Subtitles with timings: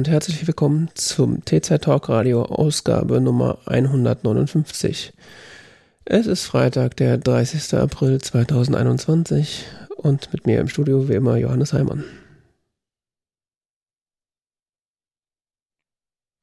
[0.00, 5.12] Und herzlich willkommen zum TZ Talk Radio Ausgabe Nummer 159.
[6.06, 7.74] Es ist Freitag, der 30.
[7.74, 9.66] April 2021
[9.98, 12.04] und mit mir im Studio wie immer Johannes Heimann.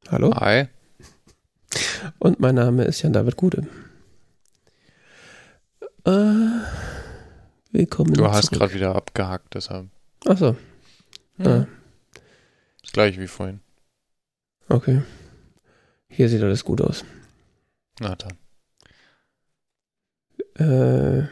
[0.07, 0.35] Hallo.
[0.35, 0.67] Hi.
[2.19, 3.65] Und mein Name ist Jan David Gude.
[6.05, 6.11] Äh,
[7.71, 8.13] willkommen.
[8.13, 9.87] Du hast gerade wieder abgehackt, deshalb.
[10.27, 10.55] Achso.
[11.37, 11.47] Hm.
[11.47, 11.67] Ah.
[12.97, 13.59] Das gleiche wie vorhin.
[14.69, 15.03] Okay.
[16.09, 17.05] Hier sieht alles gut aus.
[17.99, 18.33] Na dann.
[20.57, 21.27] Äh,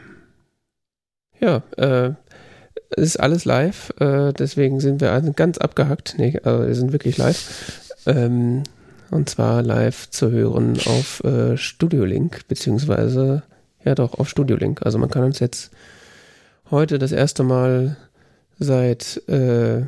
[1.40, 2.14] ja, äh,
[2.90, 6.14] es ist alles live, äh, deswegen sind wir also ganz abgehackt.
[6.18, 7.96] Nee, also wir sind wirklich live.
[8.06, 8.62] Ähm,
[9.10, 13.42] und zwar live zu hören auf äh, Studio Link, beziehungsweise,
[13.84, 14.86] ja doch, auf Studio Link.
[14.86, 15.72] Also man kann uns jetzt
[16.70, 17.96] heute das erste Mal
[18.56, 19.82] seit äh,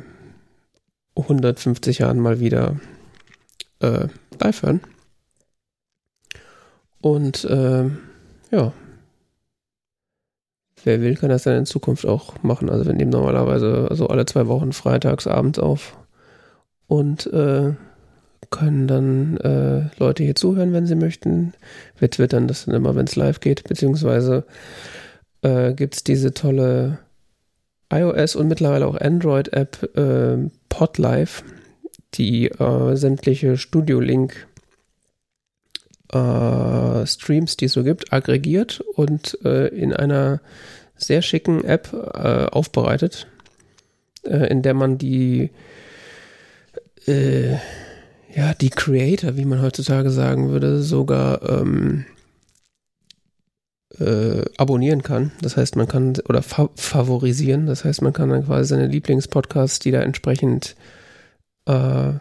[1.21, 2.79] 150 Jahren mal wieder
[3.79, 4.07] äh,
[4.39, 4.81] live hören.
[7.01, 7.89] Und äh,
[8.51, 8.73] ja,
[10.83, 12.69] wer will, kann das dann in Zukunft auch machen.
[12.69, 15.97] Also wir nehmen normalerweise so alle zwei Wochen freitags abends auf
[16.87, 17.73] und äh,
[18.49, 21.53] können dann äh, Leute hier zuhören, wenn sie möchten.
[21.97, 24.45] Wir twittern das dann immer, wenn es live geht, beziehungsweise
[25.41, 26.99] äh, gibt es diese tolle
[27.91, 31.43] iOS und mittlerweile auch Android-App äh, Podlife,
[32.13, 34.47] die äh, sämtliche Studio-Link
[36.11, 40.41] äh, Streams, die es so gibt, aggregiert und äh, in einer
[40.95, 43.27] sehr schicken App äh, aufbereitet,
[44.23, 45.51] äh, in der man die
[47.07, 52.05] ja, die Creator, wie man heutzutage sagen würde, sogar ähm,
[53.99, 55.31] äh, abonnieren kann.
[55.41, 57.65] Das heißt, man kann oder fa favorisieren.
[57.65, 60.75] Das heißt, man kann dann quasi seine Lieblingspodcasts, die da entsprechend
[61.65, 62.13] äh,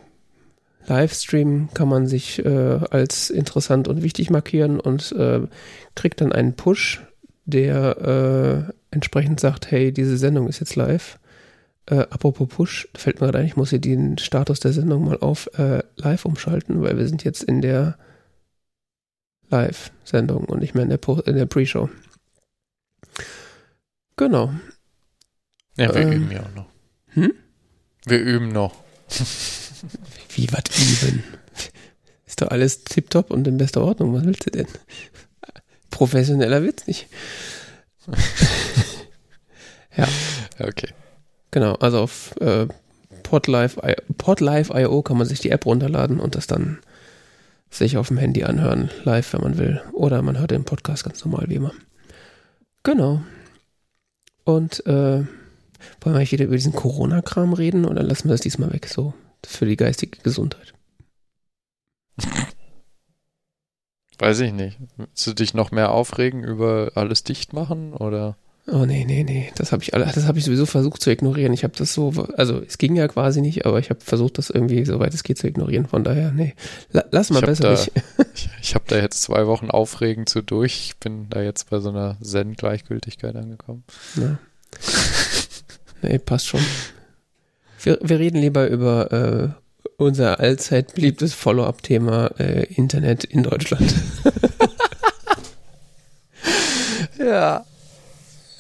[0.87, 5.41] Livestream kann man sich äh, als interessant und wichtig markieren und äh,
[5.94, 7.03] kriegt dann einen Push,
[7.44, 11.19] der äh, entsprechend sagt, hey, diese Sendung ist jetzt live.
[11.87, 15.19] Äh, apropos Push, fällt mir gerade ein, ich muss hier den Status der Sendung mal
[15.19, 17.97] auf äh, live umschalten, weil wir sind jetzt in der
[19.51, 21.89] Live-Sendung und nicht mehr in der, der Pre-Show.
[24.17, 24.53] Genau.
[25.77, 26.67] Ja, wir ähm, üben ja auch noch.
[27.09, 27.33] Hm?
[28.05, 28.75] Wir üben noch.
[30.31, 31.25] Wie, was üben?
[32.27, 34.13] Ist doch alles tipptopp und in bester Ordnung.
[34.13, 34.67] Was willst du denn?
[35.91, 37.09] Professioneller wird's nicht.
[39.97, 40.07] ja.
[40.59, 40.89] Okay.
[41.51, 42.67] Genau, also auf äh,
[43.23, 46.79] Podlife.io Podlife kann man sich die App runterladen und das dann
[47.71, 49.81] sich auf dem Handy anhören, live, wenn man will.
[49.93, 51.73] Oder man hört den Podcast ganz normal wie immer.
[52.83, 53.21] Genau.
[54.45, 55.25] Und äh,
[56.01, 58.87] wollen wir wieder über diesen Corona-Kram reden oder lassen wir das diesmal weg?
[58.87, 59.15] So,
[59.45, 60.73] für die geistige Gesundheit.
[64.19, 64.79] Weiß ich nicht.
[64.97, 68.37] Willst du dich noch mehr aufregen über alles dicht machen oder?
[68.71, 71.55] Oh nee, nee, nee, das habe ich das habe ich sowieso versucht zu ignorieren.
[71.55, 74.51] Ich habe das so, also es ging ja quasi nicht, aber ich habe versucht, das
[74.51, 75.87] irgendwie soweit es geht zu ignorieren.
[75.87, 76.55] Von daher, nee,
[77.11, 77.93] lass mal besser da, nicht.
[78.34, 80.91] ich ich habe da jetzt zwei Wochen aufregend zu durch.
[80.91, 83.84] Ich bin da jetzt bei so einer Zen-Gleichgültigkeit angekommen.
[84.17, 84.39] Ja.
[86.03, 86.61] nee, passt schon.
[87.83, 89.49] Wir, wir reden lieber über äh,
[89.97, 93.95] unser allzeit beliebtes Follow-up-Thema äh, Internet in Deutschland.
[97.19, 97.65] ja.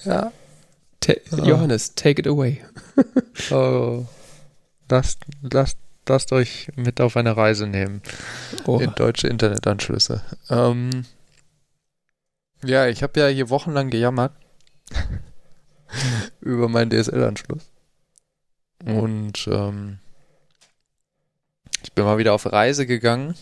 [0.04, 0.32] Ja.
[1.00, 1.44] Ta oh.
[1.44, 2.62] Johannes, take it away.
[3.50, 4.06] oh.
[4.88, 8.02] Lasst, lasst, lasst euch mit auf eine Reise nehmen.
[8.66, 8.78] Oh.
[8.78, 10.22] In deutsche Internetanschlüsse.
[10.50, 11.04] Ähm,
[12.64, 14.32] ja, ich habe ja hier wochenlang gejammert
[16.40, 17.70] über meinen DSL-Anschluss.
[18.84, 19.98] Und ähm,
[21.82, 23.34] ich bin mal wieder auf Reise gegangen,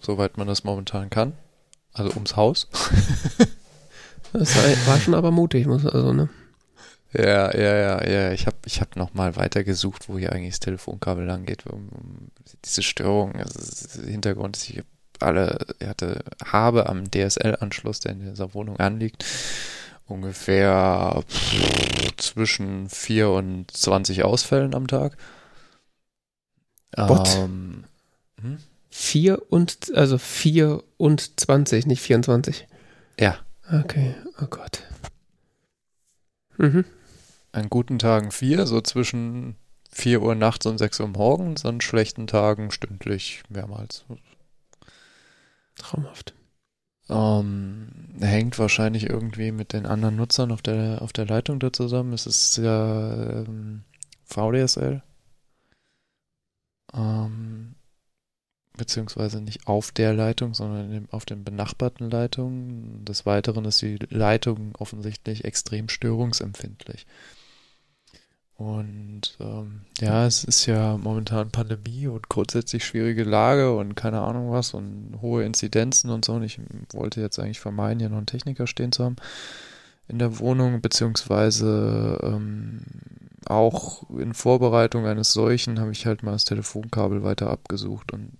[0.00, 1.34] soweit man das momentan kann.
[1.92, 2.68] Also ums Haus.
[4.32, 4.56] Das
[4.86, 6.28] war schon aber mutig, muss also, ne?
[7.12, 8.32] Ja, ja, ja, ja.
[8.32, 11.66] Ich habe ich hab nochmal weitergesucht, wo hier eigentlich das Telefonkabel lang geht.
[11.66, 12.30] Um,
[12.64, 14.82] diese Störung, also Hintergrund ist, ich
[15.20, 19.24] alle, hatte, habe am DSL-Anschluss, der in dieser Wohnung anliegt,
[20.06, 21.22] ungefähr
[22.16, 25.16] zwischen 4 und 20 Ausfällen am Tag.
[26.96, 27.36] What?
[27.36, 27.84] Ähm,
[28.40, 28.58] hm?
[28.90, 32.66] 4 und, also 4 und 20, nicht 24.
[33.18, 33.38] Ja.
[33.72, 34.82] Okay, oh Gott.
[36.58, 36.84] Mhm.
[37.52, 39.56] An guten Tagen vier, so zwischen
[39.90, 44.04] 4 Uhr nachts und 6 Uhr morgens, an schlechten Tagen stündlich mehrmals.
[45.76, 46.34] Traumhaft.
[47.08, 47.88] Ähm,
[48.20, 52.12] hängt wahrscheinlich irgendwie mit den anderen Nutzern auf der, auf der Leitung da zusammen.
[52.12, 53.84] Es ist ja ähm,
[54.24, 55.02] VDSL.
[56.92, 57.71] Ähm,
[58.82, 63.04] beziehungsweise nicht auf der Leitung, sondern auf den benachbarten Leitungen.
[63.04, 67.06] Des Weiteren ist die Leitung offensichtlich extrem störungsempfindlich.
[68.56, 74.50] Und ähm, ja, es ist ja momentan Pandemie und grundsätzlich schwierige Lage und keine Ahnung
[74.50, 76.32] was und hohe Inzidenzen und so.
[76.32, 76.58] Und ich
[76.92, 79.16] wollte jetzt eigentlich vermeiden, hier noch einen Techniker stehen zu haben
[80.08, 82.82] in der Wohnung, beziehungsweise ähm,
[83.46, 88.32] auch in Vorbereitung eines solchen habe ich halt mal das Telefonkabel weiter abgesucht und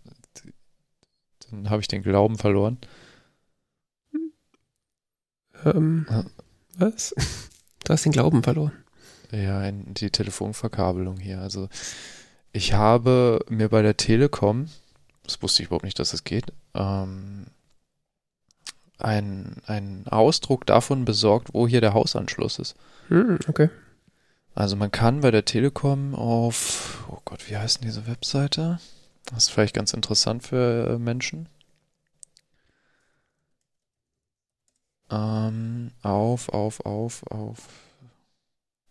[1.53, 2.79] dann habe ich den Glauben verloren.
[5.65, 6.25] Ähm, Ja.
[6.79, 7.15] Was?
[7.85, 8.73] Du hast den Glauben verloren.
[9.31, 11.41] Ja, in die Telefonverkabelung hier.
[11.41, 11.69] Also
[12.53, 14.69] ich habe mir bei der Telekom,
[15.25, 17.47] das wusste ich überhaupt nicht, dass das geht, ähm,
[18.99, 22.77] einen, einen Ausdruck davon besorgt, wo hier der Hausanschluss ist.
[23.09, 23.69] Hm, okay.
[24.55, 28.79] Also man kann bei der Telekom auf, oh Gott, wie heißt denn diese Webseite?
[29.27, 31.49] Das ist vielleicht ganz interessant für äh, Menschen.
[35.11, 37.69] Ähm, auf, auf, auf, auf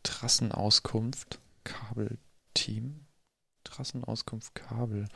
[0.04, 3.06] Trassenauskunft, Kabelteam,
[3.64, 5.08] Trassenauskunft, Kabel.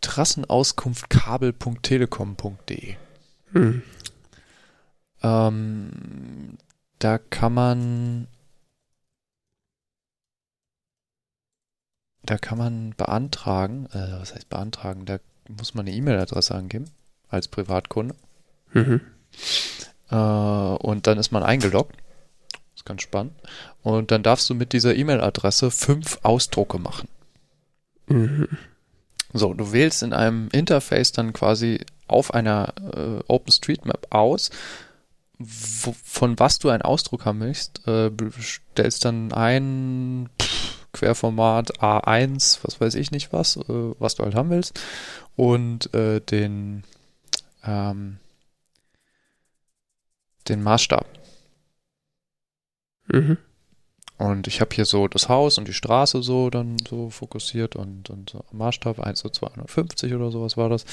[0.00, 2.96] Trassenauskunft kabel.telekom.de.
[3.52, 3.82] Hm.
[5.22, 6.58] Ähm,
[6.98, 8.28] da kann man
[12.30, 15.18] da kann man beantragen, äh, was heißt beantragen, da
[15.48, 16.86] muss man eine E-Mail-Adresse angeben
[17.28, 18.14] als Privatkunde
[18.72, 19.00] Mhm.
[20.10, 21.96] äh, und dann ist man eingeloggt.
[22.74, 23.32] ist ganz spannend.
[23.82, 27.08] Und dann darfst du mit dieser E-Mail-Adresse fünf Ausdrucke machen.
[28.08, 28.48] Mhm.
[29.32, 34.50] So, du wählst in einem Interface dann quasi auf einer äh, OpenStreetMap aus,
[35.38, 40.28] wo, von was du einen Ausdruck haben möchtest, äh, stellst dann ein
[40.96, 44.80] Querformat A1, was weiß ich nicht was, äh, was du halt haben willst,
[45.36, 46.84] und äh, den
[47.64, 48.18] ähm,
[50.48, 51.06] den Maßstab.
[53.08, 53.38] Mhm.
[54.18, 58.08] Und ich habe hier so das Haus und die Straße so dann so fokussiert und,
[58.08, 60.86] und so Maßstab 1 zu 250 oder sowas war das.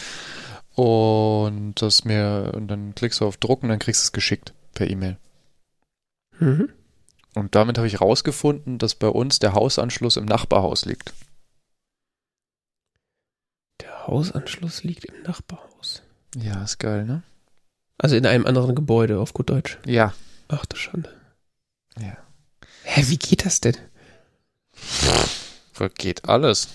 [0.76, 4.90] Und das mir, und dann klickst du auf Drucken, dann kriegst du es geschickt per
[4.90, 5.18] E-Mail.
[6.40, 6.70] Mhm.
[7.36, 11.14] Und damit habe ich rausgefunden, dass bei uns der Hausanschluss im Nachbarhaus liegt.
[13.82, 16.04] Der Hausanschluss liegt im Nachbarhaus.
[16.36, 17.24] Ja, ist geil, ne?
[17.98, 19.80] Also in einem anderen Gebäude, auf gut Deutsch.
[19.86, 20.14] Ja.
[20.48, 21.10] Ach du Schande.
[22.00, 22.18] Ja.
[22.84, 23.78] Hä, wie geht das denn?
[25.98, 26.68] Geht alles.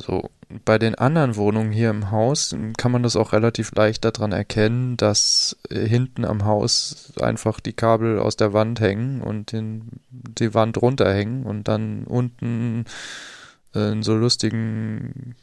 [0.00, 0.30] So,
[0.64, 4.96] bei den anderen Wohnungen hier im Haus kann man das auch relativ leicht daran erkennen,
[4.96, 10.54] dass äh, hinten am Haus einfach die Kabel aus der Wand hängen und den, die
[10.54, 12.84] Wand runterhängen und dann unten
[13.74, 15.34] äh, in so lustigen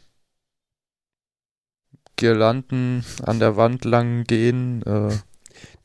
[2.15, 5.09] Girlanden an der Wand lang gehen äh,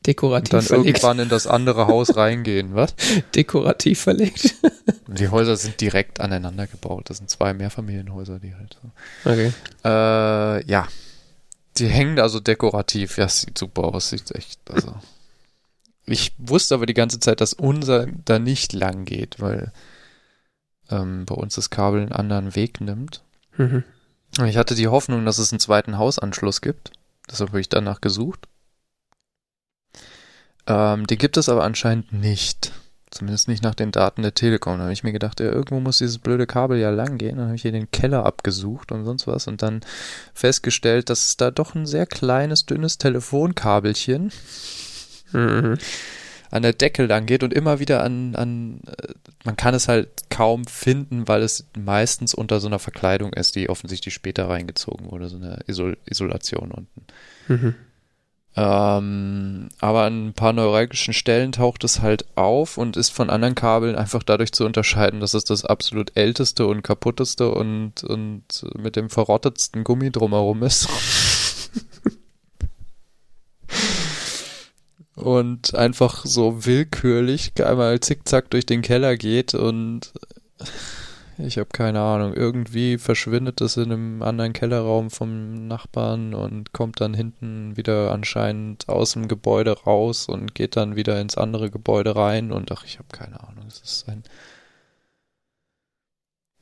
[0.01, 0.87] und Dekorativ dann verlegt.
[0.87, 2.73] irgendwann in das andere Haus reingehen.
[2.73, 2.95] Was?
[3.35, 4.55] Dekorativ verlegt.
[5.07, 7.09] Die Häuser sind direkt aneinander gebaut.
[7.09, 9.29] Das sind zwei Mehrfamilienhäuser, die halt so.
[9.29, 9.53] Okay.
[9.85, 10.87] Äh, ja.
[11.77, 13.17] Die hängen also dekorativ.
[13.17, 14.09] Ja, sieht super aus.
[14.09, 14.95] Sieht echt, also.
[16.05, 19.71] Ich wusste aber die ganze Zeit, dass unser da nicht lang geht, weil
[20.89, 23.21] ähm, bei uns das Kabel einen anderen Weg nimmt.
[23.57, 23.83] Mhm.
[24.39, 26.91] Und Ich hatte die Hoffnung, dass es einen zweiten Hausanschluss gibt.
[27.29, 28.47] Deshalb habe ich danach gesucht.
[30.67, 32.71] Ähm, die gibt es aber anscheinend nicht.
[33.09, 34.77] Zumindest nicht nach den Daten der Telekom.
[34.77, 37.35] Da habe ich mir gedacht, ja, irgendwo muss dieses blöde Kabel ja lang gehen.
[37.37, 39.81] Dann habe ich hier den Keller abgesucht und sonst was und dann
[40.33, 44.31] festgestellt, dass es da doch ein sehr kleines, dünnes Telefonkabelchen
[45.33, 45.77] Mhm.
[46.51, 49.13] an der Decke lang geht und immer wieder an, an, äh,
[49.45, 53.69] man kann es halt kaum finden, weil es meistens unter so einer Verkleidung ist, die
[53.69, 57.05] offensichtlich später reingezogen wurde, so eine Isol Isolation unten.
[57.47, 57.75] Mhm.
[58.53, 63.55] Ähm, aber an ein paar neuralgischen Stellen taucht es halt auf und ist von anderen
[63.55, 68.43] Kabeln einfach dadurch zu unterscheiden, dass es das absolut älteste und kaputteste und, und
[68.77, 70.89] mit dem verrottetsten Gummi drumherum ist.
[75.15, 80.11] und einfach so willkürlich einmal zickzack durch den Keller geht und
[81.45, 87.01] ich habe keine Ahnung, irgendwie verschwindet es in einem anderen Kellerraum vom Nachbarn und kommt
[87.01, 92.15] dann hinten wieder anscheinend aus dem Gebäude raus und geht dann wieder ins andere Gebäude
[92.15, 94.23] rein und ach, ich habe keine Ahnung, es ist ein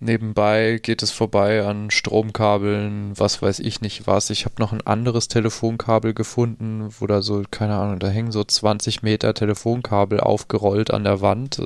[0.02, 4.30] Nebenbei geht es vorbei an Stromkabeln, was weiß ich nicht was.
[4.30, 8.42] Ich habe noch ein anderes Telefonkabel gefunden, wo da so, keine Ahnung, da hängen so
[8.46, 11.62] 20 Meter Telefonkabel aufgerollt an der Wand.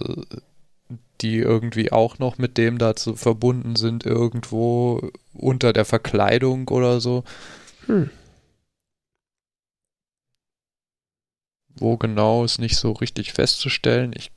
[1.22, 7.24] Die irgendwie auch noch mit dem dazu verbunden sind, irgendwo unter der Verkleidung oder so.
[7.86, 8.10] Hm.
[11.76, 14.14] Wo genau ist nicht so richtig festzustellen.
[14.16, 14.32] Ich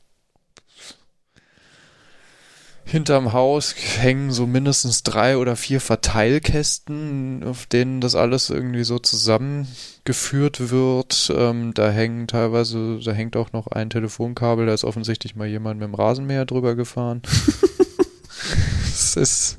[2.86, 9.00] hinterm Haus hängen so mindestens drei oder vier Verteilkästen, auf denen das alles irgendwie so
[9.00, 11.32] zusammengeführt wird.
[11.36, 15.80] Ähm, da hängen teilweise, da hängt auch noch ein Telefonkabel, da ist offensichtlich mal jemand
[15.80, 17.22] mit dem Rasenmäher drüber gefahren.
[18.82, 19.58] das ist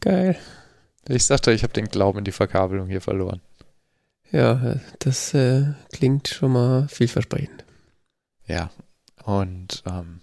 [0.00, 0.38] geil.
[1.06, 3.42] Ich sagte, ich habe den Glauben in die Verkabelung hier verloren.
[4.30, 7.64] Ja, das äh, klingt schon mal vielversprechend.
[8.46, 8.70] Ja,
[9.24, 10.20] und ähm,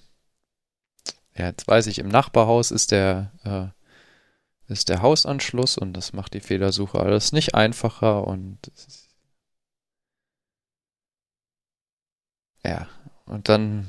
[1.38, 6.34] ja, jetzt weiß ich, im Nachbarhaus ist der, äh, ist der Hausanschluss und das macht
[6.34, 8.72] die Fehlersuche alles nicht einfacher und
[12.64, 12.88] ja,
[13.26, 13.86] und dann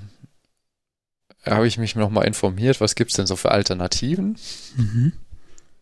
[1.45, 4.37] habe ich mich nochmal informiert, was gibt es denn so für Alternativen?
[4.77, 5.13] Mhm.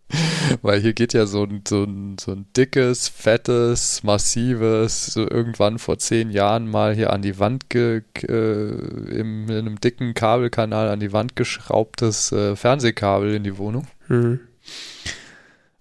[0.63, 5.79] Weil hier geht ja so ein, so, ein, so ein dickes, fettes, massives, so irgendwann
[5.79, 10.89] vor zehn Jahren mal hier an die Wand, ge, äh, im, in einem dicken Kabelkanal
[10.89, 13.87] an die Wand geschraubtes äh, Fernsehkabel in die Wohnung.
[14.09, 14.41] Mhm.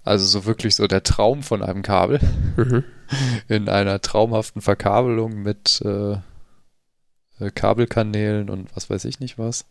[0.04, 2.20] Also so wirklich so der Traum von einem Kabel.
[2.58, 2.84] Mhm.
[3.48, 6.14] In einer traumhaften Verkabelung mit äh,
[7.40, 9.66] äh Kabelkanälen und was weiß ich nicht was.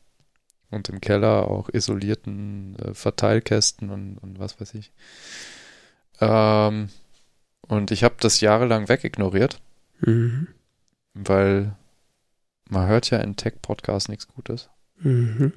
[0.73, 4.91] Und im Keller auch isolierten äh, Verteilkästen und, und was weiß ich.
[6.21, 6.89] Ähm,
[7.69, 9.61] und ich habe das jahrelang wegignoriert,
[10.01, 10.49] mhm.
[11.15, 11.77] weil
[12.69, 14.71] man hört ja in Tech-Podcasts nichts Gutes.
[14.97, 15.53] Mhm.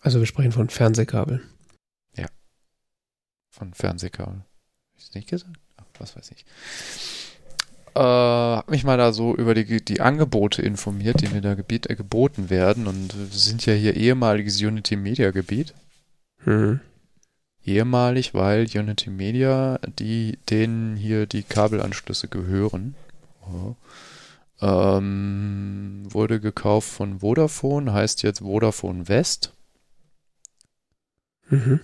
[0.00, 1.42] Also wir sprechen von Fernsehkabeln.
[2.16, 2.26] Ja.
[3.50, 4.44] Von Fernsehkabeln.
[4.94, 5.56] Hab ich nicht gesagt?
[5.76, 6.46] Ach, was weiß ich
[7.94, 11.88] äh, habe mich mal da so über die, die Angebote informiert, die mir da gebiet,
[11.88, 12.86] äh, geboten werden.
[12.86, 15.74] Und wir sind ja hier ehemaliges Unity Media Gebiet.
[16.44, 16.80] Mhm.
[17.64, 22.94] Ehemalig, weil Unity Media, die, denen hier die Kabelanschlüsse gehören,
[23.42, 23.74] oh,
[24.62, 29.52] ähm, wurde gekauft von Vodafone, heißt jetzt Vodafone West.
[31.48, 31.80] Mhm.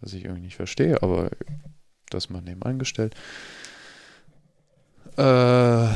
[0.00, 1.30] Was ich irgendwie nicht verstehe, aber
[2.10, 3.14] das mal nebenan gestellt.
[5.16, 5.88] Äh,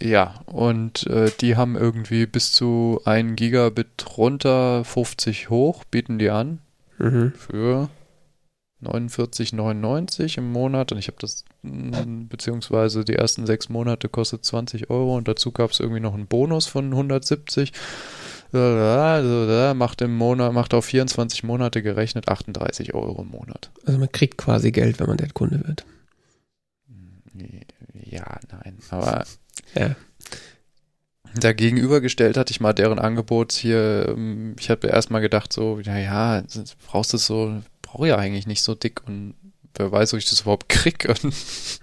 [0.00, 6.30] ja, und äh, die haben irgendwie bis zu 1 Gigabit runter, 50 hoch, bieten die
[6.30, 6.60] an.
[6.98, 7.32] Mhm.
[7.32, 7.88] Für
[8.82, 10.92] 49,99 im Monat.
[10.92, 15.72] Und ich habe das, beziehungsweise die ersten sechs Monate kostet 20 Euro und dazu gab
[15.72, 17.72] es irgendwie noch einen Bonus von 170.
[18.52, 23.70] Also, macht im Monat, macht auf 24 Monate gerechnet 38 Euro im Monat.
[23.84, 25.84] Also man kriegt quasi Geld, wenn man der Kunde wird.
[28.10, 29.24] Ja, nein, aber
[29.74, 29.94] ja.
[31.34, 34.06] Da gegenübergestellt hatte ich mal deren Angebot hier.
[34.08, 36.42] Ähm, ich habe erstmal gedacht, so, naja,
[36.86, 39.34] brauchst du so, brauche ja eigentlich nicht so dick und
[39.74, 41.06] wer weiß, ob ich das überhaupt krieg.
[41.08, 41.34] Und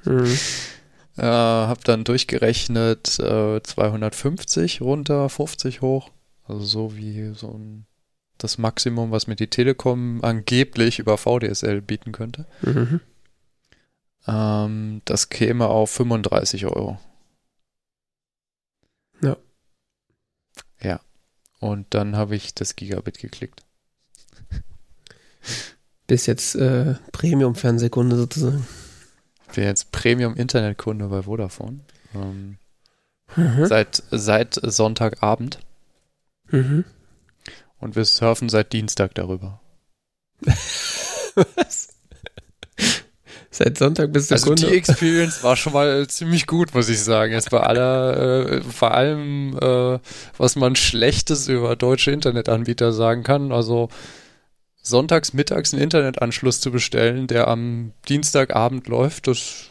[0.06, 0.38] mhm.
[1.18, 6.12] äh, habe dann durchgerechnet äh, 250 runter, 50 hoch.
[6.48, 7.86] Also so wie so ein,
[8.38, 12.46] das Maximum, was mir die Telekom angeblich über VDSL bieten könnte.
[12.62, 13.00] Mhm.
[14.28, 17.00] Ähm, das käme auf 35 Euro.
[19.22, 19.38] Ja.
[20.82, 21.00] Ja.
[21.60, 23.64] Und dann habe ich das Gigabit geklickt.
[26.08, 28.68] Bis jetzt äh, Premium-Fernsehkunde sozusagen.
[29.48, 31.80] Ich bin jetzt Premium-Internetkunde bei Vodafone.
[32.14, 32.58] Ähm,
[33.36, 33.66] mhm.
[33.66, 35.60] seit, seit Sonntagabend.
[36.50, 36.86] Mhm.
[37.80, 39.62] Und wir surfen seit Dienstag darüber.
[41.56, 41.95] Was?
[43.58, 44.68] Seit Sonntag bis zur also Kunde.
[44.68, 47.32] die Experience war schon mal ziemlich gut, muss ich sagen.
[47.32, 49.98] Jetzt bei aller, äh, vor allem, äh,
[50.38, 53.54] was man Schlechtes über deutsche Internetanbieter sagen kann.
[53.54, 53.88] Also
[54.82, 59.68] sonntags mittags einen Internetanschluss zu bestellen, der am Dienstagabend läuft, das.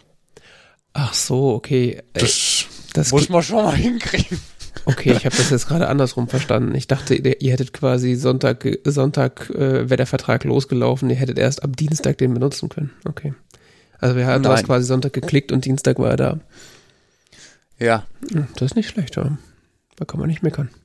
[0.94, 2.02] Ach so, okay.
[2.14, 2.64] Das,
[2.94, 4.40] das muss man schon mal hinkriegen.
[4.86, 6.74] Okay, ich habe das jetzt gerade andersrum verstanden.
[6.74, 11.62] Ich dachte, ihr hättet quasi Sonntag, Sonntag äh, wäre der Vertrag losgelaufen, ihr hättet erst
[11.62, 12.90] am Dienstag den benutzen können.
[13.04, 13.34] Okay.
[14.04, 16.40] Also wir haben das quasi Sonntag geklickt und Dienstag war er da.
[17.78, 18.04] Ja.
[18.30, 19.38] Hm, das ist nicht schlecht, ja.
[19.96, 20.68] Da kann man nicht meckern.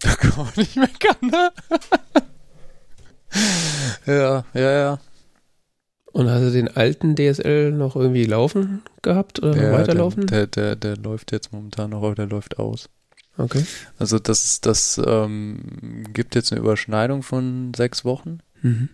[0.00, 1.52] Da kann man nicht meckern, ne?
[4.06, 4.98] ja, ja, ja.
[6.12, 10.26] Und hast du den alten DSL noch irgendwie laufen gehabt oder ja, weiterlaufen?
[10.26, 12.88] Der, der, der, der läuft jetzt momentan noch, aber der läuft aus.
[13.36, 13.64] Okay.
[13.98, 18.38] Also das, das ähm, gibt jetzt eine Überschneidung von sechs Wochen.
[18.62, 18.88] Mhm.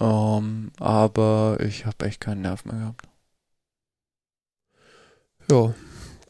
[0.00, 3.08] Um, ähm, aber ich habe echt keinen Nerv mehr gehabt.
[5.50, 5.74] Ja,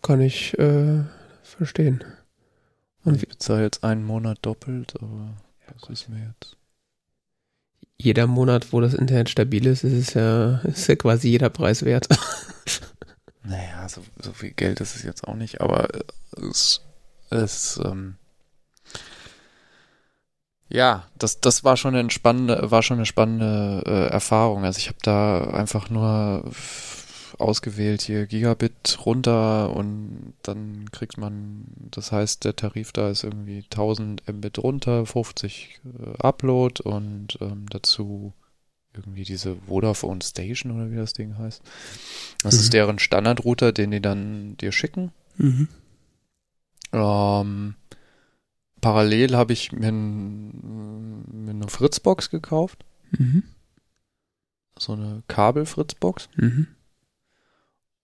[0.03, 1.05] kann ich äh,
[1.43, 2.03] verstehen.
[3.05, 5.35] Und ich bezahle jetzt einen Monat doppelt, aber
[5.73, 6.57] das ist mir jetzt.
[7.99, 11.85] jeder Monat, wo das Internet stabil ist, ist es ja, ist ja quasi jeder Preis
[11.85, 12.09] wert.
[13.43, 15.89] Naja, so, so viel Geld ist es jetzt auch nicht, aber
[16.37, 16.83] es,
[17.31, 18.17] es ähm,
[20.71, 24.65] ja, das, das war schon eine spannende, war schon eine spannende äh, Erfahrung.
[24.65, 26.45] Also ich habe da einfach nur
[27.39, 33.59] ausgewählt hier Gigabit runter und dann kriegt man, das heißt, der Tarif da ist irgendwie
[33.71, 38.33] 1000 Mbit runter, 50 äh, Upload und ähm, dazu
[38.95, 41.63] irgendwie diese Vodafone Station oder wie das Ding heißt.
[42.43, 42.61] Das Mhm.
[42.61, 45.13] ist deren Standardrouter, den die dann dir schicken.
[45.37, 45.69] Mhm.
[46.93, 47.75] Ähm,
[48.81, 52.85] parallel habe ich mir, n- mir eine Fritzbox gekauft.
[53.13, 53.43] Mhm.
[54.79, 56.29] So eine Kabel-Fritzbox.
[56.37, 56.69] Mhm.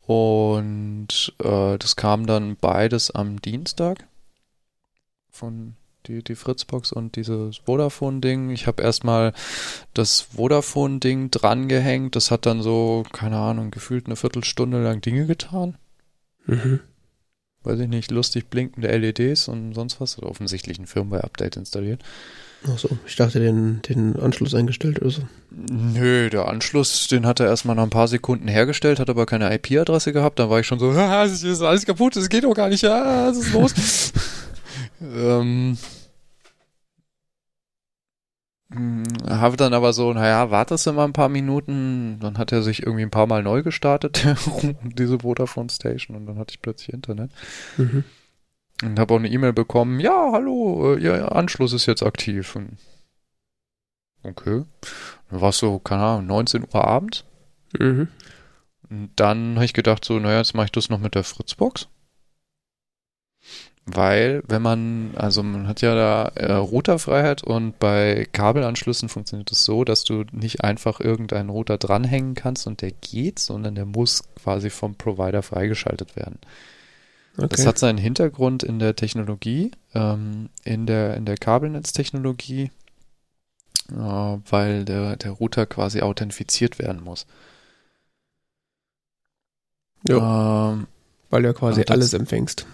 [0.00, 4.06] Und äh, das kam dann beides am Dienstag.
[5.30, 5.74] Von
[6.06, 8.50] die, die Fritzbox und dieses Vodafone-Ding.
[8.50, 9.32] Ich habe erstmal
[9.94, 12.14] das Vodafone-Ding drangehängt.
[12.14, 15.76] Das hat dann so, keine Ahnung, gefühlt eine Viertelstunde lang Dinge getan.
[16.46, 16.80] Mhm.
[17.66, 20.18] Weiß ich nicht, lustig blinkende LEDs und sonst was.
[20.18, 22.00] Oder offensichtlich ein Firmware-Update installiert.
[22.72, 25.22] Ach so, ich dachte, den, den Anschluss eingestellt oder so.
[25.50, 29.52] Nö, der Anschluss, den hat er erstmal nach ein paar Sekunden hergestellt, hat aber keine
[29.52, 30.38] IP-Adresse gehabt.
[30.38, 30.92] Dann war ich schon so,
[31.24, 34.12] es ist alles kaputt, es geht doch gar nicht, ah, was ist los?
[35.00, 35.76] ähm,
[38.74, 42.18] habe dann aber so, naja, wartest du mal ein paar Minuten.
[42.20, 44.26] Dann hat er sich irgendwie ein paar Mal neu gestartet,
[44.82, 47.30] diese Vodafone Station, und dann hatte ich plötzlich Internet.
[47.76, 48.04] Mhm.
[48.82, 52.56] Und habe auch eine E-Mail bekommen, ja, hallo, äh, Ihr Anschluss ist jetzt aktiv.
[52.56, 52.76] Und
[54.22, 54.64] okay.
[55.30, 57.24] Dann war es so, keine Ahnung, 19 Uhr abends.
[57.78, 58.08] Mhm.
[58.90, 61.88] Und dann habe ich gedacht, so, naja, jetzt mache ich das noch mit der Fritzbox.
[63.88, 69.64] Weil, wenn man, also man hat ja da äh, Routerfreiheit und bei Kabelanschlüssen funktioniert es
[69.64, 74.24] so, dass du nicht einfach irgendeinen Router dranhängen kannst und der geht, sondern der muss
[74.42, 76.38] quasi vom Provider freigeschaltet werden.
[77.38, 77.46] Okay.
[77.48, 82.70] Das hat seinen Hintergrund in der Technologie, ähm, in der, in der Kabelnetztechnologie,
[83.92, 87.26] äh, weil der, der Router quasi authentifiziert werden muss.
[90.08, 90.86] Ähm,
[91.30, 92.66] Weil du ja quasi das- alles empfängst.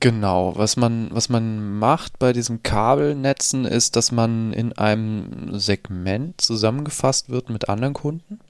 [0.00, 6.40] Genau, was man, was man macht bei diesen Kabelnetzen ist, dass man in einem Segment
[6.40, 8.40] zusammengefasst wird mit anderen Kunden.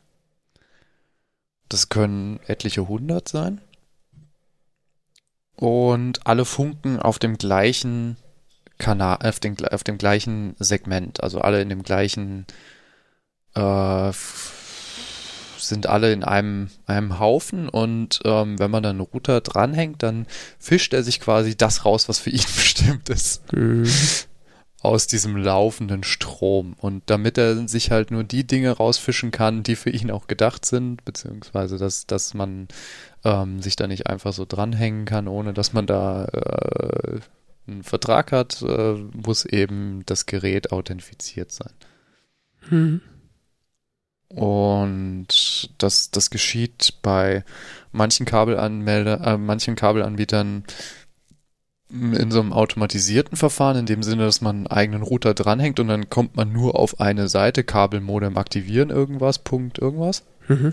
[1.69, 3.61] Das können etliche hundert sein.
[5.57, 8.17] Und alle funken auf dem gleichen
[8.79, 12.47] Kanal, auf dem, auf dem gleichen Segment, also alle in dem gleichen,
[13.55, 14.13] äh,
[15.63, 20.27] sind alle in einem, einem Haufen und ähm, wenn man dann einen Router dranhängt, dann
[20.59, 23.85] fischt er sich quasi das raus, was für ihn bestimmt ist, Mhm.
[24.83, 26.75] aus diesem laufenden Strom.
[26.81, 30.65] Und damit er sich halt nur die Dinge rausfischen kann, die für ihn auch gedacht
[30.65, 32.69] sind, beziehungsweise dass, dass man
[33.25, 37.21] ähm, sich da nicht einfach so dranhängen kann, ohne dass man da äh,
[37.69, 41.73] einen Vertrag hat, äh, muss eben das Gerät authentifiziert sein.
[42.71, 43.01] Mhm.
[44.35, 47.45] Und das, das geschieht bei
[47.93, 50.65] manchen Kabelanmelder, äh, manchen Kabelanbietern
[51.91, 55.89] in so einem automatisierten Verfahren, in dem Sinne, dass man einen eigenen Router dranhängt und
[55.89, 60.23] dann kommt man nur auf eine Seite, Kabelmodem aktivieren, irgendwas, Punkt, irgendwas.
[60.49, 60.73] Mhm.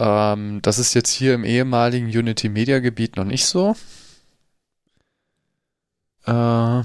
[0.00, 3.76] Ähm, das ist jetzt hier im ehemaligen Unity Media Gebiet noch nicht so.
[6.26, 6.82] Äh,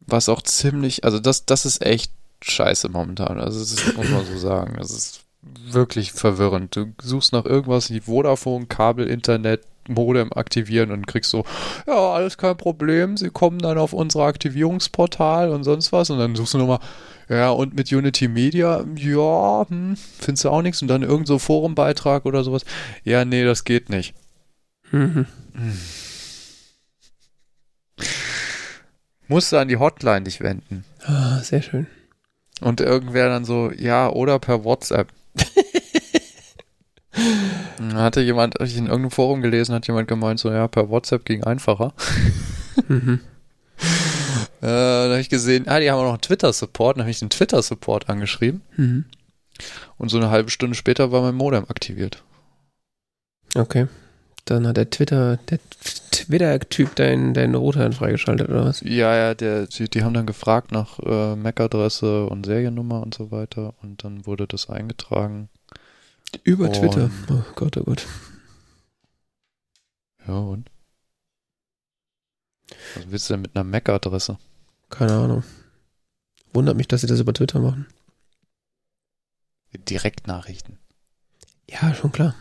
[0.00, 2.12] was auch ziemlich, also das, das ist echt
[2.42, 3.38] scheiße momentan.
[3.38, 4.76] Also das ist, muss man so sagen.
[4.78, 6.76] Das ist wirklich verwirrend.
[6.76, 11.44] Du suchst nach irgendwas wie Vodafone, Kabel, Internet, Modem aktivieren und kriegst so,
[11.88, 13.16] ja, alles kein Problem.
[13.16, 16.10] Sie kommen dann auf unser Aktivierungsportal und sonst was.
[16.10, 16.78] Und dann suchst du nochmal,
[17.28, 20.82] ja, und mit Unity Media, ja, hm, findest du auch nichts.
[20.82, 22.64] Und dann irgend so Forumbeitrag oder sowas.
[23.02, 24.14] Ja, nee, das geht nicht.
[24.92, 25.26] Mhm.
[29.26, 30.84] Musst du an die Hotline dich wenden.
[31.04, 31.86] Ah, sehr schön.
[32.62, 35.08] Und irgendwer dann so, ja, oder per WhatsApp.
[37.78, 41.24] Dann hatte jemand, ich in irgendeinem Forum gelesen, hat jemand gemeint, so, ja, per WhatsApp
[41.24, 41.92] ging einfacher.
[42.88, 43.20] Mhm.
[44.60, 47.18] Äh, da habe ich gesehen, ah, die haben auch noch einen Twitter-Support, dann habe ich
[47.18, 49.06] den Twitter-Support angeschrieben Mhm.
[49.98, 52.22] und so eine halbe Stunde später war mein Modem aktiviert.
[53.56, 53.88] Okay.
[54.44, 55.58] Dann hat der Twitter, der
[56.10, 58.80] Twitter-Typ deinen deinen Router dann freigeschaltet, oder was?
[58.80, 63.30] Ja, ja, der, die, die haben dann gefragt nach äh, MAC-Adresse und Seriennummer und so
[63.30, 65.48] weiter und dann wurde das eingetragen.
[66.44, 67.10] Über Und- Twitter.
[67.30, 68.06] Oh Gott, oh Gott.
[70.26, 70.70] Ja, und?
[72.96, 74.38] Was willst du denn mit einer Mac-Adresse?
[74.90, 75.44] Keine Ahnung.
[76.52, 77.86] Wundert mich, dass sie das über Twitter machen.
[79.88, 80.78] Direktnachrichten.
[81.68, 82.34] Ja, schon klar.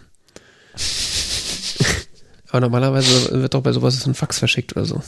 [2.51, 5.01] Aber normalerweise wird doch bei sowas so ein Fax verschickt oder so.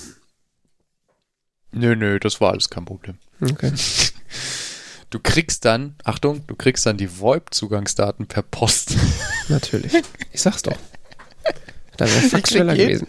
[1.71, 3.17] Nö, nö, das war alles kein Problem.
[3.41, 3.71] Okay.
[5.10, 8.95] Du kriegst dann, Achtung, du kriegst dann die VoIP-Zugangsdaten per Post.
[9.49, 9.91] Natürlich.
[10.32, 10.77] Ich sag's doch.
[11.97, 13.08] Da wäre Fax schneller gewesen.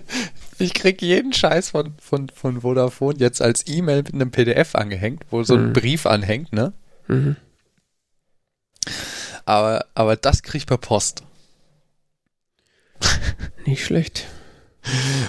[0.58, 5.24] Ich krieg jeden Scheiß von, von, von Vodafone jetzt als E-Mail mit einem PDF angehängt,
[5.30, 5.72] wo so ein Mhm.
[5.72, 6.72] Brief anhängt, ne?
[7.08, 7.36] Mhm.
[9.46, 11.22] Aber, aber das krieg ich per Post.
[13.66, 14.26] Nicht schlecht.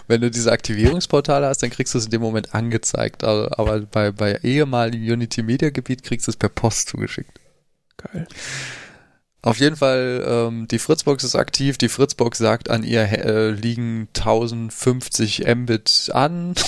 [0.07, 3.23] Wenn du diese Aktivierungsportale hast, dann kriegst du es in dem Moment angezeigt.
[3.23, 7.39] Aber, aber bei, bei ehemaligem Unity Media Gebiet kriegst du es per Post zugeschickt.
[7.97, 8.27] Geil.
[9.41, 11.77] Auf jeden Fall, ähm, die Fritzbox ist aktiv.
[11.77, 16.55] Die Fritzbox sagt, an ihr äh, liegen 1050 Mbit an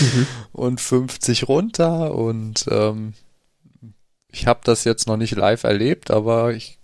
[0.00, 0.26] Mhm.
[0.52, 2.14] und 50 runter.
[2.14, 3.14] Und ähm,
[4.30, 6.78] ich habe das jetzt noch nicht live erlebt, aber ich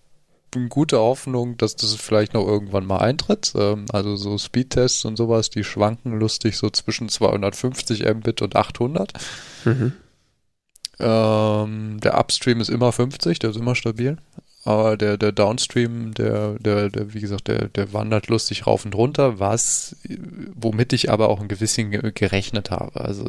[0.68, 3.52] gute Hoffnung, dass das vielleicht noch irgendwann mal eintritt.
[3.54, 9.12] Ähm, also so Speedtests und sowas, die schwanken lustig so zwischen 250 Mbit und 800.
[9.64, 9.92] Mhm.
[10.98, 14.18] Ähm, der Upstream ist immer 50, der ist immer stabil.
[14.64, 18.94] Aber der, der Downstream, der, der, der, wie gesagt, der, der wandert lustig rauf und
[18.94, 19.96] runter, was,
[20.54, 23.00] womit ich aber auch ein bisschen ge- gerechnet habe.
[23.00, 23.24] Also,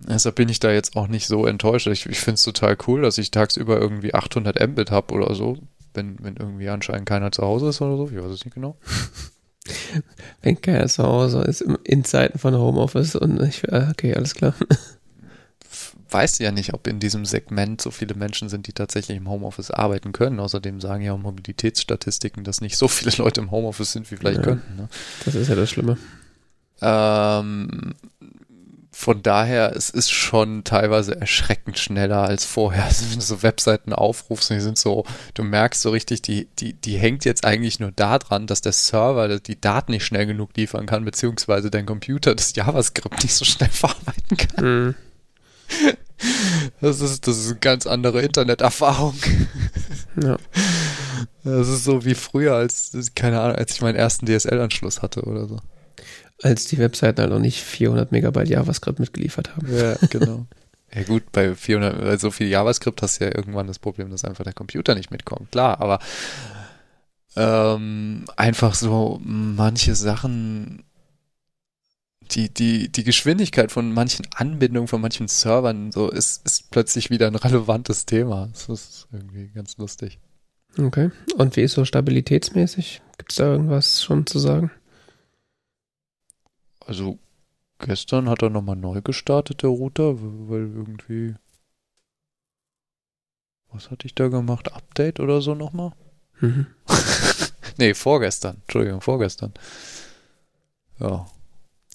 [0.00, 1.86] deshalb bin ich da jetzt auch nicht so enttäuscht.
[1.86, 5.58] Ich, ich finde es total cool, dass ich tagsüber irgendwie 800 Mbit habe oder so,
[5.94, 8.08] wenn, wenn irgendwie anscheinend keiner zu Hause ist oder so.
[8.08, 8.76] Ich weiß es nicht genau.
[10.42, 14.54] Wenn keiner zu Hause ist, in Zeiten von Homeoffice und ich, äh, okay, alles klar.
[16.10, 19.70] weiß ja nicht, ob in diesem Segment so viele Menschen sind, die tatsächlich im Homeoffice
[19.70, 20.40] arbeiten können.
[20.40, 24.38] Außerdem sagen ja auch Mobilitätsstatistiken, dass nicht so viele Leute im Homeoffice sind, wie vielleicht
[24.38, 24.44] Ja.
[24.44, 24.76] könnten.
[24.76, 24.88] Ne?
[25.24, 25.98] Das ist ja das Schlimme.
[26.80, 27.94] Ähm,
[28.98, 32.86] von daher, es ist schon teilweise erschreckend schneller als vorher.
[32.86, 35.04] Also wenn du so Webseiten aufrufst und die sind so,
[35.34, 39.38] du merkst so richtig, die, die, die hängt jetzt eigentlich nur daran, dass der Server
[39.38, 43.68] die Daten nicht schnell genug liefern kann, beziehungsweise dein Computer das JavaScript nicht so schnell
[43.70, 44.64] verarbeiten kann.
[44.64, 44.94] Mhm.
[46.80, 49.18] Das ist, das ist eine ganz andere Interneterfahrung.
[50.22, 50.38] Ja.
[51.44, 55.46] Das ist so wie früher, als, keine Ahnung, als ich meinen ersten DSL-Anschluss hatte oder
[55.46, 55.58] so.
[56.42, 59.74] Als die Webseiten halt noch nicht 400 Megabyte JavaScript mitgeliefert haben.
[59.74, 60.46] Ja, genau.
[60.94, 64.24] ja gut, bei 400, bei so viel JavaScript hast du ja irgendwann das Problem, dass
[64.24, 65.50] einfach der Computer nicht mitkommt.
[65.50, 65.98] Klar, aber
[67.36, 70.84] ähm, einfach so manche Sachen,
[72.30, 77.26] die, die, die Geschwindigkeit von manchen Anbindungen von manchen Servern so ist, ist plötzlich wieder
[77.26, 78.48] ein relevantes Thema.
[78.52, 80.18] Das ist irgendwie ganz lustig.
[80.78, 81.10] Okay.
[81.36, 83.00] Und wie ist so stabilitätsmäßig?
[83.18, 84.70] Gibt es da irgendwas schon zu sagen?
[86.86, 87.18] Also
[87.78, 91.34] gestern hat er nochmal neu gestartet, der Router, weil irgendwie.
[93.72, 94.72] Was hatte ich da gemacht?
[94.72, 95.92] Update oder so nochmal?
[96.40, 96.66] Mhm.
[97.78, 98.58] nee, vorgestern.
[98.62, 99.52] Entschuldigung, vorgestern.
[101.00, 101.26] Ja.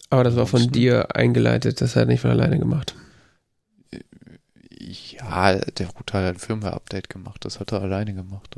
[0.10, 2.96] Aber das war von Ansonsten- dir eingeleitet, das hat er nicht von alleine gemacht.
[4.78, 7.46] Ja, der Router hat ein Firmware-Update gemacht.
[7.46, 8.56] Das hat er alleine gemacht.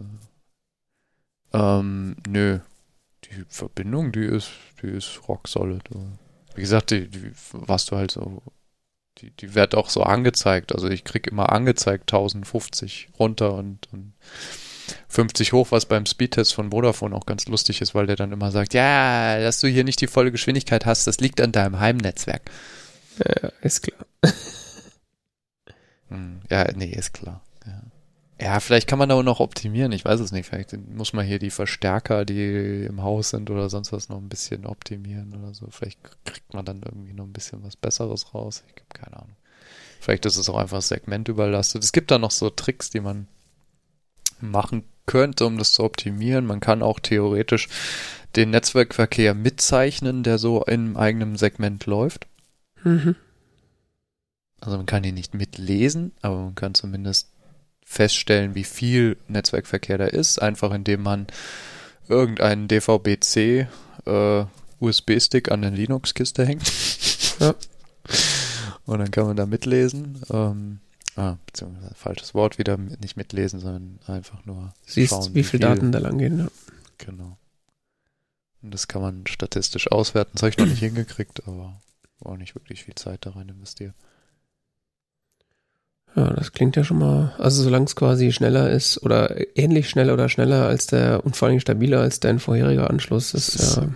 [1.53, 2.59] Ähm, nö.
[3.25, 4.49] Die Verbindung, die ist,
[4.81, 5.83] die ist rock solid.
[6.55, 8.41] Wie gesagt, die, die warst du halt so.
[9.19, 10.73] Die, die wird auch so angezeigt.
[10.73, 14.13] Also ich krieg immer angezeigt 1050 runter und, und
[15.07, 18.51] 50 hoch, was beim Speedtest von Vodafone auch ganz lustig ist, weil der dann immer
[18.51, 22.41] sagt, ja, dass du hier nicht die volle Geschwindigkeit hast, das liegt an deinem Heimnetzwerk.
[23.19, 24.05] Ja, ist klar.
[26.09, 27.42] Hm, Ja, nee, ist klar.
[28.41, 28.59] Ja.
[28.59, 29.91] vielleicht kann man da auch noch optimieren.
[29.91, 30.47] Ich weiß es nicht.
[30.47, 34.29] Vielleicht muss man hier die Verstärker, die im Haus sind oder sonst was, noch ein
[34.29, 35.67] bisschen optimieren oder so.
[35.69, 38.63] Vielleicht kriegt man dann irgendwie noch ein bisschen was Besseres raus.
[38.67, 39.35] Ich habe keine Ahnung.
[39.99, 41.83] Vielleicht ist es auch einfach Segment überlastet.
[41.83, 43.27] Es gibt da noch so Tricks, die man
[44.41, 46.45] machen könnte, um das zu optimieren.
[46.45, 47.69] Man kann auch theoretisch
[48.35, 52.27] den Netzwerkverkehr mitzeichnen, der so im eigenen Segment läuft.
[52.83, 53.15] Mhm.
[54.59, 57.29] Also man kann ihn nicht mitlesen, aber man kann zumindest
[57.93, 61.27] feststellen, wie viel Netzwerkverkehr da ist, einfach indem man
[62.07, 63.67] irgendeinen DVB-C
[64.05, 64.45] äh,
[64.79, 66.71] USB-Stick an eine Linux-Kiste hängt.
[67.39, 67.55] Ja.
[68.85, 70.21] Und dann kann man da mitlesen.
[70.29, 70.79] Ähm,
[71.15, 75.91] ah, beziehungsweise falsches Wort wieder, nicht mitlesen, sondern einfach nur Siehst, schauen, wie viel Daten
[75.91, 76.39] da lang gehen.
[76.39, 76.47] Ja.
[76.99, 77.37] Genau.
[78.61, 80.33] Und das kann man statistisch auswerten.
[80.33, 81.81] Das habe ich noch nicht hingekriegt, aber
[82.19, 83.95] war auch nicht wirklich viel Zeit da rein investiert.
[86.15, 90.11] Ja, das klingt ja schon mal, also solange es quasi schneller ist oder ähnlich schnell
[90.11, 93.89] oder schneller als der und vor allem stabiler als dein vorheriger Anschluss, ist ist- ja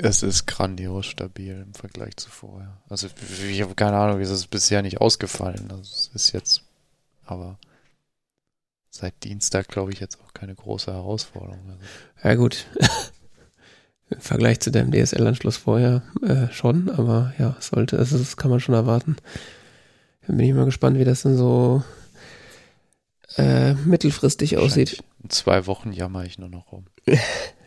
[0.00, 2.76] es ist grandios stabil im Vergleich zu vorher.
[2.88, 3.08] Also
[3.50, 5.66] ich habe keine Ahnung, es ist bisher nicht ausgefallen.
[5.70, 6.62] Also es ist jetzt,
[7.26, 7.58] aber
[8.90, 11.58] seit Dienstag glaube ich jetzt auch keine große Herausforderung.
[11.68, 12.28] Also.
[12.28, 12.66] Ja gut.
[14.10, 18.60] Im Vergleich zu dem DSL-Anschluss vorher äh, schon, aber ja, sollte, also das kann man
[18.60, 19.16] schon erwarten.
[20.28, 21.82] Dann bin ich mal gespannt, wie das dann so
[23.36, 25.02] äh, mittelfristig aussieht.
[25.22, 26.84] In zwei Wochen jammer ich nur noch rum.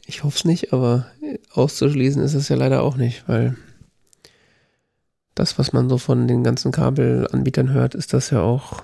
[0.07, 1.05] Ich hoffe es nicht, aber
[1.53, 3.55] auszuschließen ist es ja leider auch nicht, weil
[5.35, 8.83] das, was man so von den ganzen Kabelanbietern hört, ist das ja auch,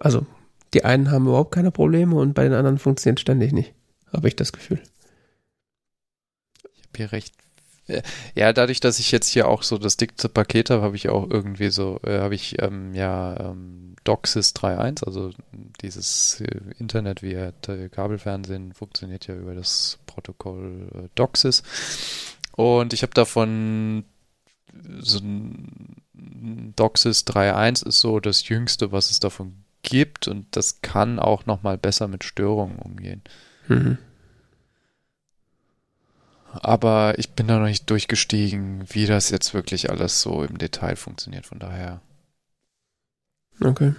[0.00, 0.26] also
[0.74, 3.72] die einen haben überhaupt keine Probleme und bei den anderen funktioniert ständig nicht,
[4.12, 4.82] habe ich das Gefühl.
[6.74, 7.34] Ich habe hier recht.
[7.86, 8.02] Äh,
[8.34, 11.28] ja, dadurch, dass ich jetzt hier auch so das dickste Paket habe, habe ich auch
[11.30, 15.30] irgendwie so, äh, habe ich ähm, ja ähm, DOCSIS 3.1, also
[15.80, 17.52] dieses äh, Internet via
[17.90, 21.62] Kabelfernsehen funktioniert ja über das Protokoll äh, DOCSIS.
[22.54, 24.04] Und ich habe davon
[25.00, 25.96] so ein
[26.76, 31.76] DOCSIS 3.1 ist so das jüngste, was es davon gibt und das kann auch nochmal
[31.78, 33.22] besser mit Störungen umgehen.
[33.68, 33.98] Mhm.
[36.52, 40.96] Aber ich bin da noch nicht durchgestiegen, wie das jetzt wirklich alles so im Detail
[40.96, 41.46] funktioniert.
[41.46, 42.00] Von daher.
[43.60, 43.94] Okay.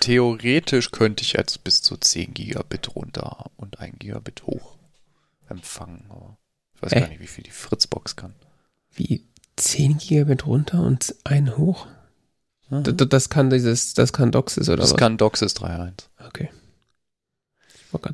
[0.00, 4.76] Theoretisch könnte ich jetzt bis zu 10 Gigabit runter und 1 Gigabit hoch
[5.48, 6.04] empfangen.
[6.08, 6.36] Aber
[6.74, 7.00] ich weiß äh?
[7.00, 8.34] gar nicht, wie viel die Fritzbox kann.
[8.92, 9.24] Wie
[9.56, 11.86] 10 Gigabit runter und 1 hoch?
[12.70, 12.96] Mhm.
[13.08, 14.90] Das, kann dieses, das kann DOCSIS oder das was?
[14.90, 15.92] Das kann DOCSIS 3.1.
[16.26, 16.50] Okay.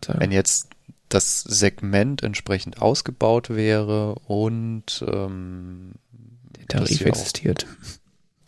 [0.06, 0.68] Wenn jetzt
[1.14, 5.92] das Segment entsprechend ausgebaut wäre und ähm,
[6.58, 7.66] der Tarif existiert.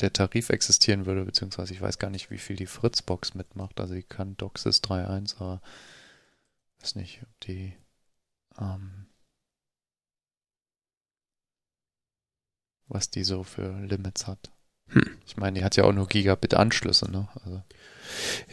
[0.00, 3.80] Der Tarif existieren würde, beziehungsweise ich weiß gar nicht, wie viel die Fritzbox mitmacht.
[3.80, 5.62] Also die kann DOCSIS 3.1, aber
[6.80, 7.74] weiß nicht, ob die
[8.58, 9.06] ähm,
[12.88, 14.52] was die so für Limits hat.
[14.88, 15.18] Hm.
[15.26, 17.28] Ich meine, die hat ja auch nur Gigabit-Anschlüsse, ne?
[17.44, 17.62] Also.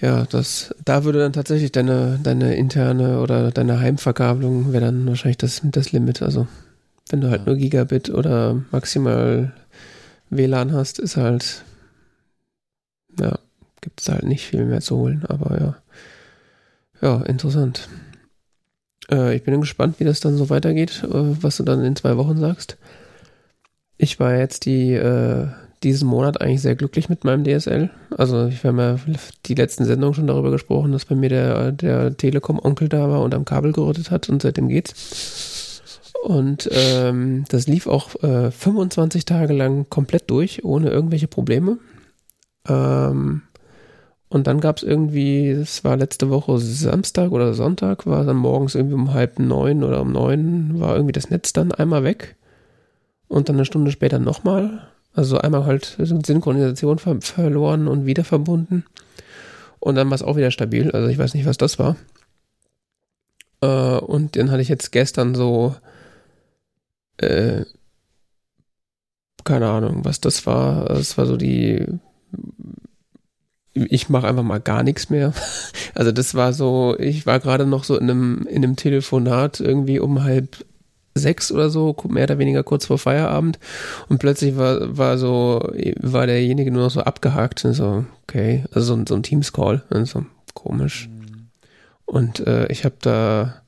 [0.02, 5.38] Ja, das, da würde dann tatsächlich deine, deine interne oder deine Heimverkabelung wäre dann wahrscheinlich
[5.38, 6.22] das, das Limit.
[6.22, 6.48] Also
[7.10, 7.46] wenn du halt ja.
[7.48, 9.54] nur Gigabit oder maximal
[10.30, 11.64] WLAN hast, ist halt,
[13.20, 13.38] ja,
[13.82, 15.78] gibt es halt nicht viel mehr zu holen, aber ja.
[17.02, 17.90] Ja, interessant.
[19.12, 22.18] Äh, ich bin gespannt, wie das dann so weitergeht, äh, was du dann in zwei
[22.18, 22.78] Wochen sagst.
[23.98, 25.48] Ich war jetzt die, äh,
[25.84, 27.90] diesen Monat eigentlich sehr glücklich mit meinem DSL.
[28.18, 28.96] Also ich habe ja
[29.46, 33.36] die letzten Sendungen schon darüber gesprochen, dass bei mir der, der Telekom-Onkel da war und
[33.36, 35.82] am Kabel gerüttet hat und seitdem geht's.
[36.24, 41.80] Und ähm, das lief auch äh, 25 Tage lang komplett durch, ohne irgendwelche Probleme.
[42.68, 43.42] Ähm,
[44.30, 48.74] und dann gab es irgendwie, es war letzte Woche Samstag oder Sonntag, war dann morgens
[48.74, 52.36] irgendwie um halb neun oder um neun, war irgendwie das Netz dann einmal weg.
[53.28, 54.88] Und dann eine Stunde später nochmal.
[55.14, 58.84] Also einmal halt Synchronisation ver verloren und wieder verbunden.
[59.80, 60.92] Und dann war es auch wieder stabil.
[60.92, 61.96] Also ich weiß nicht, was das war.
[63.62, 65.76] Äh, und dann hatte ich jetzt gestern so,
[67.18, 67.64] äh,
[69.44, 70.90] keine Ahnung, was das war.
[70.92, 71.86] Es war so die,
[73.74, 75.34] ich mache einfach mal gar nichts mehr.
[75.96, 80.00] Also das war so, ich war gerade noch so in einem, in einem Telefonat irgendwie
[80.00, 80.66] um halb
[81.16, 83.60] sechs oder so, mehr oder weniger kurz vor Feierabend.
[84.10, 85.68] Und plötzlich war, war so,
[86.00, 90.26] war derjenige nur noch so abgehakt und so, okay, also so, so ein Teams-Call, so
[90.54, 91.10] komisch.
[91.10, 91.48] Mhm.
[92.06, 93.62] Und äh, ich habe da,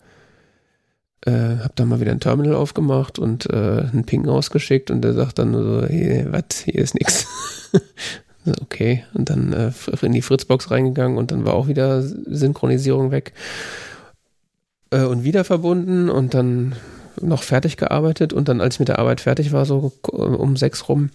[1.26, 5.14] äh, hab da mal wieder ein Terminal aufgemacht und äh, einen Ping ausgeschickt und der
[5.14, 7.28] sagt dann nur so, hey, was, hier ist nix.
[8.62, 13.34] okay, und dann äh, in die Fritzbox reingegangen und dann war auch wieder Synchronisierung weg
[14.92, 16.76] äh, und wieder verbunden und dann
[17.22, 20.88] noch fertig gearbeitet und dann, als ich mit der Arbeit fertig war, so um sechs
[20.90, 21.10] rum,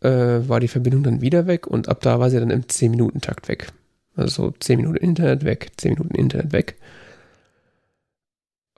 [0.00, 0.08] äh,
[0.48, 3.72] war die Verbindung dann wieder weg und ab da war sie dann im 10-Minuten-Takt weg.
[4.14, 6.76] Also so 10 Minuten Internet weg, 10 Minuten Internet weg.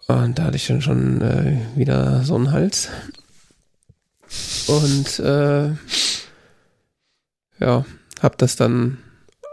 [0.06, 2.88] Und da hatte ich dann schon äh, wieder so einen Hals.
[4.66, 5.70] Und äh,
[7.60, 7.84] ja,
[8.20, 8.98] hab das dann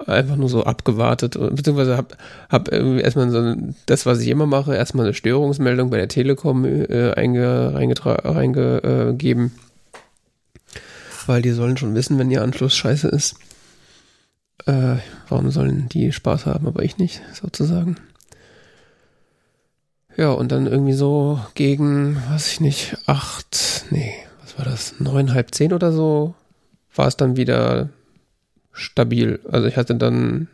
[0.07, 2.15] einfach nur so abgewartet, beziehungsweise habe
[2.49, 7.11] hab erstmal so das, was ich immer mache, erstmal eine Störungsmeldung bei der Telekom äh,
[7.13, 9.51] einge, reingegeben,
[11.25, 13.35] weil die sollen schon wissen, wenn ihr Anschluss scheiße ist.
[14.65, 14.97] Äh,
[15.29, 17.97] warum sollen die Spaß haben, aber ich nicht, sozusagen.
[20.17, 25.33] Ja, und dann irgendwie so gegen, weiß ich nicht, acht, nee, was war das, neun,
[25.33, 26.35] halb zehn oder so,
[26.95, 27.89] war es dann wieder
[28.75, 29.39] stabil.
[29.49, 30.47] Also ich hatte dann,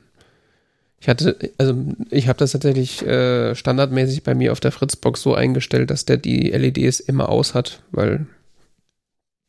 [1.00, 1.76] Ich hatte, also
[2.12, 6.18] ich habe das tatsächlich äh, standardmäßig bei mir auf der Fritzbox so eingestellt, dass der
[6.18, 8.28] die LEDs immer aus hat, weil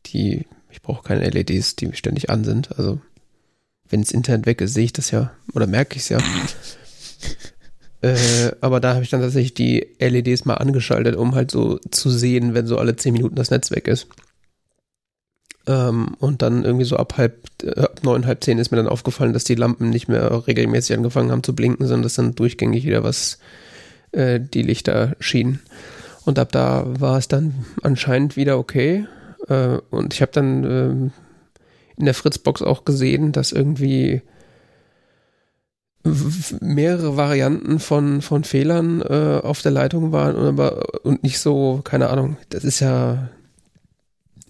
[0.07, 2.77] die, ich brauche keine LEDs, die ständig an sind.
[2.79, 3.01] Also
[3.91, 6.19] wenn das Internet weg ist, sehe ich das ja oder merke ich es ja.
[8.01, 12.09] äh, aber da habe ich dann tatsächlich die LEDs mal angeschaltet, um halt so zu
[12.09, 14.09] sehen, wenn so alle zehn Minuten das Netz weg ist.
[15.67, 18.89] Ähm, und dann irgendwie so ab halb, äh, ab neun, halb zehn ist mir dann
[18.89, 22.85] aufgefallen, dass die Lampen nicht mehr regelmäßig angefangen haben zu blinken, sondern dass dann durchgängig
[22.85, 23.39] wieder was
[24.11, 25.61] äh, die Lichter schienen.
[26.25, 29.07] Und ab da war es dann anscheinend wieder okay.
[29.49, 31.11] Äh, und ich habe dann äh,
[31.97, 34.23] in der Fritzbox auch gesehen, dass irgendwie
[36.61, 41.81] mehrere Varianten von, von Fehlern äh, auf der Leitung waren und, aber, und nicht so,
[41.85, 43.29] keine Ahnung, das ist ja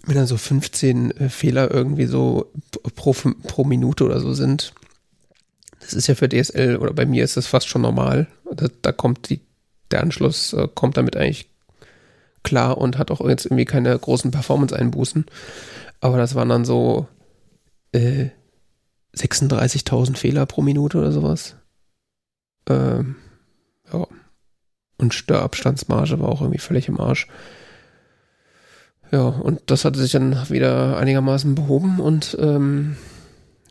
[0.03, 2.51] wenn dann so 15 äh, Fehler irgendwie so
[2.95, 4.73] pro, pro Minute oder so sind,
[5.79, 8.27] das ist ja für DSL oder bei mir ist das fast schon normal.
[8.51, 9.41] Da, da kommt die,
[9.91, 11.49] der Anschluss äh, kommt damit eigentlich
[12.43, 15.25] klar und hat auch jetzt irgendwie keine großen Performance-Einbußen.
[16.01, 17.07] Aber das waren dann so
[17.93, 18.29] äh,
[19.15, 21.55] 36.000 Fehler pro Minute oder sowas.
[22.67, 23.15] Ähm,
[23.91, 24.07] ja.
[24.97, 27.27] Und Störabstandsmarge war auch irgendwie völlig im Arsch.
[29.13, 32.95] Ja, und das hatte sich dann wieder einigermaßen behoben und ähm,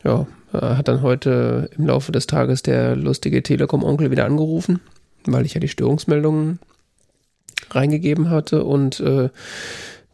[0.01, 4.79] ja, hat dann heute im Laufe des Tages der lustige Telekom-Onkel wieder angerufen,
[5.25, 6.59] weil ich ja die Störungsmeldungen
[7.71, 9.31] reingegeben hatte und äh,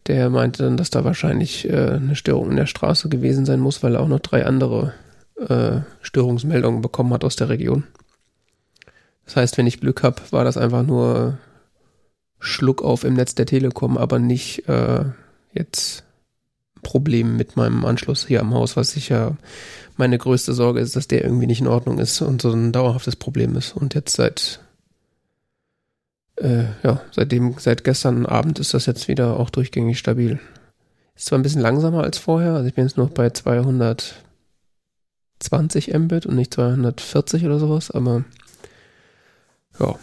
[0.07, 3.83] der meinte dann, dass da wahrscheinlich äh, eine Störung in der Straße gewesen sein muss,
[3.83, 4.93] weil er auch noch drei andere
[5.47, 7.83] äh, Störungsmeldungen bekommen hat aus der Region.
[9.25, 11.37] Das heißt, wenn ich Glück habe, war das einfach nur
[12.39, 15.05] Schluck auf im Netz der Telekom, aber nicht äh,
[15.53, 16.03] jetzt
[16.81, 19.37] Problem mit meinem Anschluss hier am Haus, was sicher
[19.97, 23.17] meine größte Sorge ist, dass der irgendwie nicht in Ordnung ist und so ein dauerhaftes
[23.17, 23.75] Problem ist.
[23.75, 24.61] Und jetzt seit
[26.39, 30.39] äh, ja, seitdem, seit gestern Abend ist das jetzt wieder auch durchgängig stabil.
[31.15, 34.23] Ist zwar ein bisschen langsamer als vorher, also ich bin jetzt noch bei 220
[35.93, 38.23] Mbit und nicht 240 oder sowas, aber
[39.79, 39.99] ja,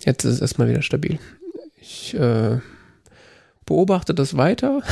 [0.00, 1.18] jetzt ist es erstmal wieder stabil.
[1.90, 2.58] Ich äh,
[3.64, 4.82] beobachte das weiter.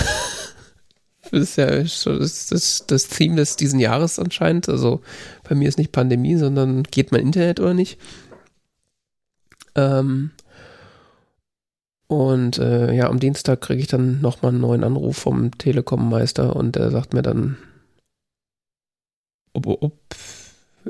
[1.31, 4.71] das ist ja das, das, das Theme des diesen Jahres anscheinend.
[4.71, 5.03] Also
[5.47, 7.99] bei mir ist nicht Pandemie, sondern geht mein Internet oder nicht.
[9.75, 10.31] Ähm,
[12.07, 16.77] und äh, ja, am Dienstag kriege ich dann nochmal einen neuen Anruf vom Telekom-Meister und
[16.77, 17.59] der sagt mir dann,
[19.53, 19.93] ob, ob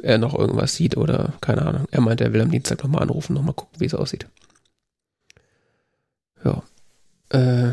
[0.02, 1.88] er noch irgendwas sieht oder keine Ahnung.
[1.90, 4.28] Er meint, er will am Dienstag nochmal anrufen, nochmal gucken, wie es aussieht.
[6.44, 6.62] Ja.
[7.30, 7.72] Äh,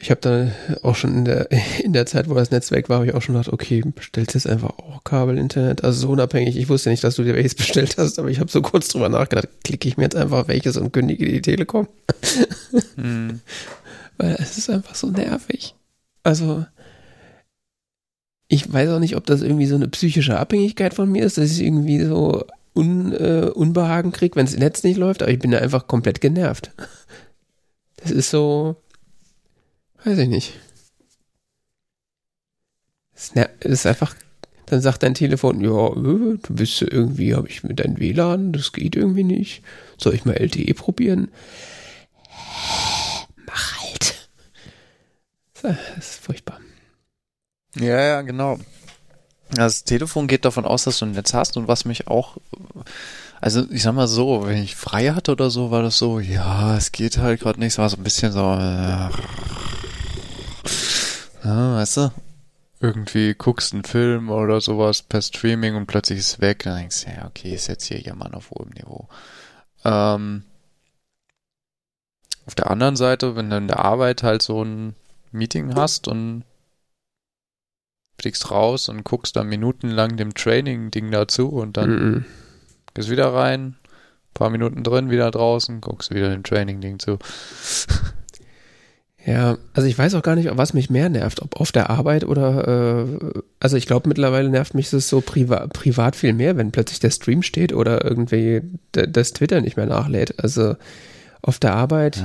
[0.00, 1.48] ich habe dann auch schon in der,
[1.82, 4.34] in der Zeit, wo das Netz weg war, habe ich auch schon gedacht, okay, bestellst
[4.34, 5.84] jetzt einfach auch Kabel-Internet.
[5.84, 6.56] Also so unabhängig.
[6.56, 9.08] Ich wusste nicht, dass du dir welches bestellt hast, aber ich habe so kurz drüber
[9.08, 11.88] nachgedacht, klicke ich mir jetzt einfach welches und kündige die Telekom.
[12.96, 13.40] Hm.
[14.18, 15.74] Weil es ist einfach so nervig.
[16.24, 16.66] Also,
[18.48, 21.52] ich weiß auch nicht, ob das irgendwie so eine psychische Abhängigkeit von mir ist, dass
[21.52, 25.50] ich irgendwie so Un, äh, Unbehagen kriege, wenn das Netz nicht läuft, aber ich bin
[25.50, 26.70] da einfach komplett genervt.
[27.96, 28.76] Das ist so,
[30.04, 30.52] weiß ich nicht.
[33.14, 34.14] Es ist einfach,
[34.66, 38.72] dann sagt dein Telefon, ja, äh, du bist irgendwie, habe ich mit deinem WLAN, das
[38.72, 39.62] geht irgendwie nicht.
[39.96, 41.28] Soll ich mal LTE probieren?
[43.46, 44.28] Mach halt.
[45.62, 46.60] Das ist furchtbar.
[47.76, 48.58] Ja, ja, genau.
[49.50, 52.36] Das Telefon geht davon aus, dass du ein Netz hast und was mich auch,
[53.40, 56.76] also ich sag mal so, wenn ich frei hatte oder so, war das so, ja,
[56.76, 59.08] es geht halt gerade nicht, war so ein bisschen so, äh,
[61.44, 62.12] ja, weißt du,
[62.80, 67.04] irgendwie guckst einen Film oder sowas per Streaming und plötzlich ist es weg, dann denkst
[67.04, 69.08] du, ja, okay, ist jetzt hier jemand auf hohem Niveau.
[69.84, 70.44] Ähm,
[72.46, 74.94] auf der anderen Seite, wenn du in der Arbeit halt so ein
[75.32, 76.44] Meeting hast und
[78.20, 82.24] fliegst raus und guckst dann minutenlang dem Training-Ding dazu und dann mm -mm.
[82.94, 83.76] gehst wieder rein,
[84.34, 87.18] paar Minuten drin, wieder draußen, guckst wieder dem Training-Ding zu.
[89.28, 92.24] Ja, also ich weiß auch gar nicht, was mich mehr nervt, ob auf der Arbeit
[92.24, 96.70] oder, äh, also ich glaube mittlerweile nervt mich das so priva privat viel mehr, wenn
[96.70, 98.62] plötzlich der Stream steht oder irgendwie
[98.92, 100.42] das Twitter nicht mehr nachlädt.
[100.42, 100.76] Also
[101.40, 102.24] auf der Arbeit, ja,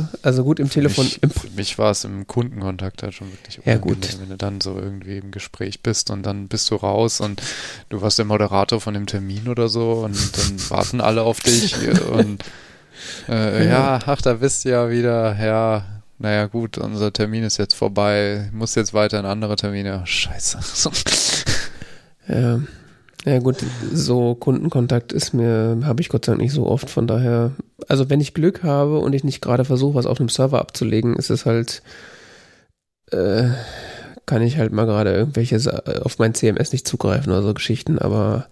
[0.00, 1.04] ja also gut im Telefon.
[1.04, 4.20] Mich, im für mich war es im Kundenkontakt halt schon wirklich ja, gut.
[4.20, 7.40] wenn du dann so irgendwie im Gespräch bist und dann bist du raus und
[7.88, 11.76] du warst der Moderator von dem Termin oder so und dann warten alle auf dich
[12.10, 12.44] und
[13.28, 13.70] äh, ja.
[13.70, 15.84] ja, ach, da bist du ja wieder, ja,
[16.18, 20.02] naja gut, unser Termin ist jetzt vorbei, muss jetzt weiter in andere Termine.
[20.04, 20.58] Scheiße.
[22.28, 22.60] ja.
[23.24, 23.56] Ja gut,
[23.92, 27.52] so Kundenkontakt ist mir, habe ich Gott sei Dank nicht so oft, von daher,
[27.88, 31.16] also wenn ich Glück habe und ich nicht gerade versuche, was auf einem Server abzulegen,
[31.16, 31.82] ist es halt,
[33.10, 33.48] äh,
[34.24, 35.56] kann ich halt mal gerade irgendwelche
[36.04, 38.46] auf mein CMS nicht zugreifen oder so Geschichten, aber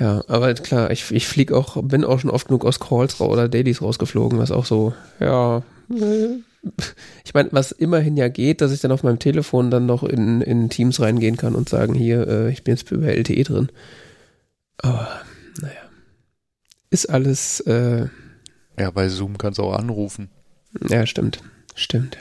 [0.00, 3.48] ja, aber klar, ich, ich flieg auch, bin auch schon oft genug aus Calls oder
[3.48, 5.62] Dailies rausgeflogen, was auch so, ja,
[7.24, 10.40] ich meine, was immerhin ja geht, dass ich dann auf meinem Telefon dann noch in,
[10.40, 13.68] in Teams reingehen kann und sagen, hier, äh, ich bin jetzt über LTE drin.
[14.78, 15.08] Aber,
[15.60, 15.74] naja.
[16.90, 17.60] Ist alles.
[17.60, 18.08] Äh,
[18.78, 20.30] ja, bei Zoom kannst du auch anrufen.
[20.88, 21.42] Ja, stimmt.
[21.74, 22.18] Stimmt,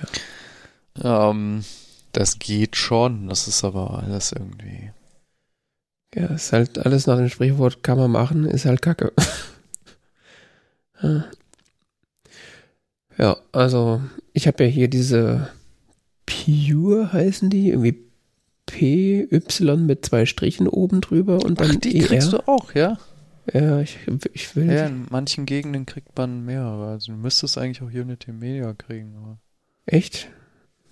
[1.02, 1.30] ja.
[1.30, 1.64] Ähm,
[2.12, 4.92] das geht schon, das ist aber alles irgendwie.
[6.16, 9.12] Ja, ist halt alles nach dem Sprichwort kann man machen, ist halt Kacke.
[11.02, 11.26] ja,
[13.52, 14.02] also
[14.34, 15.50] ich habe ja hier diese
[16.26, 17.98] Pure heißen die, irgendwie
[18.66, 19.28] PY
[19.78, 22.08] mit zwei Strichen oben drüber und dann Ach, die ER.
[22.08, 22.98] kriegst du auch, ja?
[23.52, 23.98] Ja, ich,
[24.32, 24.72] ich will.
[24.72, 26.92] Ja, in manchen Gegenden kriegt man mehrere.
[26.92, 29.16] Also du müsstest eigentlich auch Unity Media kriegen.
[29.18, 29.38] Aber.
[29.86, 30.30] Echt?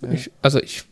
[0.02, 0.12] Ja.
[0.12, 0.84] Ich, also ich,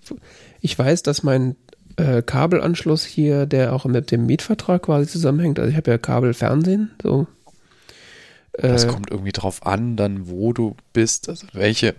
[0.60, 1.56] ich weiß, dass mein
[1.96, 6.92] äh, Kabelanschluss hier, der auch mit dem Mietvertrag quasi zusammenhängt, also ich habe ja Kabelfernsehen,
[7.02, 7.26] so
[8.53, 11.94] das äh, kommt irgendwie drauf an, dann wo du bist, also welche,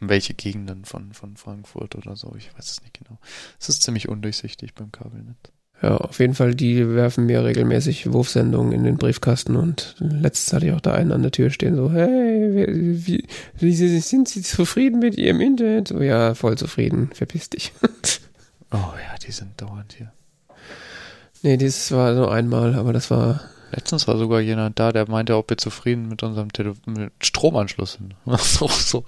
[0.00, 3.18] welche Gegenden von, von Frankfurt oder so, ich weiß es nicht genau.
[3.60, 5.36] Es ist ziemlich undurchsichtig beim Kabelnetz.
[5.82, 10.66] Ja, auf jeden Fall, die werfen mir regelmäßig Wurfsendungen in den Briefkasten und letztens hatte
[10.66, 12.66] ich auch da einen an der Tür stehen, so, hey,
[13.06, 13.26] wie,
[13.58, 15.88] wie, sind Sie zufrieden mit Ihrem Internet?
[15.88, 17.72] So, ja, voll zufrieden, verpiss dich.
[18.70, 20.12] oh ja, die sind dauernd hier.
[21.46, 23.40] Nee, dieses war nur einmal, aber das war.
[23.70, 27.92] Letztens war sogar jemand da, der meinte, ob wir zufrieden mit unserem Tele mit Stromanschluss
[27.92, 28.16] sind.
[28.42, 29.04] so, so.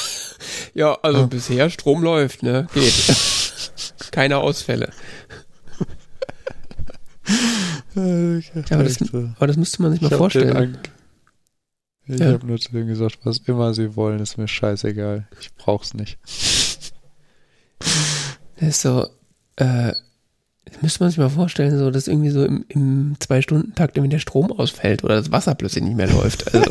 [0.74, 1.26] ja, also ja.
[1.26, 2.66] bisher Strom läuft, ne?
[2.72, 3.14] Geht.
[4.10, 4.90] Keine Ausfälle.
[7.94, 8.40] ja,
[8.70, 10.78] aber, das, aber das müsste man sich mal vorstellen.
[12.06, 12.32] Ich ja.
[12.32, 15.28] habe nur zu denen gesagt, was immer sie wollen, ist mir scheißegal.
[15.38, 16.18] Ich brauch's nicht.
[18.56, 19.06] Das ist so,
[19.56, 19.92] äh,
[20.64, 24.18] das müsste man sich mal vorstellen, so dass irgendwie so im, im Zwei-Stunden-Takt irgendwie der
[24.18, 26.54] Strom ausfällt oder das Wasser plötzlich nicht mehr läuft.
[26.54, 26.70] Also.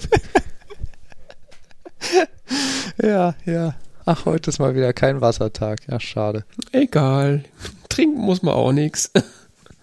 [3.04, 3.76] ja, ja.
[4.06, 5.82] Ach, heute ist mal wieder kein Wassertag.
[5.88, 6.46] Ja, schade.
[6.72, 7.44] Egal.
[7.90, 9.12] Trinken muss man auch nichts.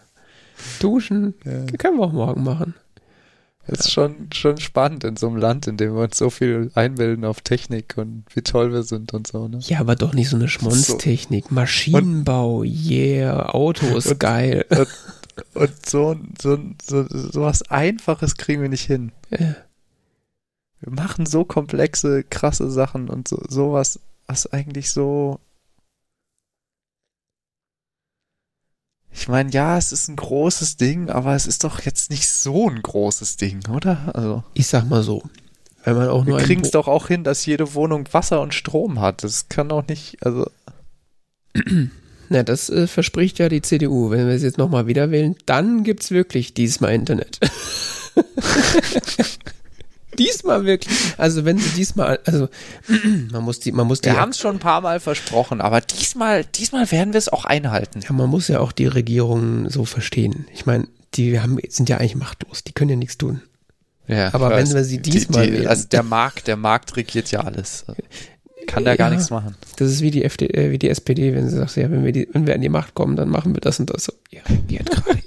[0.80, 1.64] Duschen ja.
[1.78, 2.74] können wir auch morgen machen.
[3.68, 7.24] Ist schon, schon spannend in so einem Land, in dem wir uns so viel einbilden
[7.24, 9.48] auf Technik und wie toll wir sind und so.
[9.48, 9.58] Ne?
[9.62, 11.46] Ja, aber doch nicht so eine Schmonztechnik.
[11.48, 11.54] So.
[11.54, 14.64] Maschinenbau, und, yeah, Autos, und, geil.
[15.52, 19.12] Und, und, so, so, so, so was Einfaches kriegen wir nicht hin.
[19.28, 19.54] Ja.
[20.80, 25.38] Wir machen so komplexe, krasse Sachen und so, sowas, was eigentlich so
[29.18, 32.68] Ich meine, ja, es ist ein großes Ding, aber es ist doch jetzt nicht so
[32.68, 34.10] ein großes Ding, oder?
[34.14, 34.44] Also.
[34.52, 35.22] Ich sag mal so.
[35.84, 38.52] Wenn man auch nur Wir kriegen es doch auch hin, dass jede Wohnung Wasser und
[38.52, 39.24] Strom hat.
[39.24, 40.50] Das kann doch nicht, also.
[42.28, 44.10] Na, das äh, verspricht ja die CDU.
[44.10, 47.40] Wenn wir es jetzt nochmal wieder wählen, dann gibt's wirklich diesmal Internet.
[50.16, 50.94] diesmal wirklich.
[51.18, 52.48] Also wenn sie diesmal, also
[53.32, 54.10] man muss die, man muss die.
[54.10, 57.44] Wir haben es schon ein paar Mal versprochen, aber diesmal, diesmal werden wir es auch
[57.44, 58.00] einhalten.
[58.00, 60.46] Ja, man muss ja auch die Regierung so verstehen.
[60.52, 62.64] Ich meine, die haben, sind ja eigentlich machtlos.
[62.64, 63.42] Die können ja nichts tun.
[64.08, 67.40] Ja, aber wenn wir sie diesmal, die, die, also der Markt, der Markt regiert ja
[67.40, 67.84] alles.
[68.66, 69.54] Kann da gar nichts machen.
[69.76, 72.12] Das ist wie die FD, äh, wie die SPD, wenn sie sagt, ja, wenn wir
[72.12, 74.04] die, wenn wir an die Macht kommen, dann machen wir das und das.
[74.04, 75.20] So, ihr regiert gerade.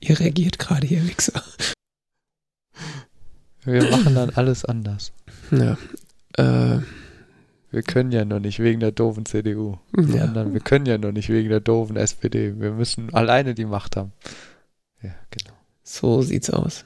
[0.00, 1.42] ihr regiert gerade, ihr Wichser.
[3.66, 5.12] Wir machen dann alles anders.
[5.50, 5.76] Ja.
[6.36, 6.80] Äh,
[7.70, 9.78] wir können ja noch nicht wegen der doofen CDU.
[9.96, 10.24] Die ja.
[10.24, 12.58] anderen, wir können ja noch nicht wegen der doofen SPD.
[12.58, 14.12] Wir müssen alleine die Macht haben.
[15.02, 15.56] Ja, genau.
[15.82, 16.84] So sieht's aus.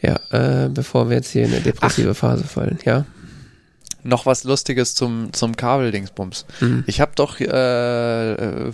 [0.00, 2.16] Ja, äh, bevor wir jetzt hier in eine depressive Ach.
[2.16, 3.04] Phase fallen, ja
[4.04, 6.46] noch was Lustiges zum, zum Kabeldingsbums.
[6.60, 6.84] Mhm.
[6.86, 8.70] Ich habe doch äh,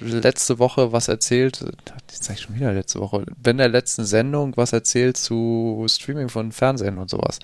[0.00, 1.64] letzte Woche was erzählt,
[2.10, 6.52] jetzt ich schon wieder letzte Woche, in der letzten Sendung was erzählt zu Streaming von
[6.52, 7.38] Fernsehen und sowas.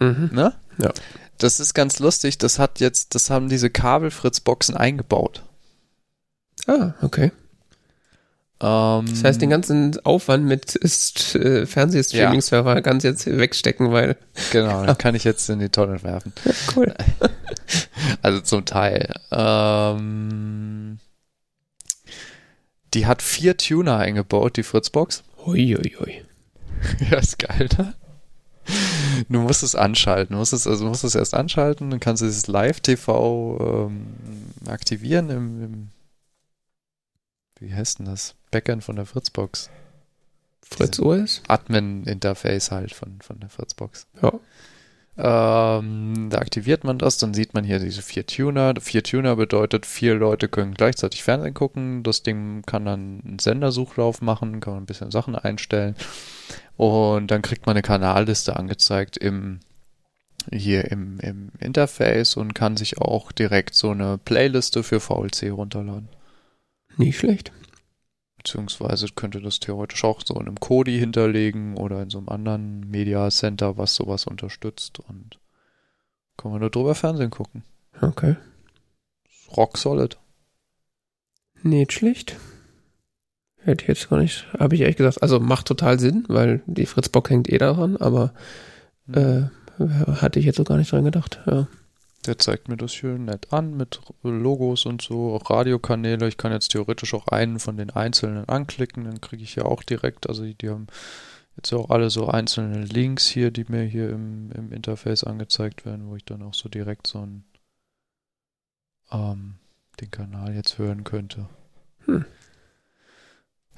[0.00, 0.30] Mhm.
[0.32, 0.54] Ne?
[0.78, 0.92] Ja.
[1.38, 5.44] Das ist ganz lustig, das hat jetzt, das haben diese Kabelfritz-Boxen eingebaut.
[6.66, 7.30] Ah, okay.
[8.60, 12.80] Ähm, das heißt, den ganzen Aufwand mit äh, Fernsehstreaming-Server ja.
[12.80, 14.16] kannst jetzt wegstecken, weil.
[14.52, 16.32] Genau, dann kann ich jetzt in die Tonne werfen.
[16.76, 16.94] cool.
[18.22, 19.12] Also zum Teil.
[19.30, 20.98] Ähm,
[22.94, 25.24] die hat vier Tuner eingebaut, die Fritzbox.
[25.44, 26.24] Uiuiui.
[27.10, 27.94] ja, ist geil, ne?
[29.28, 30.34] du musst es anschalten.
[30.34, 34.06] Du musst es, also musst es erst anschalten, dann kannst du dieses Live-TV ähm,
[34.66, 35.88] aktivieren im, im,
[37.60, 38.34] wie heißt denn das?
[38.50, 39.70] Backend von der Fritzbox.
[40.62, 41.42] Fritz OS?
[41.48, 44.06] Admin-Interface halt von, von der Fritzbox.
[44.22, 44.32] Ja.
[45.20, 48.74] Ähm, da aktiviert man das, dann sieht man hier diese vier Tuner.
[48.80, 52.04] Vier Tuner bedeutet, vier Leute können gleichzeitig Fernsehen gucken.
[52.04, 55.96] Das Ding kann dann einen Sendersuchlauf machen, kann man ein bisschen Sachen einstellen.
[56.76, 59.60] Und dann kriegt man eine Kanalliste angezeigt im
[60.52, 66.08] hier im, im Interface und kann sich auch direkt so eine Playliste für VLC runterladen.
[66.98, 67.52] Nicht schlecht.
[68.36, 72.80] Beziehungsweise könnte das theoretisch auch so in einem Kodi hinterlegen oder in so einem anderen
[72.80, 75.38] Media Center, was sowas unterstützt und
[76.36, 77.64] kann man nur drüber Fernsehen gucken.
[78.00, 78.36] Okay.
[79.56, 80.18] Rock solid.
[81.62, 82.36] Nicht schlecht.
[83.56, 86.86] Hätte ich jetzt gar nicht, habe ich ehrlich gesagt, also macht total Sinn, weil die
[86.86, 88.32] Fritzbox hängt eh daran, aber
[89.12, 89.42] äh,
[89.78, 91.40] hatte ich jetzt so gar nicht dran gedacht.
[91.46, 91.66] Ja.
[92.26, 96.28] Der zeigt mir das hier nett an mit Logos und so, auch Radiokanäle.
[96.28, 99.82] Ich kann jetzt theoretisch auch einen von den einzelnen anklicken, dann kriege ich ja auch
[99.82, 100.88] direkt, also die haben
[101.56, 106.08] jetzt auch alle so einzelne Links hier, die mir hier im, im Interface angezeigt werden,
[106.08, 107.44] wo ich dann auch so direkt so ein,
[109.10, 109.54] ähm,
[110.00, 111.48] den Kanal jetzt hören könnte.
[112.06, 112.24] Hm.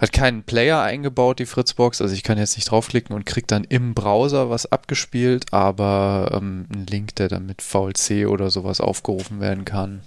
[0.01, 2.01] Hat keinen Player eingebaut, die Fritzbox.
[2.01, 6.67] Also ich kann jetzt nicht draufklicken und krieg dann im Browser was abgespielt, aber ähm,
[6.73, 10.01] ein Link, der dann mit VLC oder sowas aufgerufen werden kann,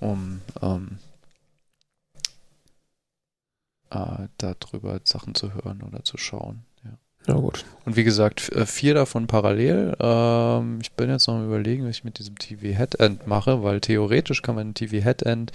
[0.00, 0.98] um ähm,
[3.90, 6.64] äh, darüber Sachen zu hören oder zu schauen.
[7.26, 7.64] Ja, gut.
[7.84, 9.96] Und wie gesagt, äh, vier davon parallel.
[9.98, 14.42] Ähm, ich bin jetzt noch am überlegen, was ich mit diesem TV-Headend mache, weil theoretisch
[14.42, 15.52] kann man ein TV-Headend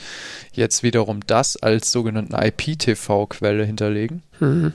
[0.53, 4.23] jetzt wiederum das als sogenannten IPTV-Quelle hinterlegen.
[4.39, 4.73] Mhm.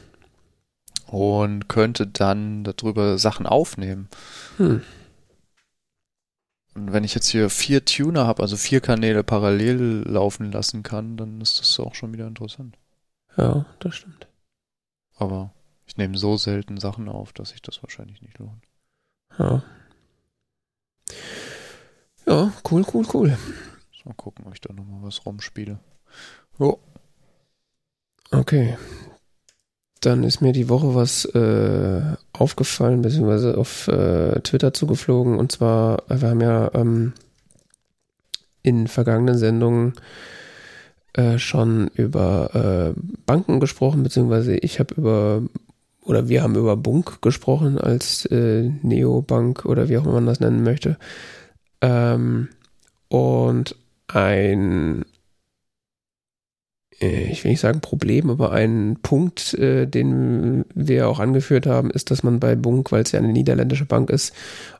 [1.06, 4.08] Und könnte dann darüber Sachen aufnehmen.
[4.58, 4.82] Mhm.
[6.74, 11.16] Und wenn ich jetzt hier vier Tuner habe, also vier Kanäle parallel laufen lassen kann,
[11.16, 12.76] dann ist das auch schon wieder interessant.
[13.36, 14.26] Ja, das stimmt.
[15.16, 15.52] Aber
[15.86, 18.62] ich nehme so selten Sachen auf, dass sich das wahrscheinlich nicht lohnt.
[19.38, 19.62] Ja.
[22.26, 23.38] Ja, cool, cool, cool.
[24.06, 25.80] Mal gucken, ob ich da nochmal was rumspiele.
[26.60, 26.78] Jo.
[28.30, 28.78] Okay.
[30.00, 35.38] Dann ist mir die Woche was äh, aufgefallen, beziehungsweise auf äh, Twitter zugeflogen.
[35.38, 37.14] Und zwar, wir haben ja ähm,
[38.62, 39.94] in vergangenen Sendungen
[41.14, 45.42] äh, schon über äh, Banken gesprochen, beziehungsweise ich habe über
[46.06, 50.40] oder wir haben über Bunk gesprochen als äh, Neobank oder wie auch immer man das
[50.40, 50.98] nennen möchte.
[51.80, 52.48] Ähm,
[53.08, 53.76] und
[54.06, 55.04] ein,
[57.00, 61.90] äh, ich will nicht sagen Problem, aber ein Punkt, äh, den wir auch angeführt haben,
[61.90, 64.32] ist, dass man bei Bunk, weil es ja eine niederländische Bank ist,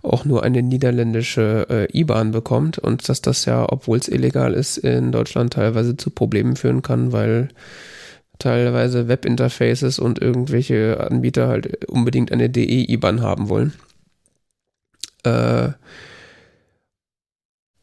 [0.02, 4.78] auch nur eine niederländische äh, IBAN bekommt und dass das ja, obwohl es illegal ist,
[4.78, 7.48] in Deutschland teilweise zu Problemen führen kann, weil
[8.38, 13.72] teilweise Webinterfaces und irgendwelche Anbieter halt unbedingt eine DE-IBAN haben wollen.
[15.24, 15.70] Äh,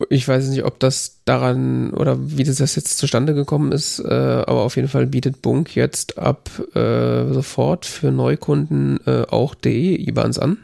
[0.09, 4.61] ich weiß nicht, ob das daran oder wie das jetzt zustande gekommen ist, äh, aber
[4.61, 10.57] auf jeden Fall bietet Bunk jetzt ab äh, sofort für Neukunden äh, auch DE-IBANs an.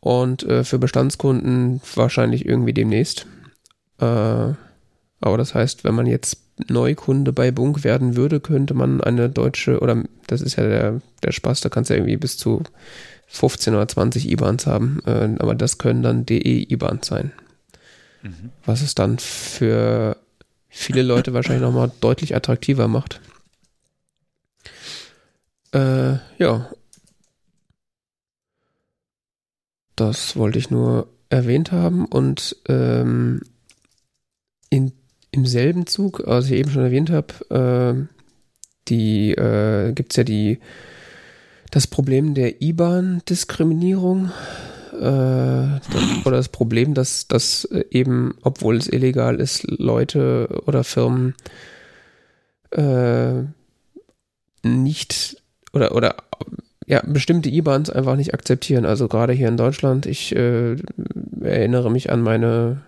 [0.00, 3.26] Und äh, für Bestandskunden wahrscheinlich irgendwie demnächst.
[3.98, 9.28] Äh, aber das heißt, wenn man jetzt Neukunde bei Bunk werden würde, könnte man eine
[9.28, 12.62] deutsche, oder das ist ja der, der Spaß, da kannst du ja irgendwie bis zu
[13.28, 17.32] 15 oder 20 IBANs haben, äh, aber das können dann DE-IBANs sein.
[18.22, 18.50] Mhm.
[18.64, 20.16] Was es dann für
[20.68, 23.20] viele Leute wahrscheinlich nochmal deutlich attraktiver macht.
[25.72, 26.70] Äh, ja.
[29.96, 33.42] Das wollte ich nur erwähnt haben und ähm,
[34.70, 34.92] in
[35.32, 38.16] im selben Zug, was ich eben schon erwähnt habe, äh,
[38.88, 40.58] die äh, gibt es ja die
[41.70, 44.32] das Problem der IBAN-Diskriminierung
[44.92, 51.34] äh, oder das Problem, dass, dass eben, obwohl es illegal ist, Leute oder Firmen
[52.72, 53.42] äh,
[54.62, 55.36] nicht
[55.72, 56.16] oder oder
[56.86, 58.84] ja, bestimmte IBANs einfach nicht akzeptieren.
[58.84, 60.74] Also gerade hier in Deutschland, ich äh,
[61.40, 62.82] erinnere mich an meine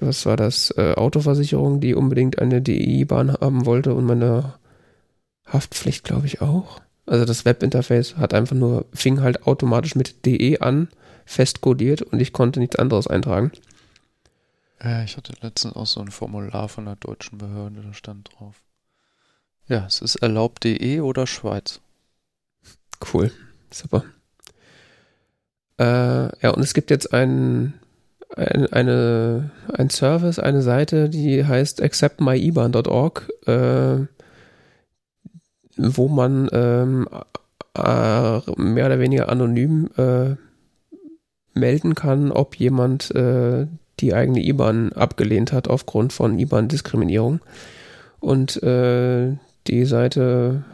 [0.00, 4.54] was war das, äh, Autoversicherung, die unbedingt eine DEI-Bahn haben wollte und meine
[5.46, 6.80] Haftpflicht, glaube ich, auch.
[7.06, 10.88] Also das Webinterface hat einfach nur, fing halt automatisch mit DE an,
[11.24, 13.52] festkodiert und ich konnte nichts anderes eintragen.
[14.82, 18.56] Ja, ich hatte letztens auch so ein Formular von der deutschen Behörde, da stand drauf.
[19.68, 21.80] Ja, es ist erlaubt DE oder Schweiz.
[23.12, 23.32] Cool,
[23.70, 24.04] super.
[25.78, 25.84] Äh,
[26.42, 27.74] ja, und es gibt jetzt einen
[28.36, 34.06] ein, eine, ein Service, eine Seite, die heißt acceptmyiban.org, äh,
[35.76, 36.86] wo man äh,
[38.56, 40.36] mehr oder weniger anonym äh,
[41.54, 43.66] melden kann, ob jemand äh,
[44.00, 47.40] die eigene IBAN abgelehnt hat aufgrund von IBAN-Diskriminierung.
[48.20, 50.64] Und äh, die Seite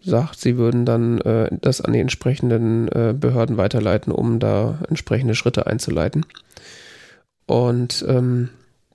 [0.00, 5.66] sagt, sie würden dann äh, das an die entsprechenden Behörden weiterleiten, um da entsprechende Schritte
[5.66, 6.24] einzuleiten.
[7.50, 8.50] Und ähm,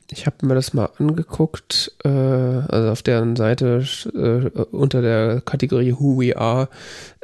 [0.09, 5.93] ich habe mir das mal angeguckt, äh, also auf deren Seite äh, unter der Kategorie
[5.93, 6.69] Who We Are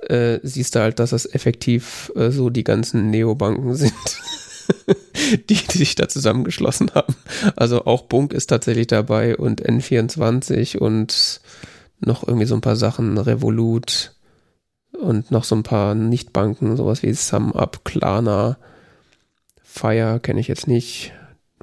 [0.02, 3.94] äh, siehst du halt, dass das effektiv äh, so die ganzen Neobanken sind,
[5.50, 7.16] die, die sich da zusammengeschlossen haben.
[7.56, 11.40] Also auch Bunk ist tatsächlich dabei und N24 und
[12.02, 14.16] noch irgendwie so ein paar Sachen, Revolut
[15.00, 18.58] und noch so ein paar Nichtbanken, sowas wie SumUp, Klarna,
[19.64, 21.14] Fire kenne ich jetzt nicht,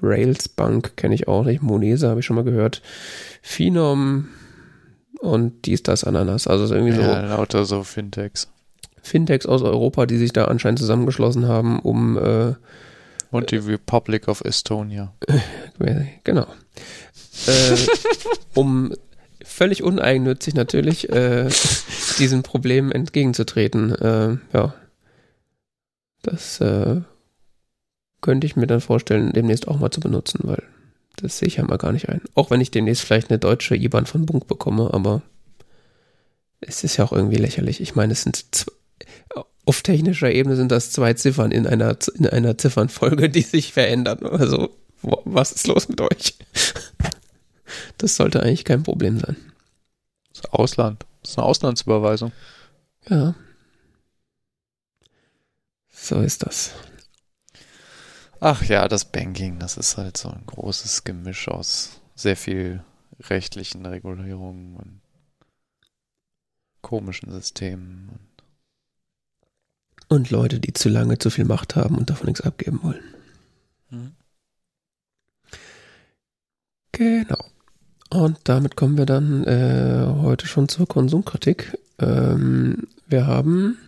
[0.03, 2.83] Rails Bank kenne ich auch nicht, Monese habe ich schon mal gehört,
[3.43, 4.29] Phenom
[5.21, 6.47] und dies, das, Ananas.
[6.47, 7.03] Also irgendwie so.
[7.03, 8.49] Ja, lauter so Fintechs.
[9.03, 12.55] Fintechs aus Europa, die sich da anscheinend zusammengeschlossen haben, um äh,
[13.31, 15.13] und die Republic of Estonia.
[16.25, 16.47] genau.
[17.47, 17.77] äh,
[18.55, 18.93] um
[19.45, 21.49] völlig uneigennützig natürlich äh,
[22.19, 23.95] diesen Problemen entgegenzutreten.
[23.95, 24.75] Äh, ja.
[26.23, 27.01] Das äh,
[28.21, 30.63] könnte ich mir dann vorstellen, demnächst auch mal zu benutzen, weil
[31.17, 32.21] das sehe ich ja mal gar nicht ein.
[32.35, 35.23] Auch wenn ich demnächst vielleicht eine deutsche IBAN von Bunk bekomme, aber
[36.61, 37.81] es ist ja auch irgendwie lächerlich.
[37.81, 38.67] Ich meine, es sind
[39.69, 44.25] auf technischer Ebene sind das zwei Ziffern in einer, in einer Ziffernfolge, die sich verändern.
[44.25, 44.71] Also,
[45.03, 46.39] was ist los mit euch?
[47.99, 49.37] Das sollte eigentlich kein Problem sein.
[50.33, 51.05] Das Ausland.
[51.21, 52.33] Das ist eine Auslandsüberweisung.
[53.11, 53.35] Ja.
[55.91, 56.73] So ist das.
[58.41, 62.85] Ach ja, das Banking, das ist halt so ein großes Gemisch aus sehr viel
[63.21, 65.01] rechtlichen Regulierungen und
[66.83, 68.11] komischen Systemen.
[70.09, 73.03] Und, und Leute, die zu lange zu viel Macht haben und davon nichts abgeben wollen.
[73.91, 74.13] Mhm.
[76.93, 77.45] Genau.
[78.11, 81.77] Und damit kommen wir dann äh, heute schon zur Konsumkritik.
[81.99, 83.79] Ähm, wir haben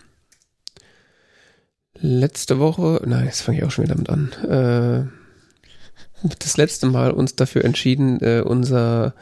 [2.01, 7.11] letzte Woche, nein, jetzt fange ich auch schon wieder damit an, äh, das letzte Mal
[7.13, 9.15] uns dafür entschieden, äh, unser,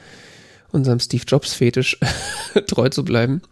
[0.73, 1.99] unserem Steve Jobs Fetisch
[2.67, 3.43] treu zu bleiben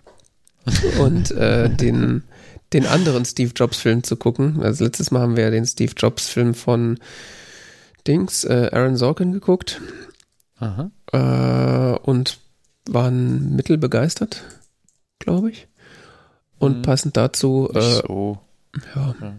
[0.98, 2.24] und äh, den,
[2.72, 4.62] den anderen Steve Jobs Film zu gucken.
[4.62, 6.98] Also letztes Mal haben wir ja den Steve Jobs Film von
[8.06, 9.80] Dings, äh, Aaron Sorkin geguckt.
[10.58, 10.90] Aha.
[11.12, 12.38] Äh, und
[12.88, 14.42] waren mittelbegeistert,
[15.18, 15.68] glaube ich.
[16.58, 18.38] Und hm, passend dazu äh, so.
[18.94, 19.14] Ja.
[19.20, 19.34] ja.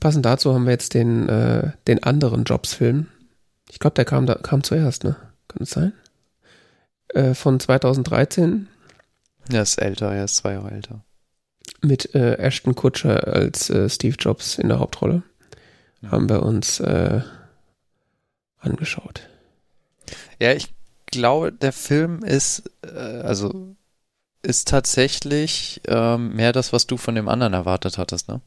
[0.00, 3.06] Passend dazu haben wir jetzt den, äh, den anderen Jobs-Film.
[3.70, 5.16] Ich glaube, der kam, da, kam zuerst, ne?
[5.48, 5.92] Kann es sein?
[7.08, 8.68] Äh, von 2013.
[9.50, 11.04] Er ist älter, er ist zwei Jahre älter.
[11.82, 15.22] Mit äh, Ashton Kutcher als äh, Steve Jobs in der Hauptrolle.
[16.02, 16.10] Ja.
[16.10, 17.22] Haben wir uns äh,
[18.58, 19.28] angeschaut.
[20.40, 20.74] Ja, ich
[21.06, 23.76] glaube, der Film ist, äh, also
[24.42, 28.40] ist tatsächlich ähm, mehr das, was du von dem anderen erwartet hattest, ne?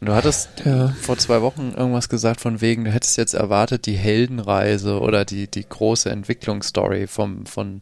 [0.00, 0.88] Du hattest ja.
[0.88, 5.46] vor zwei Wochen irgendwas gesagt von wegen, du hättest jetzt erwartet, die Heldenreise oder die,
[5.50, 7.80] die große Entwicklungsstory vom, von,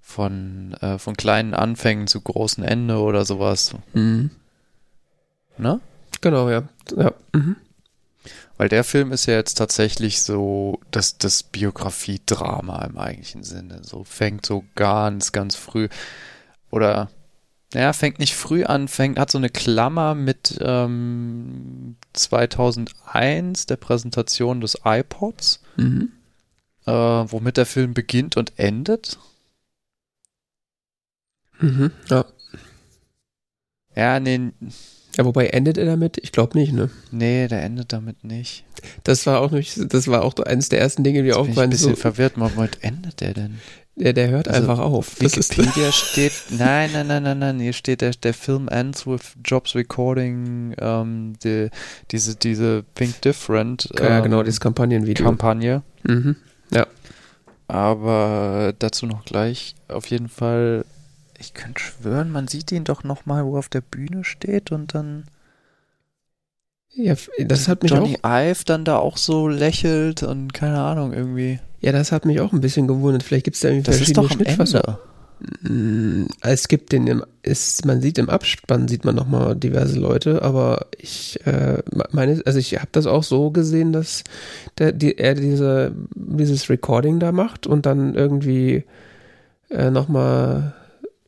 [0.00, 3.74] von, äh, von kleinen Anfängen zu großen Ende oder sowas.
[3.92, 4.30] Mhm.
[5.56, 5.80] Ne?
[6.20, 6.62] Genau, ja.
[6.96, 7.12] ja.
[7.32, 7.56] Mhm.
[8.56, 13.80] Weil der Film ist ja jetzt tatsächlich so das, das Biografie-Drama im eigentlichen Sinne.
[13.82, 15.88] So fängt so ganz, ganz früh
[16.70, 17.08] oder
[17.74, 24.60] ja, fängt nicht früh an, fängt, hat so eine Klammer mit ähm, 2001, der Präsentation
[24.60, 26.12] des iPods, mhm.
[26.86, 29.18] äh, womit der Film beginnt und endet.
[31.60, 32.24] Mhm, ja.
[33.94, 34.52] Ja, nee.
[35.16, 36.16] Ja, wobei endet er damit?
[36.18, 36.90] Ich glaube nicht, ne?
[37.10, 38.64] Nee, der endet damit nicht.
[39.02, 41.48] Das war auch nicht, das war auch eines der ersten Dinge, die auch waren.
[41.48, 43.58] Ich bin ein bisschen so, verwirrt, womit endet der denn?
[43.98, 45.20] Der, der hört also einfach auf.
[45.20, 49.74] Wikipedia steht, nein, nein, nein, nein, nein, hier steht, der, der Film ends with Jobs
[49.74, 51.70] recording ähm, die,
[52.10, 53.88] diese, diese Think Different.
[53.98, 55.24] Ähm, ja, genau, dieses Kampagnenvideo.
[55.24, 55.82] Kampagne.
[56.04, 56.36] Mhm.
[56.70, 56.86] Ja.
[57.66, 60.84] Aber dazu noch gleich auf jeden Fall,
[61.38, 64.94] ich könnte schwören, man sieht ihn doch nochmal, wo er auf der Bühne steht und
[64.94, 65.24] dann
[66.90, 68.28] ja, das hat mich Johnny auch.
[68.28, 71.60] Ive dann da auch so lächelt und keine Ahnung irgendwie.
[71.80, 73.22] Ja, das hat mich auch ein bisschen gewundert.
[73.22, 74.98] Vielleicht gibt es da irgendwie das verschiedene ist doch Ende.
[75.62, 80.42] Mm, Es gibt den, im, ist, man sieht im Abspann, sieht man nochmal diverse Leute,
[80.42, 84.24] aber ich äh, meine, also ich habe das auch so gesehen, dass
[84.78, 88.84] der, die, er diese, dieses Recording da macht und dann irgendwie
[89.70, 90.74] äh, nochmal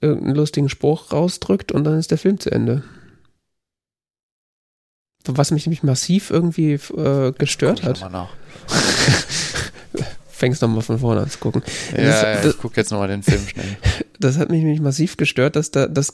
[0.01, 2.83] irgendeinen lustigen Spruch rausdrückt und dann ist der Film zu Ende.
[5.27, 8.01] Was mich nämlich massiv irgendwie äh, gestört hat.
[10.41, 11.63] Fängst nochmal von vorne an zu gucken.
[11.93, 13.77] Ja, Das- ja, das- ich gucke jetzt nochmal den Film schnell.
[14.19, 16.13] das hat mich nämlich massiv gestört, dass da das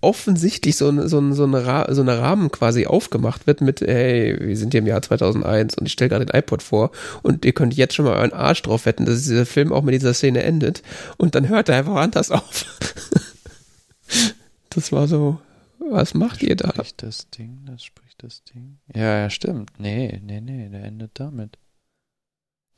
[0.00, 4.36] offensichtlich so, ein- so, ein- so, eine so eine Rahmen quasi aufgemacht wird mit, hey,
[4.40, 6.90] wir sind hier im Jahr 2001 und ich stelle gerade den iPod vor
[7.22, 9.94] und ihr könnt jetzt schon mal euren Arsch drauf wetten, dass dieser Film auch mit
[9.94, 10.82] dieser Szene endet
[11.18, 12.64] und dann hört er einfach anders auf.
[14.70, 15.38] das war so,
[15.78, 16.70] was macht ihr da?
[16.70, 18.78] Spricht das Ding, das spricht das Ding.
[18.94, 19.70] Ja, ja, stimmt.
[19.78, 21.58] Nee, nee, nee, der endet damit.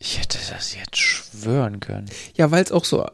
[0.01, 2.07] Ich hätte das jetzt schwören können.
[2.37, 3.05] Ja, weil es auch so,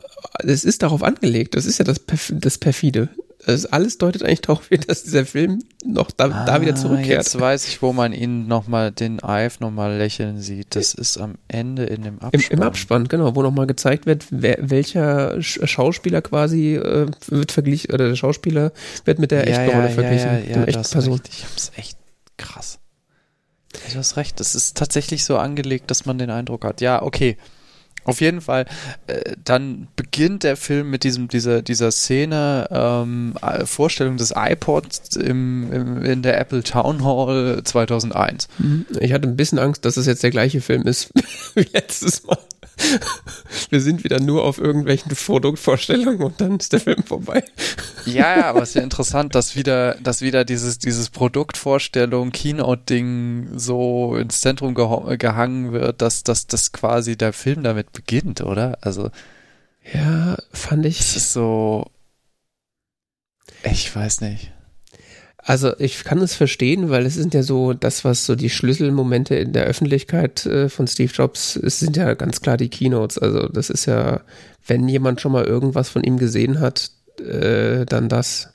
[0.40, 3.08] es ist darauf angelegt, das ist ja das, Perf das Perfide.
[3.46, 7.24] Das alles deutet eigentlich darauf hin, dass dieser Film noch da, da wieder Ah, zurückkehrt.
[7.24, 10.74] Jetzt weiß ich, wo man ihn nochmal, den Ive nochmal lächeln sieht.
[10.76, 12.58] Das ist am Ende in dem Im, Abspann.
[12.58, 17.92] Im Abspann, genau, wo nochmal gezeigt wird, wer, welcher Sch- Schauspieler quasi äh, wird verglichen,
[17.92, 18.72] oder der Schauspieler
[19.04, 21.12] wird mit der ja, echten ja, Rolle verglichen, Ja, ja, ja, echten Person.
[21.14, 21.28] recht.
[21.30, 21.98] Ich hab's echt
[22.38, 22.78] krass.
[23.92, 24.40] Du hast recht.
[24.40, 26.80] Das ist tatsächlich so angelegt, dass man den Eindruck hat.
[26.80, 27.36] Ja, okay.
[28.04, 28.66] Auf jeden Fall,
[29.06, 35.16] äh, dann beginnt der Film mit diesem, dieser, dieser Szene, ähm, äh, Vorstellung des iPods
[35.16, 38.48] im, im, in der Apple Town Hall 2001.
[38.58, 38.84] Mhm.
[39.00, 41.12] Ich hatte ein bisschen Angst, dass es jetzt der gleiche Film ist
[41.54, 42.36] wie letztes Mal.
[43.70, 47.42] Wir sind wieder nur auf irgendwelchen Produktvorstellungen und dann ist der Film vorbei.
[48.06, 53.58] Ja, ja, aber es ist ja interessant, dass wieder, dass wieder dieses, dieses Produktvorstellung, Keynote-Ding
[53.58, 58.78] so ins Zentrum geho- gehangen wird, dass, dass, dass quasi der Film damit beginnt, oder?
[58.80, 59.10] Also,
[59.92, 61.16] Ja, fand es ich.
[61.16, 61.90] ist so,
[63.62, 64.52] ich weiß nicht.
[65.46, 69.34] Also ich kann es verstehen, weil es sind ja so das, was so die Schlüsselmomente
[69.34, 73.18] in der Öffentlichkeit äh, von Steve Jobs, es sind ja ganz klar die Keynotes.
[73.18, 74.22] Also das ist ja,
[74.66, 76.90] wenn jemand schon mal irgendwas von ihm gesehen hat,
[77.20, 78.48] äh, dann das.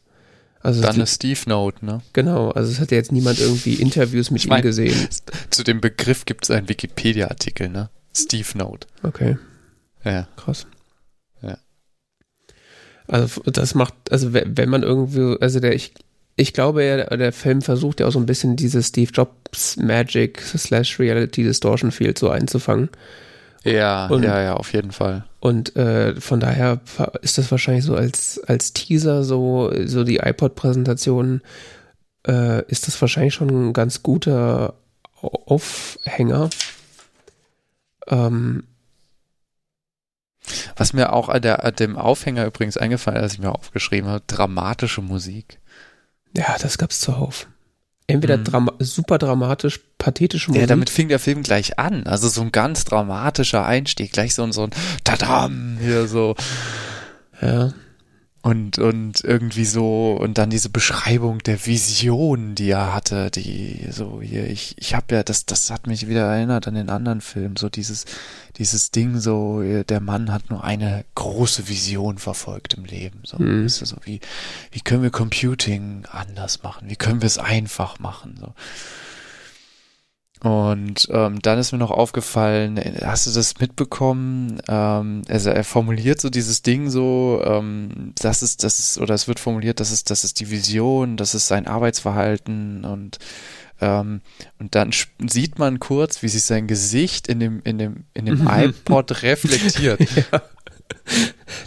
[0.62, 2.02] Also Dann eine Steve Note, ne?
[2.12, 5.08] genau, also es hat ja jetzt niemand irgendwie Interviews mit Ich mein- ihm gesehen.
[5.52, 7.90] Zu dem Begriff gibt es einen Wikipedia-Artikel, ne?
[8.14, 8.86] Steve Note.
[9.04, 9.38] Okay,
[10.04, 10.28] Ja.
[10.36, 10.68] krass.
[11.42, 11.58] Ja.
[13.08, 15.94] Also das macht, also we- wenn man irgendwie, also der, ich,
[16.40, 20.42] ich glaube ja, der Film versucht ja auch so ein bisschen dieses Steve Jobs Magic
[20.42, 22.90] slash Reality Distortion Field so einzufangen.
[23.64, 25.26] Ja, Und- ja, ja, auf jeden Fall.
[25.42, 26.80] Und äh, von daher
[27.22, 31.42] ist das wahrscheinlich so als, als Teaser, so, so die iPod-Präsentation,
[32.28, 34.76] äh, ist das wahrscheinlich schon ein ganz guter
[35.22, 36.50] Au- Aufhänger.
[38.08, 38.64] Ähm,
[40.76, 44.10] Was mir auch an, der, an dem Aufhänger übrigens eingefallen ist, als ich mir aufgeschrieben
[44.10, 45.60] habe, dramatische Musik.
[46.36, 47.48] Ja, das gab's zuhauf.
[48.08, 48.44] Entweder Mhm.
[48.44, 50.62] drama super dramatisch, pathetische Musik.
[50.62, 52.08] Ja, damit fing der Film gleich an.
[52.08, 54.72] Also so ein ganz dramatischer Einstieg, gleich so ein, so ein
[55.04, 56.36] Tadam, hier so.
[57.42, 57.72] ja.
[58.42, 64.22] Und, und irgendwie so, und dann diese Beschreibung der Vision, die er hatte, die so
[64.22, 67.58] hier, ich, ich habe ja, das, das hat mich wieder erinnert an den anderen Film,
[67.58, 68.06] so dieses,
[68.58, 73.20] dieses Ding, so, äh, der Mann hat nur eine große Vision verfolgt im Leben.
[73.26, 73.66] So, Mhm.
[73.66, 74.22] weißt du, so wie,
[74.72, 76.90] wie können wir Computing anders machen?
[76.90, 78.38] Wie können wir es einfach machen?
[78.40, 78.54] So.
[80.42, 84.62] Und ähm, dann ist mir noch aufgefallen, äh, hast du das mitbekommen?
[84.70, 89.28] Ähm, also er formuliert so dieses Ding so, ähm, das ist, das ist, oder es
[89.28, 93.20] wird formuliert, das ist, das ist die Vision, das ist sein Arbeitsverhalten und
[93.82, 94.22] ähm,
[94.60, 94.92] und dann
[95.26, 100.02] sieht man kurz, wie sich sein Gesicht in dem, in dem, in dem iPod reflektiert.
[100.02, 100.42] ja.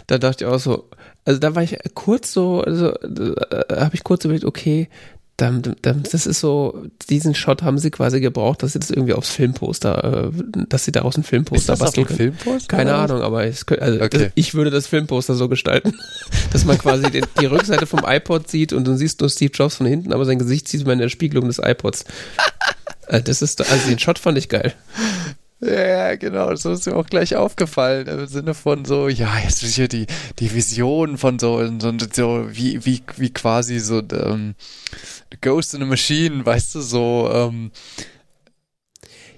[0.07, 0.89] Da dachte ich auch so,
[1.25, 3.35] also da war ich kurz so, also äh,
[3.75, 4.89] habe ich kurz überlegt, okay,
[5.37, 10.29] das ist so, diesen Shot haben sie quasi gebraucht, dass sie das irgendwie aufs Filmposter,
[10.31, 10.31] äh,
[10.69, 12.33] dass sie daraus ein Ist Filmposter das auf dem basteln können.
[12.37, 12.69] Filmpost?
[12.69, 14.17] Keine Ahnung, aber könnt- also Okay.
[14.25, 15.93] das, ich würde das Filmposter so gestalten,
[16.53, 19.75] dass man quasi den, die Rückseite vom iPod sieht und dann siehst du Steve Jobs
[19.77, 22.05] von hinten, aber sein Gesicht sieht man in der Spiegelung des iPods.
[23.07, 24.73] Äh, Das ist, also den Shot fand ich geil.
[25.65, 29.75] Ja, genau, das ist mir auch gleich aufgefallen, im Sinne von so, ja, jetzt ist
[29.75, 30.07] hier die,
[30.39, 34.55] die Vision von so, so, so wie, wie, wie quasi so, ähm,
[35.41, 37.71] Ghost in a Machine, weißt du, so, ähm,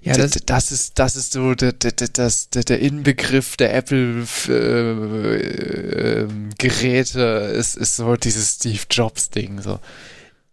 [0.02, 4.26] Ja, das, das ist, das ist so der, der, der, das, der, Inbegriff der Apple
[4.48, 7.22] äh, ähm, Geräte
[7.56, 9.80] ist, ist so dieses Steve Jobs Ding, so.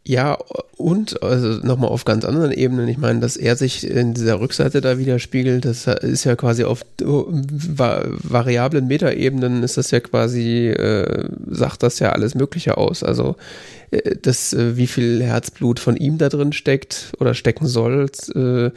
[0.05, 0.37] Ja,
[0.77, 2.89] und also nochmal auf ganz anderen Ebenen.
[2.89, 6.83] Ich meine, dass er sich in dieser Rückseite da widerspiegelt, das ist ja quasi auf
[7.01, 13.05] va variablen Metaebenen ist das ja quasi, äh, sagt das ja alles Mögliche aus.
[13.05, 13.37] Also
[13.93, 18.71] äh, das, äh, wie viel Herzblut von ihm da drin steckt oder stecken soll, äh,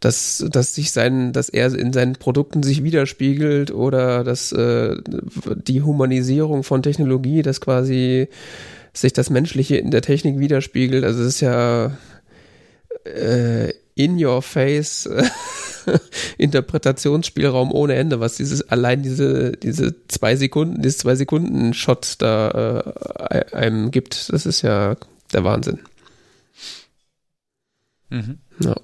[0.00, 6.64] dass, dass sich sein, dass er in seinen Produkten sich widerspiegelt oder dass die Humanisierung
[6.64, 8.28] von Technologie, das quasi
[8.98, 11.04] sich das Menschliche in der Technik widerspiegelt.
[11.04, 11.96] Also es ist ja
[13.04, 15.08] äh, in your face
[16.38, 22.82] Interpretationsspielraum ohne Ende, was dieses allein diese diese zwei Sekunden, dieses zwei Sekunden Shot da
[23.30, 24.32] äh, einem gibt.
[24.32, 24.96] Das ist ja
[25.32, 25.80] der Wahnsinn.
[28.10, 28.38] Mhm.
[28.60, 28.76] Ja.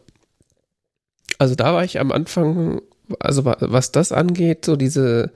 [1.38, 2.80] Also da war ich am Anfang,
[3.18, 5.32] also was das angeht, so diese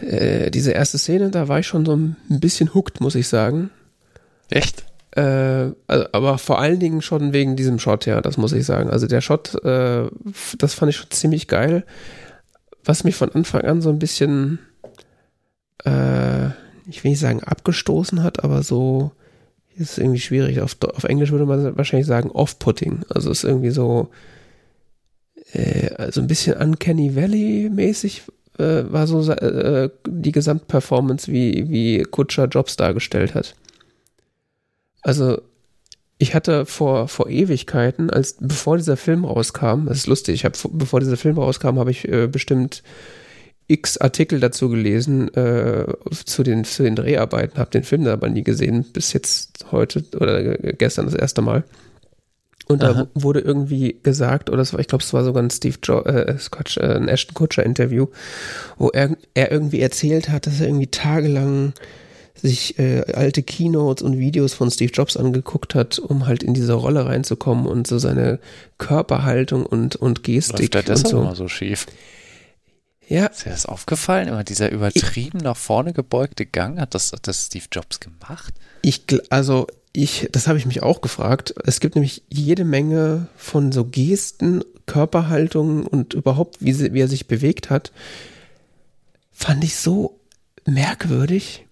[0.00, 3.70] äh, diese erste Szene, da war ich schon so ein bisschen hooked, muss ich sagen.
[4.50, 4.84] Echt?
[5.12, 8.90] Äh, also, aber vor allen Dingen schon wegen diesem Shot, ja, das muss ich sagen.
[8.90, 10.08] Also der Shot, äh,
[10.58, 11.84] das fand ich schon ziemlich geil.
[12.84, 14.58] Was mich von Anfang an so ein bisschen,
[15.84, 16.46] äh,
[16.88, 19.12] ich will nicht sagen abgestoßen hat, aber so,
[19.76, 20.60] ist irgendwie schwierig.
[20.60, 23.04] Auf, auf Englisch würde man wahrscheinlich sagen off-putting.
[23.08, 24.10] Also ist irgendwie so,
[25.52, 28.22] äh, also ein bisschen Uncanny Valley mäßig
[28.58, 33.54] äh, war so äh, die Gesamtperformance, wie, wie Kutscher Jobs dargestellt hat.
[35.02, 35.40] Also,
[36.18, 40.56] ich hatte vor, vor Ewigkeiten, als bevor dieser Film rauskam, das ist lustig, ich habe
[40.72, 42.82] bevor dieser Film rauskam, habe ich äh, bestimmt
[43.66, 45.86] x Artikel dazu gelesen äh,
[46.24, 50.56] zu den zu den Dreharbeiten, habe den Film aber nie gesehen, bis jetzt heute oder
[50.56, 51.64] gestern das erste Mal.
[52.66, 52.92] Und Aha.
[52.92, 56.36] da wurde irgendwie gesagt, oder war, ich glaube, es war sogar ein Steve jo äh,
[56.50, 58.06] Quatsch, äh, ein Ashton Kutcher Interview,
[58.78, 61.74] wo er, er irgendwie erzählt hat, dass er irgendwie tagelang
[62.34, 66.74] sich äh, alte Keynotes und Videos von Steve Jobs angeguckt hat, um halt in diese
[66.74, 68.38] Rolle reinzukommen und so seine
[68.78, 71.20] Körperhaltung und, und Gestik Läuft das und so.
[71.22, 71.86] immer so schief.
[73.08, 73.26] Ja.
[73.26, 74.28] Ist dir das aufgefallen?
[74.28, 78.54] Immer dieser übertrieben ich, nach vorne gebeugte Gang, hat das, hat das Steve Jobs gemacht?
[78.82, 79.66] Ich, also
[79.96, 81.54] ich, das habe ich mich auch gefragt.
[81.64, 87.08] Es gibt nämlich jede Menge von so Gesten, Körperhaltungen und überhaupt, wie, sie, wie er
[87.08, 87.92] sich bewegt hat,
[89.32, 90.18] fand ich so
[90.66, 91.64] merkwürdig.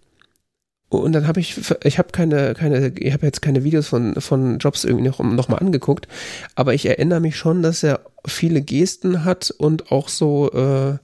[0.89, 4.59] Und dann habe ich, ich habe keine, keine, ich habe jetzt keine Videos von, von
[4.59, 6.07] Jobs irgendwie noch, noch mal angeguckt,
[6.55, 10.99] aber ich erinnere mich schon, dass er viele Gesten hat und auch so äh,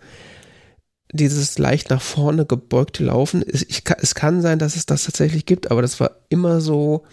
[1.13, 5.71] dieses leicht nach vorne gebeugte Laufen, ich, es kann sein, dass es das tatsächlich gibt,
[5.71, 7.05] aber das war immer so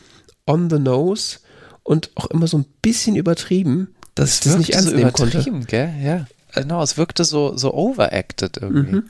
[0.45, 1.39] on the nose
[1.83, 5.13] und auch immer so ein bisschen übertrieben, dass es ich das nicht ernst so nehmen
[5.13, 5.43] konnte.
[5.67, 5.93] Gell?
[6.03, 8.95] Ja, genau, es wirkte so, so overacted irgendwie.
[8.95, 9.09] Mhm.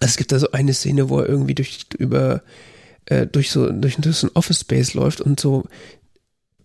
[0.00, 2.42] Es gibt da so eine Szene, wo er irgendwie durch, über,
[3.06, 5.64] äh, durch so, durch, durch so ein Office Space läuft und so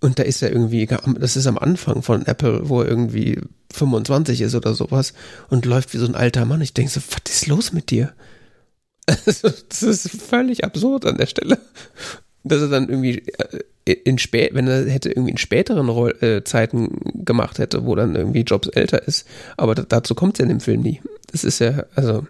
[0.01, 0.87] und da ist er irgendwie,
[1.19, 3.39] das ist am Anfang von Apple, wo er irgendwie
[3.73, 5.13] 25 ist oder sowas
[5.49, 6.61] und läuft wie so ein alter Mann.
[6.61, 8.13] Ich denke so, was ist los mit dir?
[9.25, 11.59] das ist völlig absurd an der Stelle.
[12.43, 13.23] Dass er dann irgendwie
[13.85, 17.95] äh, in spät, wenn er hätte irgendwie in späteren Roll äh, Zeiten gemacht hätte, wo
[17.95, 19.27] dann irgendwie Jobs älter ist.
[19.57, 21.01] Aber dazu kommt es ja in dem Film nie.
[21.31, 22.25] Das ist ja, also.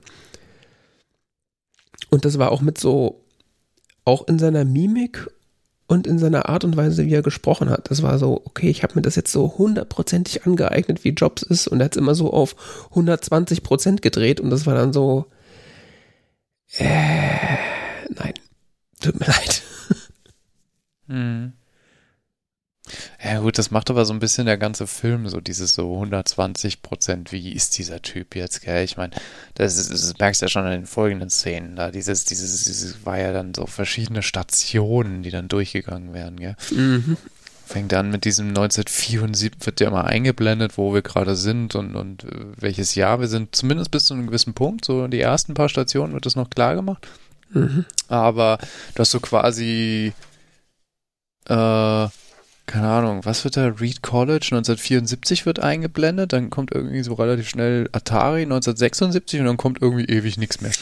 [2.10, 3.24] Und das war auch mit so,
[4.04, 5.28] auch in seiner Mimik
[5.90, 7.90] und in seiner Art und Weise, wie er gesprochen hat.
[7.90, 11.68] Das war so, okay, ich habe mir das jetzt so hundertprozentig angeeignet, wie Jobs ist
[11.68, 12.56] und er hat es immer so auf
[12.92, 15.26] 120 Prozent gedreht und das war dann so,
[16.78, 16.86] äh,
[18.14, 18.34] nein,
[19.02, 19.64] tut mir leid.
[21.08, 21.54] Hm.
[23.24, 26.82] Ja gut, das macht aber so ein bisschen der ganze Film, so dieses so 120
[26.82, 28.84] Prozent, wie ist dieser Typ jetzt, gell?
[28.84, 29.14] Ich meine,
[29.56, 33.06] das, ist, das merkst du ja schon in den folgenden Szenen, da dieses, dieses, dieses
[33.06, 36.56] war ja dann so verschiedene Stationen, die dann durchgegangen werden, gell?
[36.72, 37.18] Mhm.
[37.66, 42.24] Fängt an mit diesem 1974, wird ja immer eingeblendet, wo wir gerade sind und, und
[42.24, 45.70] äh, welches Jahr wir sind, zumindest bis zu einem gewissen Punkt, so die ersten paar
[45.70, 47.08] Stationen wird das noch klar gemacht.
[47.52, 47.86] Mhm.
[48.08, 48.58] Aber
[48.96, 50.14] dass du quasi
[51.48, 52.08] äh,
[52.70, 53.68] keine Ahnung, was wird da?
[53.68, 59.58] Reed College 1974 wird eingeblendet, dann kommt irgendwie so relativ schnell Atari 1976 und dann
[59.58, 60.72] kommt irgendwie ewig nichts mehr.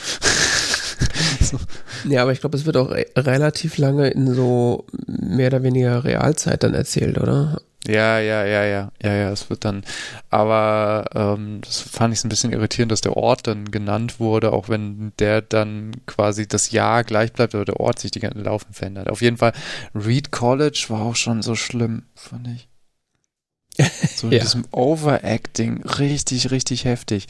[2.06, 6.64] Ja, aber ich glaube, es wird auch relativ lange in so mehr oder weniger Realzeit
[6.64, 7.62] dann erzählt, oder?
[7.88, 9.84] Ja, ja, ja, ja, ja, ja, es wird dann,
[10.30, 14.68] aber ähm, das fand ich ein bisschen irritierend, dass der Ort dann genannt wurde, auch
[14.68, 18.74] wenn der dann quasi das Jahr gleich bleibt, aber der Ort sich die ganze Laufen
[18.74, 19.10] verändert.
[19.10, 19.54] Auf jeden Fall,
[19.96, 22.68] Reed College war auch schon so schlimm, fand ich.
[24.16, 24.40] So ja.
[24.40, 27.28] diesem Overacting, richtig, richtig heftig.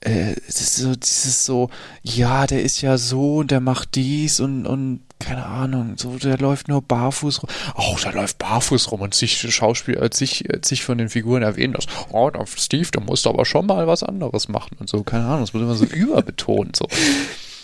[0.00, 1.70] Äh, es ist so, dieses so,
[2.02, 6.38] ja, der ist ja so und der macht dies und, und keine Ahnung, so, der
[6.38, 7.50] läuft nur barfuß rum.
[7.76, 11.42] Oh, der läuft barfuß rum und sich Schauspiel, als sich, als sich von den Figuren
[11.42, 15.24] erwähnen, dass, oh, Steve, der musste aber schon mal was anderes machen und so, keine
[15.26, 16.86] Ahnung, das wird immer so überbetont, so.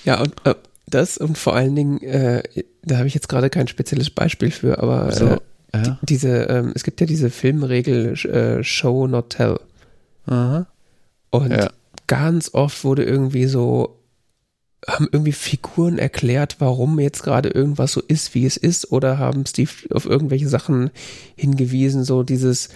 [0.04, 0.54] Ja, und äh,
[0.86, 2.42] das und vor allen Dingen, äh,
[2.82, 5.38] da habe ich jetzt gerade kein spezielles Beispiel für, aber So, äh,
[5.74, 5.82] ja.
[5.82, 9.60] die, diese, ähm, es gibt ja diese Filmregel äh, Show Not Tell.
[10.26, 10.66] Aha.
[11.30, 11.68] Und Ja.
[12.06, 13.97] ganz oft wurde irgendwie so,
[14.86, 19.44] haben irgendwie Figuren erklärt, warum jetzt gerade irgendwas so ist, wie es ist, oder haben
[19.46, 20.90] Steve auf irgendwelche Sachen
[21.36, 22.68] hingewiesen, so dieses,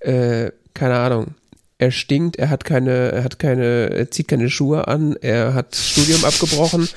[0.00, 1.34] äh, keine Ahnung,
[1.78, 5.76] er stinkt, er hat keine, er hat keine, er zieht keine Schuhe an, er hat
[5.76, 6.88] Studium abgebrochen.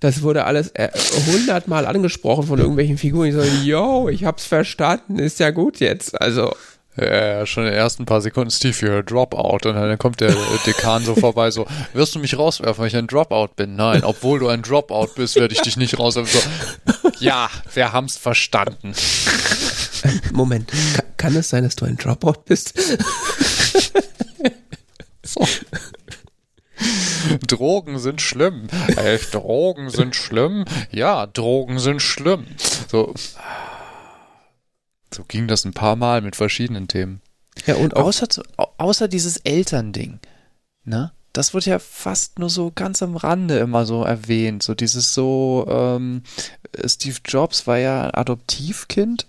[0.00, 0.88] Das wurde alles äh,
[1.32, 6.20] hundertmal angesprochen von irgendwelchen Figuren, die sagen, yo, ich hab's verstanden, ist ja gut jetzt.
[6.20, 6.52] Also,
[6.96, 9.68] Ja, schon in den ersten paar Sekunden, Steve, you're a Dropout.
[9.68, 10.34] Und dann kommt der
[10.64, 13.74] Dekan so vorbei, so, wirst du mich rauswerfen, weil ich ein Dropout bin?
[13.74, 16.40] Nein, obwohl du ein Dropout bist, werde ich dich nicht rauswerfen.
[16.40, 18.94] So, ja, wir haben's verstanden.
[20.32, 22.74] Moment, ka kann es sein, dass du ein Dropout bist?
[25.22, 25.46] So.
[27.46, 28.68] Drogen sind schlimm.
[28.96, 30.66] Ey, Drogen sind schlimm.
[30.90, 32.46] Ja, Drogen sind schlimm.
[32.88, 33.14] So.
[35.14, 37.20] So ging das ein paar Mal mit verschiedenen Themen.
[37.66, 38.26] Ja, und Außer,
[38.78, 40.18] außer dieses Elternding,
[40.84, 41.12] ne?
[41.32, 44.62] Das wird ja fast nur so ganz am Rande immer so erwähnt.
[44.62, 46.22] So dieses so, ähm,
[46.86, 49.26] Steve Jobs war ja ein Adoptivkind.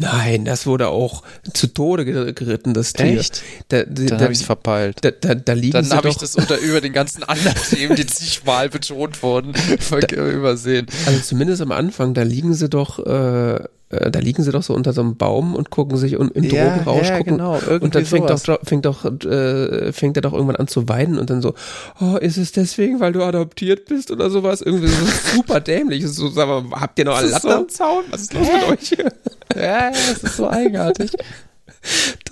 [0.00, 3.18] Nein, das wurde auch zu Tode ger- geritten, das Tier.
[3.18, 3.42] Echt?
[3.68, 4.98] Da, da, Dann da, habe ich es verpeilt.
[5.04, 8.06] da, da, da liegen Dann habe ich das unter über den ganzen anderen Themen, die
[8.06, 10.86] zigmal betont wurden, ver- übersehen.
[11.06, 14.74] also zumindest am Anfang, da liegen sie doch, äh, äh, da liegen sie doch so
[14.74, 17.24] unter so einem Baum und gucken sich und im Drogenrausch gucken.
[17.38, 17.58] genau.
[17.80, 18.42] Und dann fängt sowas.
[18.44, 21.54] doch, fängt doch, äh, fängt er doch irgendwann an zu weinen und dann so,
[22.00, 24.60] oh, ist es deswegen, weil du adoptiert bist oder sowas?
[24.60, 26.06] Irgendwie so super dämlich.
[26.06, 28.04] So, sag mal, habt ihr noch eine Das ist Latte so- am Zaun?
[28.10, 28.96] Was ist los mit euch?
[29.56, 31.10] Ja, das ist so eigenartig.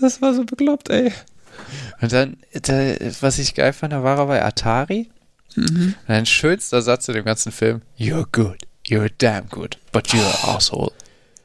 [0.01, 1.13] Das war so bekloppt, ey.
[2.03, 2.75] Und dann, da,
[3.21, 5.09] was ich geil fand, da war er bei Atari.
[5.55, 5.95] Mhm.
[6.07, 7.81] Ein schönster Satz in dem ganzen Film.
[7.99, 8.59] You're good.
[8.87, 9.79] You're damn good.
[9.93, 10.93] But you're an asshole.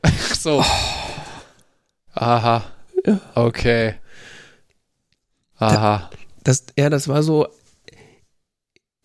[0.39, 0.63] so.
[2.13, 2.63] Aha.
[3.05, 3.19] Ja.
[3.35, 3.95] Okay.
[5.57, 6.09] Aha.
[6.43, 7.47] Das, ja, das war so.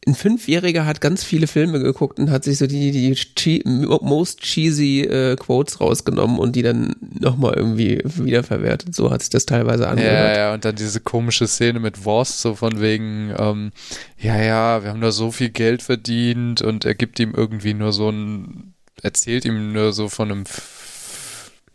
[0.09, 4.41] Ein Fünfjähriger hat ganz viele Filme geguckt und hat sich so die, die che most
[4.41, 8.95] cheesy äh, Quotes rausgenommen und die dann nochmal irgendwie wiederverwertet.
[8.95, 10.37] So hat sich das teilweise Ja, angehört.
[10.37, 13.73] ja, und dann diese komische Szene mit Wurst, so von wegen, ähm,
[14.17, 17.93] ja, ja, wir haben da so viel Geld verdient und er gibt ihm irgendwie nur
[17.93, 20.45] so ein, erzählt ihm nur so von einem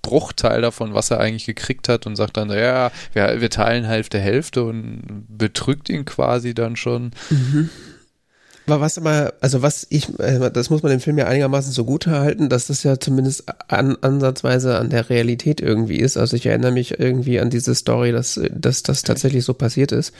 [0.01, 4.19] Bruchteil davon, was er eigentlich gekriegt hat und sagt dann, ja, wir, wir teilen Hälfte
[4.19, 7.11] Hälfte und betrügt ihn quasi dann schon.
[7.29, 7.69] Mhm.
[8.67, 11.83] Aber was aber, also was ich, äh, das muss man dem Film ja einigermaßen so
[11.83, 16.17] gut halten, dass das ja zumindest an, ansatzweise an der Realität irgendwie ist.
[16.17, 20.13] Also ich erinnere mich irgendwie an diese Story, dass, dass das tatsächlich so passiert ist.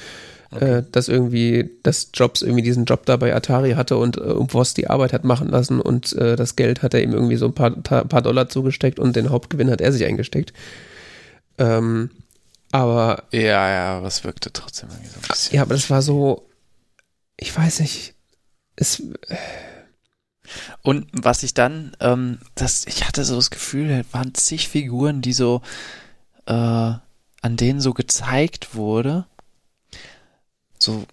[0.59, 4.73] Äh, dass irgendwie, dass Jobs irgendwie diesen Job da bei Atari hatte und äh, Voss
[4.73, 7.53] die Arbeit hat machen lassen und äh, das Geld hat er ihm irgendwie so ein
[7.53, 10.51] paar, paar Dollar zugesteckt und den Hauptgewinn hat er sich eingesteckt.
[11.57, 12.09] Ähm,
[12.71, 15.55] aber Ja, ja, aber es wirkte trotzdem irgendwie so ein bisschen.
[15.55, 16.45] ja, aber das war so,
[17.37, 18.13] ich weiß nicht,
[18.75, 19.01] es,
[20.81, 25.21] Und was ich dann, ähm, das, ich hatte so das Gefühl, da waren zig Figuren,
[25.21, 25.61] die so,
[26.45, 29.25] äh, an denen so gezeigt wurde,
[30.81, 31.05] so,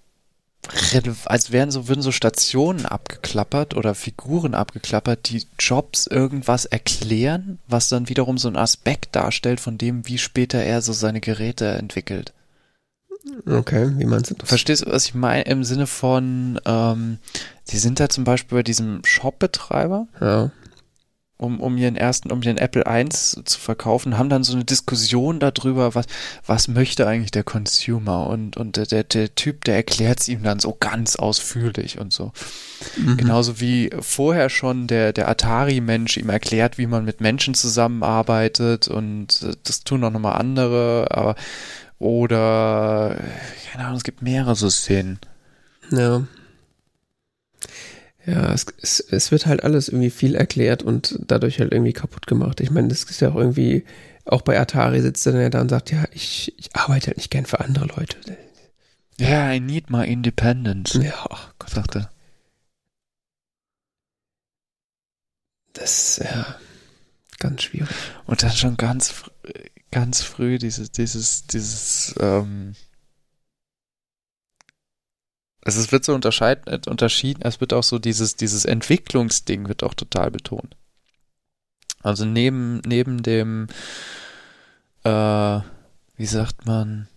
[1.25, 7.89] als wären so, würden so Stationen abgeklappert oder Figuren abgeklappert, die Jobs irgendwas erklären, was
[7.89, 12.33] dann wiederum so einen Aspekt darstellt von dem, wie später er so seine Geräte entwickelt.
[13.47, 14.49] okay, wie meinst du das?
[14.49, 15.43] Verstehst du, was ich meine?
[15.43, 17.19] Im Sinne von, ähm,
[17.71, 20.51] die sind da zum Beispiel bei diesem Shop-Betreiber, Ja.
[21.39, 25.39] Um, um ihren ersten, um ihren Apple I zu verkaufen, haben dann so eine Diskussion
[25.39, 26.07] darüber, was,
[26.45, 30.43] was möchte eigentlich der Consumer und, und der, der, der Typ, der erklärt es ihm
[30.43, 32.33] dann so ganz ausführlich und so.
[32.97, 33.17] Mhm.
[33.17, 39.43] Genauso wie vorher schon der, der Atari-Mensch ihm erklärt, wie man mit Menschen zusammenarbeitet und
[39.43, 41.37] äh, das tun auch nochmal andere, aber
[42.01, 43.17] oder,
[43.73, 45.19] keine Ahnung, es gibt mehrere so Szenen.
[45.91, 46.23] Ja.
[48.29, 52.27] Ja, es, es, es wird halt alles irgendwie viel erklärt und dadurch halt irgendwie kaputt
[52.27, 52.61] gemacht.
[52.61, 53.85] Ich meine, das ist ja auch irgendwie,
[54.27, 57.17] auch bei Atari sitzt er dann ja da und sagt, ja, ich, ich arbeite halt
[57.17, 58.19] nicht gern für andere Leute.
[59.19, 62.11] Yeah, I need my independence, Ja, ach Gott, sagt er.
[65.73, 66.57] das ist ja
[67.39, 67.89] ganz schwierig.
[68.27, 69.25] Und dann schon ganz,
[69.91, 72.75] ganz früh dieses, dieses, dieses, ähm,
[75.77, 80.77] es wird so unterschieden, es wird auch so dieses, dieses Entwicklungsding wird auch total betont.
[82.03, 83.67] Also neben, neben dem,
[85.05, 85.61] äh,
[86.17, 87.09] wie sagt man,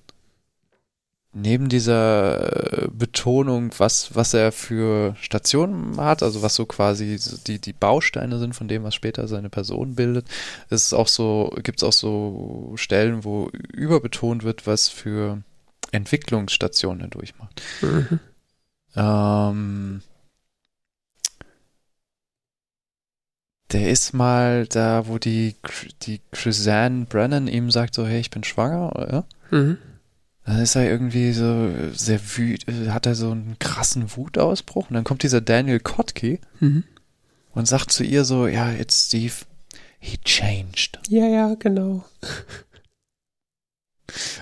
[1.33, 7.59] neben dieser äh, Betonung, was, was er für Stationen hat, also was so quasi die,
[7.59, 10.27] die Bausteine sind von dem, was später seine Person bildet,
[10.69, 15.41] ist auch so, gibt es auch so Stellen, wo überbetont wird, was für
[15.91, 17.61] Entwicklungsstationen er durchmacht.
[17.81, 18.19] Mhm.
[18.95, 20.01] Ähm,
[23.71, 25.55] der ist mal da, wo die,
[26.03, 29.57] die Chrisanne Brennan ihm sagt so, hey, ich bin schwanger, ja?
[29.57, 29.77] Mhm.
[30.43, 35.03] Dann ist er irgendwie so sehr wütend, hat er so einen krassen Wutausbruch und dann
[35.03, 36.83] kommt dieser Daniel Kotke mhm.
[37.53, 39.33] und sagt zu ihr so, ja, jetzt Steve,
[39.99, 40.99] he changed.
[41.09, 42.03] Ja, ja, genau.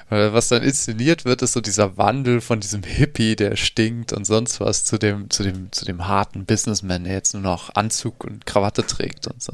[0.09, 4.59] Was dann inszeniert wird, ist so dieser Wandel von diesem Hippie, der stinkt und sonst
[4.59, 8.45] was, zu dem, zu dem, zu dem harten Businessman, der jetzt nur noch Anzug und
[8.45, 9.53] Krawatte trägt und so.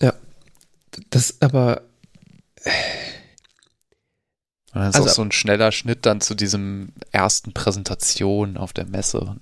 [0.00, 0.14] Ja.
[1.10, 1.82] Das aber.
[4.74, 8.72] Und dann ist also, auch so ein schneller Schnitt dann zu diesem ersten Präsentation auf
[8.72, 9.36] der Messe.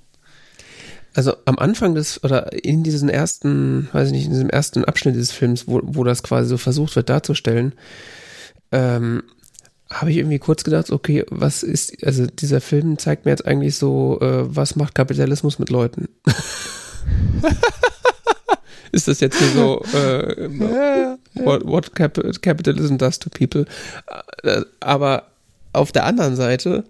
[1.14, 5.16] Also am Anfang des, oder in diesem ersten, weiß ich nicht, in diesem ersten Abschnitt
[5.16, 7.74] des Films, wo, wo das quasi so versucht wird darzustellen,
[8.72, 9.22] ähm,
[9.90, 13.76] habe ich irgendwie kurz gedacht, okay, was ist, also dieser Film zeigt mir jetzt eigentlich
[13.76, 16.08] so, äh, was macht Kapitalismus mit Leuten?
[18.92, 20.48] ist das jetzt hier so, äh,
[21.34, 23.64] what, what capitalism does to people?
[24.44, 25.26] Äh, aber
[25.72, 26.84] auf der anderen Seite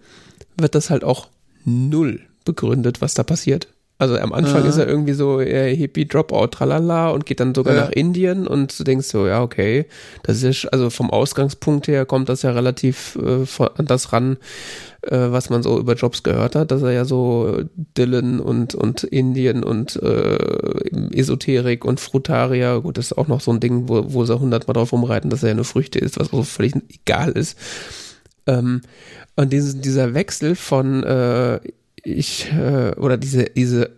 [0.59, 1.28] wird das halt auch
[1.64, 3.68] null begründet, was da passiert.
[4.01, 4.68] Also am Anfang Aha.
[4.68, 7.82] ist er irgendwie so äh, Hippie Dropout, tralala und geht dann sogar ja.
[7.82, 9.84] nach Indien und du denkst so, ja, okay,
[10.22, 13.44] das ist also vom Ausgangspunkt her kommt das ja relativ äh,
[13.76, 14.38] an das ran,
[15.03, 19.05] äh, was man so über Jobs gehört hat, dass er ja so Dylan und und
[19.05, 24.14] Indien und äh, Esoterik und Frutaria, gut, das ist auch noch so ein Ding, wo,
[24.14, 27.32] wo sie hundertmal drauf rumreiten, dass er ja nur Früchte ist, was auch völlig egal
[27.32, 27.59] ist.
[28.46, 28.80] Ähm,
[29.36, 31.61] und dieses, dieser Wechsel von äh,
[32.03, 33.90] ich, äh, oder diese, diese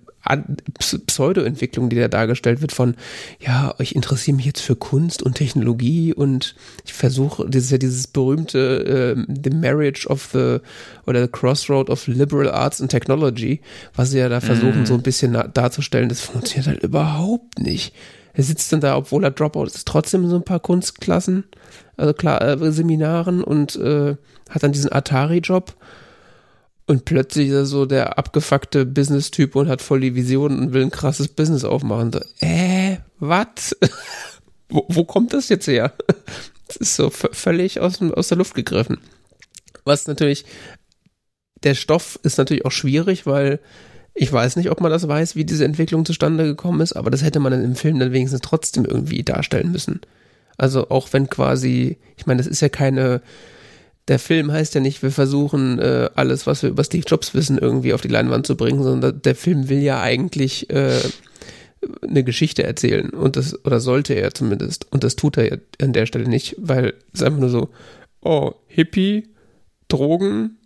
[1.06, 2.94] Pseudo-Entwicklung, die da dargestellt wird von,
[3.40, 7.78] ja, ich interessiere mich jetzt für Kunst und Technologie und ich versuche, das ist ja
[7.78, 10.58] dieses berühmte äh, The Marriage of the
[11.06, 13.60] oder The Crossroad of Liberal Arts and Technology,
[13.96, 14.86] was sie ja da versuchen, mm.
[14.86, 17.92] so ein bisschen darzustellen, das funktioniert halt überhaupt nicht.
[18.34, 21.44] Er sitzt dann da, obwohl er Dropout ist, trotzdem in so ein paar Kunstklassen,
[21.96, 24.16] also klar, äh, Seminaren und äh,
[24.48, 25.74] hat dann diesen Atari-Job
[26.86, 30.82] und plötzlich ist er so der abgefuckte Business-Typ und hat voll die Vision und will
[30.82, 32.12] ein krasses Business aufmachen.
[32.12, 33.76] So, äh, was?
[34.68, 35.92] wo, wo kommt das jetzt her?
[36.68, 38.96] Das ist so völlig aus, aus der Luft gegriffen.
[39.84, 40.46] Was natürlich,
[41.64, 43.60] der Stoff ist natürlich auch schwierig, weil
[44.14, 47.22] ich weiß nicht, ob man das weiß, wie diese Entwicklung zustande gekommen ist, aber das
[47.22, 50.00] hätte man dann im Film dann wenigstens trotzdem irgendwie darstellen müssen.
[50.56, 53.20] Also auch wenn quasi, ich meine, das ist ja keine
[54.08, 57.58] der Film heißt ja nicht, wir versuchen äh, alles, was wir über Steve Jobs wissen,
[57.58, 61.00] irgendwie auf die Leinwand zu bringen, sondern der Film will ja eigentlich äh,
[62.02, 65.92] eine Geschichte erzählen und das oder sollte er zumindest und das tut er ja an
[65.92, 67.68] der Stelle nicht, weil es ist einfach nur so,
[68.20, 69.28] oh Hippie,
[69.88, 70.58] Drogen,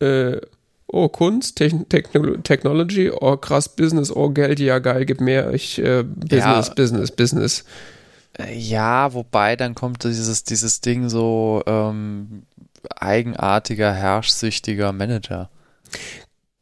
[0.00, 0.38] äh,
[0.86, 5.78] oh Kunst, Techn Techno Technology, oh krass Business, oh Geld, ja geil, gib mehr, ich
[5.78, 6.74] äh, Business, ja.
[6.74, 7.64] Business, Business.
[8.38, 12.42] Äh, ja, wobei dann kommt dieses, dieses Ding so, ähm,
[12.96, 15.50] eigenartiger, herrschsüchtiger Manager.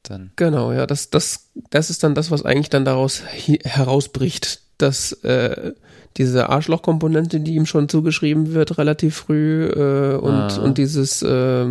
[0.03, 0.32] Dann.
[0.36, 3.23] Genau, ja, das, das, das ist dann das, was eigentlich dann daraus
[3.65, 5.73] herausbricht, dass äh,
[6.16, 10.61] diese Arschlochkomponente, die ihm schon zugeschrieben wird, relativ früh äh, und, ah.
[10.62, 11.66] und dieses, äh,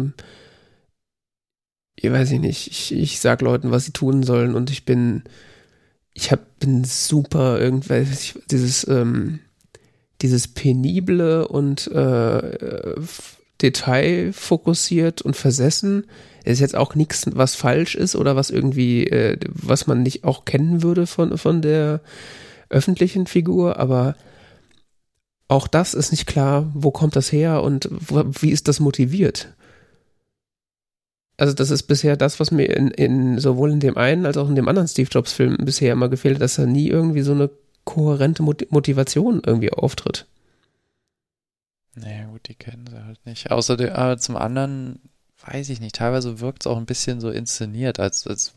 [1.96, 5.24] ich weiß ich nicht, ich, ich sag Leuten, was sie tun sollen und ich bin,
[6.14, 9.40] ich hab, bin super irgendwelche, dieses, ähm,
[10.22, 12.96] dieses penible und äh,
[13.64, 16.06] detailfokussiert und versessen.
[16.44, 20.46] Ist jetzt auch nichts, was falsch ist oder was irgendwie, äh, was man nicht auch
[20.46, 22.02] kennen würde von, von der
[22.70, 24.16] öffentlichen Figur, aber
[25.48, 29.54] auch das ist nicht klar, wo kommt das her und wo, wie ist das motiviert?
[31.38, 34.50] Also das ist bisher das, was mir in, in sowohl in dem einen als auch
[34.50, 37.32] in dem anderen Steve Jobs Film bisher immer gefehlt hat, dass er nie irgendwie so
[37.32, 37.50] eine
[37.86, 40.26] kohärente Motivation irgendwie auftritt.
[41.96, 43.52] Naja, gut, die kennen sie halt nicht.
[43.52, 45.00] Außerdem, aber zum anderen,
[45.46, 48.54] weiß ich nicht, teilweise wirkt es auch ein bisschen so inszeniert, als, als,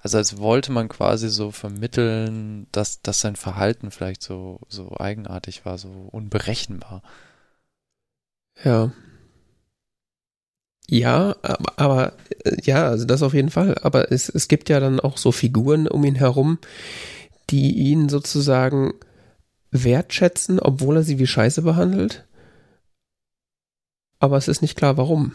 [0.00, 5.64] also als wollte man quasi so vermitteln, dass, dass sein Verhalten vielleicht so, so eigenartig
[5.64, 7.02] war, so unberechenbar.
[8.64, 8.92] Ja.
[10.90, 12.12] Ja, aber, aber
[12.44, 13.76] äh, ja, also das auf jeden Fall.
[13.82, 16.58] Aber es, es gibt ja dann auch so Figuren um ihn herum,
[17.50, 18.94] die ihn sozusagen
[19.72, 22.27] wertschätzen, obwohl er sie wie Scheiße behandelt.
[24.20, 25.32] Aber es ist nicht klar, warum.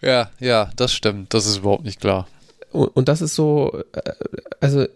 [0.00, 1.32] Ja, ja, das stimmt.
[1.34, 2.26] Das ist überhaupt nicht klar.
[2.72, 4.12] Und, und das ist so, äh,
[4.60, 4.86] also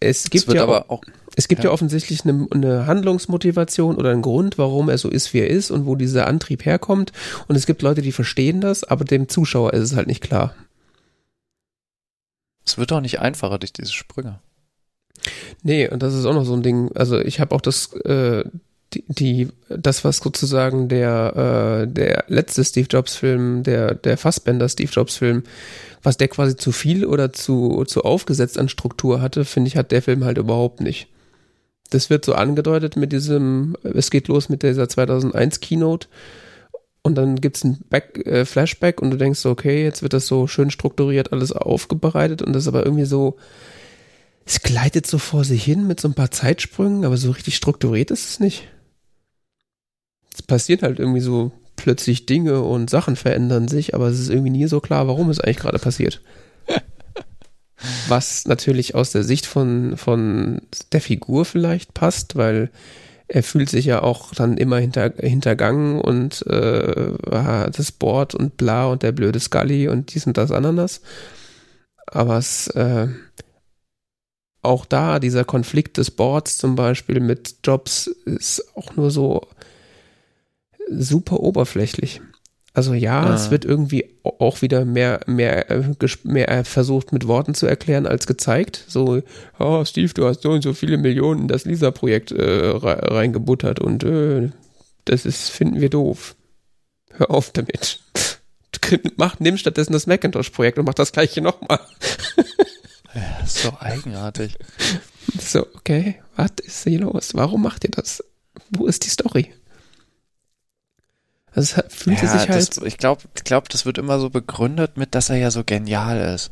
[0.00, 1.02] es gibt ja aber auch,
[1.36, 5.34] es gibt ja, ja offensichtlich eine, eine, Handlungsmotivation oder einen Grund, warum er so ist,
[5.34, 7.12] wie er ist und wo dieser Antrieb herkommt.
[7.48, 10.54] Und es gibt Leute, die verstehen das, aber dem Zuschauer ist es halt nicht klar.
[12.64, 14.38] Es wird doch nicht einfacher durch diese Sprünge.
[15.62, 16.90] Nee, und das ist auch noch so ein Ding.
[16.94, 18.44] Also ich habe auch das, äh,
[19.08, 25.42] die, das, was sozusagen der, äh, der letzte Steve Jobs-Film, der, der Fassbender Steve Jobs-Film,
[26.02, 29.90] was der quasi zu viel oder zu, zu aufgesetzt an Struktur hatte, finde ich, hat
[29.90, 31.08] der Film halt überhaupt nicht.
[31.90, 36.08] Das wird so angedeutet mit diesem, es geht los mit dieser 2001 Keynote
[37.02, 40.12] und dann gibt es ein Back, äh, Flashback und du denkst so, okay, jetzt wird
[40.12, 43.36] das so schön strukturiert alles aufbereitet und das ist aber irgendwie so,
[44.46, 48.10] es gleitet so vor sich hin mit so ein paar Zeitsprüngen, aber so richtig strukturiert
[48.10, 48.68] ist es nicht.
[50.34, 54.50] Es passiert halt irgendwie so plötzlich Dinge und Sachen verändern sich, aber es ist irgendwie
[54.50, 56.20] nie so klar, warum es eigentlich gerade passiert.
[58.08, 60.62] Was natürlich aus der Sicht von, von
[60.92, 62.70] der Figur vielleicht passt, weil
[63.28, 67.12] er fühlt sich ja auch dann immer hinter, hintergangen und äh,
[67.70, 71.00] das Board und bla und der blöde Scully und dies und das Ananas.
[72.06, 73.08] Aber es, äh,
[74.62, 79.46] auch da, dieser Konflikt des Boards zum Beispiel mit Jobs ist auch nur so
[80.88, 82.20] super oberflächlich.
[82.74, 83.34] Also ja, ah.
[83.34, 85.64] es wird irgendwie auch wieder mehr, mehr,
[86.24, 88.84] mehr versucht mit Worten zu erklären als gezeigt.
[88.88, 89.22] So,
[89.60, 94.02] oh Steve, du hast so und so viele Millionen in das Lisa-Projekt äh, reingebuttert und
[94.02, 94.50] äh,
[95.04, 96.34] das ist, finden wir doof.
[97.12, 98.00] Hör auf damit.
[99.16, 101.78] Mach, nimm stattdessen das Macintosh-Projekt und mach das gleiche nochmal.
[103.14, 104.58] ja, ist so eigenartig.
[105.40, 107.30] So, okay, was ist hier los?
[107.34, 108.22] Warum macht ihr das?
[108.70, 109.54] Wo ist die Story?
[111.54, 112.76] Also es fühlte ja, sich halt.
[112.76, 115.62] Das, ich glaube, ich glaub, das wird immer so begründet mit, dass er ja so
[115.64, 116.50] genial ist.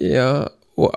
[0.00, 0.92] Ja, wo,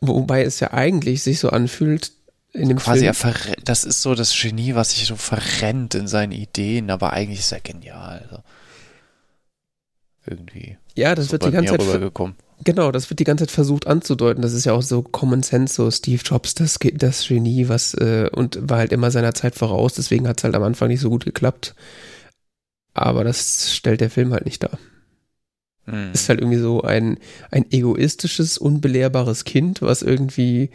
[0.00, 2.12] wobei es ja eigentlich sich so anfühlt,
[2.52, 3.34] in dem Quasi Film.
[3.48, 7.40] Er das ist so das Genie, was sich so verrennt in seinen Ideen, aber eigentlich
[7.40, 8.28] ist er genial.
[8.30, 8.38] So.
[10.26, 10.76] Irgendwie.
[10.94, 12.12] Ja, das so wird die ganze Zeit.
[12.64, 14.42] Genau, das wird die ganze Zeit versucht anzudeuten.
[14.42, 18.28] Das ist ja auch so Common Sense, so Steve Jobs, das, das Genie, was äh,
[18.32, 19.94] und war halt immer seiner Zeit voraus.
[19.94, 21.74] Deswegen hat es halt am Anfang nicht so gut geklappt.
[22.94, 24.78] Aber das stellt der Film halt nicht dar.
[25.86, 26.12] Hm.
[26.12, 27.18] Ist halt irgendwie so ein,
[27.50, 30.70] ein egoistisches, unbelehrbares Kind, was irgendwie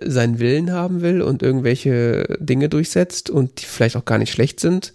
[0.00, 4.60] seinen Willen haben will und irgendwelche Dinge durchsetzt und die vielleicht auch gar nicht schlecht
[4.60, 4.92] sind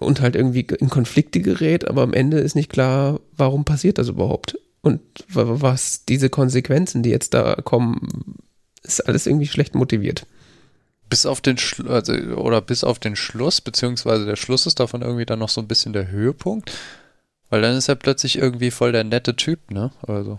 [0.00, 4.08] und halt irgendwie in Konflikte gerät, aber am Ende ist nicht klar, warum passiert das
[4.08, 8.36] überhaupt und was diese Konsequenzen, die jetzt da kommen,
[8.84, 10.26] ist alles irgendwie schlecht motiviert.
[11.08, 15.02] Bis auf den Schlu also, oder bis auf den Schluss, beziehungsweise der Schluss ist davon
[15.02, 16.72] irgendwie dann noch so ein bisschen der Höhepunkt,
[17.50, 19.90] weil dann ist er plötzlich irgendwie voll der nette Typ, ne?
[20.06, 20.38] Also.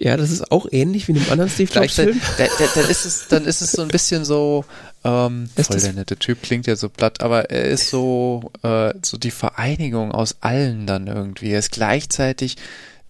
[0.00, 2.20] Ja, das ist auch ähnlich wie in einem anderen Steve Jobs Film.
[2.36, 4.64] Dann, dann, ist es, dann ist es so ein bisschen so,
[5.04, 9.16] ähm, voll der nette Typ, klingt ja so platt, aber er ist so, äh, so
[9.16, 11.50] die Vereinigung aus allen dann irgendwie.
[11.50, 12.56] Er ist gleichzeitig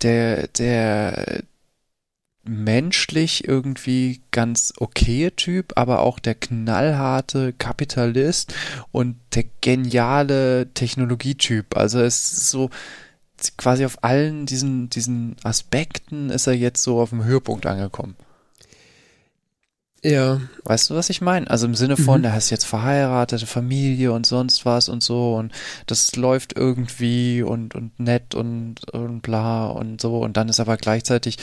[0.02, 1.42] der, der
[2.44, 8.54] menschlich irgendwie ganz okaye Typ, aber auch der knallharte Kapitalist
[8.90, 11.76] und der geniale Technologietyp.
[11.76, 12.70] Also es ist so,
[13.56, 18.16] quasi auf allen diesen, diesen Aspekten ist er jetzt so auf dem Höhepunkt angekommen.
[20.04, 20.40] Ja.
[20.64, 21.50] Weißt du, was ich meine?
[21.50, 22.22] Also im Sinne von, mhm.
[22.22, 25.52] der hast jetzt verheiratete Familie und sonst was und so und
[25.86, 30.76] das läuft irgendwie und, und nett und, und bla und so und dann ist aber
[30.76, 31.38] gleichzeitig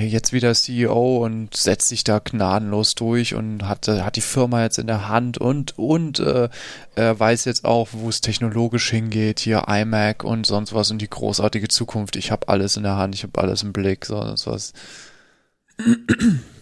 [0.00, 4.62] jetzt wieder CEO und setzt sich da gnadenlos durch und hat, äh, hat die Firma
[4.62, 6.48] jetzt in der Hand und, und äh,
[6.94, 11.10] er weiß jetzt auch, wo es technologisch hingeht, hier iMac und sonst was und die
[11.10, 12.16] großartige Zukunft.
[12.16, 14.72] Ich habe alles in der Hand, ich habe alles im Blick, sonst was.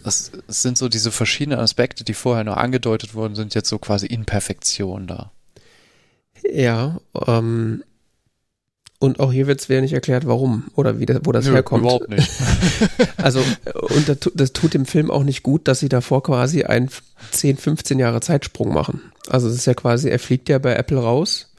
[0.03, 3.77] Das, das sind so diese verschiedenen Aspekte, die vorher nur angedeutet wurden, sind jetzt so
[3.77, 5.31] quasi in Perfektion da.
[6.51, 7.83] Ja, ähm,
[9.03, 11.51] und auch hier wird es wieder nicht erklärt, warum oder wie das, wo das Nö,
[11.51, 11.81] herkommt.
[11.81, 12.31] Überhaupt nicht.
[13.17, 13.41] also,
[13.73, 16.89] und das, das, tut dem Film auch nicht gut, dass sie davor quasi einen
[17.31, 19.01] 10, 15 Jahre Zeitsprung machen.
[19.27, 21.49] Also es ist ja quasi, er fliegt ja bei Apple raus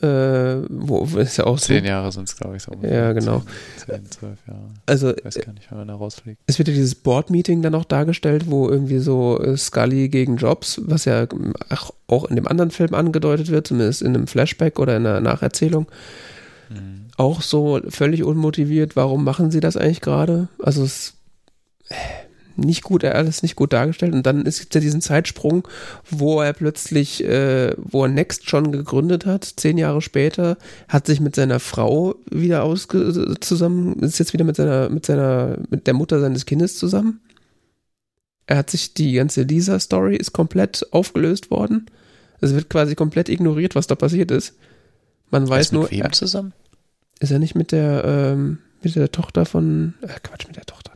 [0.00, 1.90] Äh, wo ist ja auch Zehn so.
[1.90, 2.72] Jahre sind es, glaube ich, so.
[2.80, 3.42] Ja, genau.
[3.76, 4.70] Zehn, zehn, zwölf Jahre.
[4.86, 6.40] Also Ich weiß gar nicht, wann er rausfliegt.
[6.46, 10.80] es wird ja dieses Board-Meeting dann auch dargestellt, wo irgendwie so äh, Scully gegen Jobs,
[10.86, 11.26] was ja
[12.06, 15.86] auch in dem anderen Film angedeutet wird, zumindest in einem Flashback oder in einer Nacherzählung,
[16.74, 17.06] Mhm.
[17.16, 18.96] auch so völlig unmotiviert.
[18.96, 20.48] Warum machen sie das eigentlich gerade?
[20.58, 21.14] Also es
[21.88, 21.94] äh,
[22.56, 24.12] nicht gut, alles nicht gut dargestellt.
[24.12, 25.66] Und dann gibt es ja diesen Zeitsprung,
[26.10, 30.56] wo er plötzlich, äh, wo er Next schon gegründet hat, zehn Jahre später,
[30.88, 35.58] hat sich mit seiner Frau wieder ausge zusammen, ist jetzt wieder mit seiner, mit seiner,
[35.70, 37.20] mit der Mutter seines Kindes zusammen.
[38.46, 41.86] Er hat sich die ganze Lisa-Story ist komplett aufgelöst worden.
[42.40, 44.54] Es wird quasi komplett ignoriert, was da passiert ist.
[45.30, 46.52] Man weiß ist mit nur, wem er, zusammen?
[47.22, 50.92] Ist er nicht mit der, ähm, mit der Tochter von, äh, Quatsch, mit der Tochter.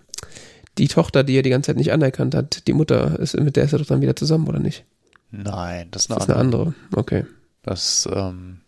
[0.78, 3.65] Die Tochter, die er die ganze Zeit nicht anerkannt hat, die Mutter, ist, mit der
[3.65, 4.85] ist er doch dann wieder zusammen, oder nicht?
[5.31, 6.62] Nein, das ist Das eine ist eine andere.
[6.66, 6.74] andere.
[6.94, 7.27] Okay.
[7.62, 8.61] Das, ähm,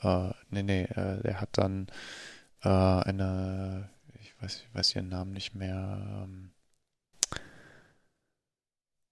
[0.00, 1.88] äh, nee, nee, äh, der hat dann
[2.62, 3.88] äh, eine,
[4.20, 6.50] ich weiß, ich weiß ihren Namen nicht mehr, ähm,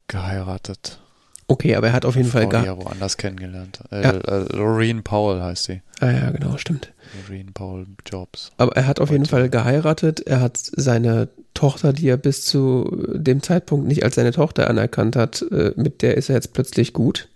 [0.09, 1.01] geheiratet.
[1.47, 2.65] Okay, aber er hat auf jeden Frau, Fall die gar.
[2.67, 3.81] er woanders kennengelernt.
[3.91, 4.11] Äh, Ja.
[4.13, 5.83] äh, Lorraine Powell heißt sie.
[6.01, 6.93] Ah ja, genau, stimmt.
[7.29, 8.51] Lorraine Powell Jobs.
[8.57, 9.27] Aber er hat auf jeden.
[9.27, 10.21] Fall geheiratet.
[10.21, 15.17] Er hat seine Tochter, die er bis zu dem Zeitpunkt nicht als seine Tochter anerkannt
[15.17, 17.29] hat, äh, mit der ist er jetzt plötzlich gut.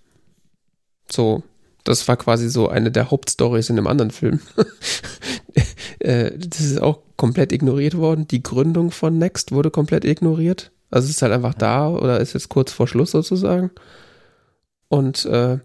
[1.10, 1.42] So,
[1.84, 4.40] das war quasi so eine der Hauptstories in einem anderen Film.
[6.00, 8.28] Äh, das ist auch komplett ignoriert worden.
[8.28, 10.70] Die Gründung von Next wurde komplett ignoriert.
[10.90, 13.70] Also es ist halt einfach da oder ist jetzt kurz vor Schluss sozusagen.
[14.88, 15.58] Und äh,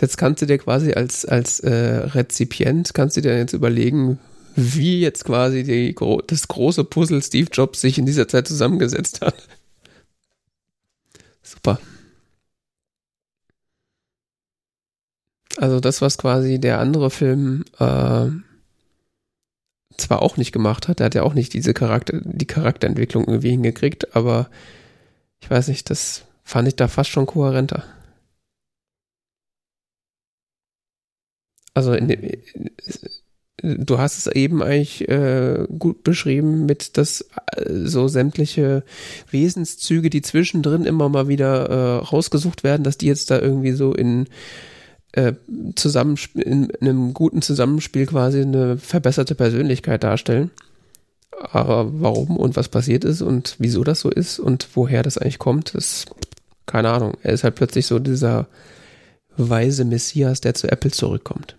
[0.00, 4.18] jetzt kannst du dir quasi als, als äh, Rezipient, kannst du dir jetzt überlegen,
[4.56, 5.94] wie jetzt quasi die,
[6.26, 9.34] das große Puzzle Steve Jobs sich in dieser Zeit zusammengesetzt hat.
[11.42, 11.78] Super.
[15.56, 18.26] Also das, was quasi der andere Film äh,
[19.96, 23.50] zwar auch nicht gemacht hat, der hat ja auch nicht diese Charakter, die Charakterentwicklung irgendwie
[23.50, 24.48] hingekriegt, aber
[25.40, 27.84] ich weiß nicht, das fand ich da fast schon kohärenter.
[31.74, 32.20] Also in dem,
[33.62, 37.22] du hast es eben eigentlich äh, gut beschrieben mit dass
[37.52, 38.84] äh, so sämtliche
[39.30, 43.92] Wesenszüge, die zwischendrin immer mal wieder äh, rausgesucht werden, dass die jetzt da irgendwie so
[43.94, 44.28] in
[45.14, 45.34] äh,
[45.76, 50.50] Zusammensp in, in einem guten Zusammenspiel quasi eine verbesserte Persönlichkeit darstellen.
[51.40, 55.38] Aber warum und was passiert ist und wieso das so ist und woher das eigentlich
[55.38, 56.06] kommt, ist
[56.66, 57.16] keine Ahnung.
[57.22, 58.46] Er ist halt plötzlich so dieser
[59.36, 61.56] weise Messias, der zu Apple zurückkommt.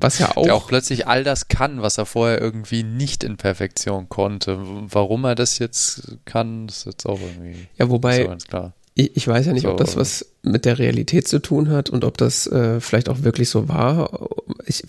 [0.00, 3.36] Was ja auch, Der auch plötzlich all das kann, was er vorher irgendwie nicht in
[3.36, 4.56] Perfektion konnte.
[4.60, 8.74] Warum er das jetzt kann, ist jetzt auch irgendwie ja, wobei so ganz klar.
[8.98, 11.88] Ich, ich weiß ja nicht, ob So, das was mit der Realität zu tun hat
[11.88, 14.28] und ob das äh, vielleicht auch wirklich so war.
[14.66, 14.82] Ich,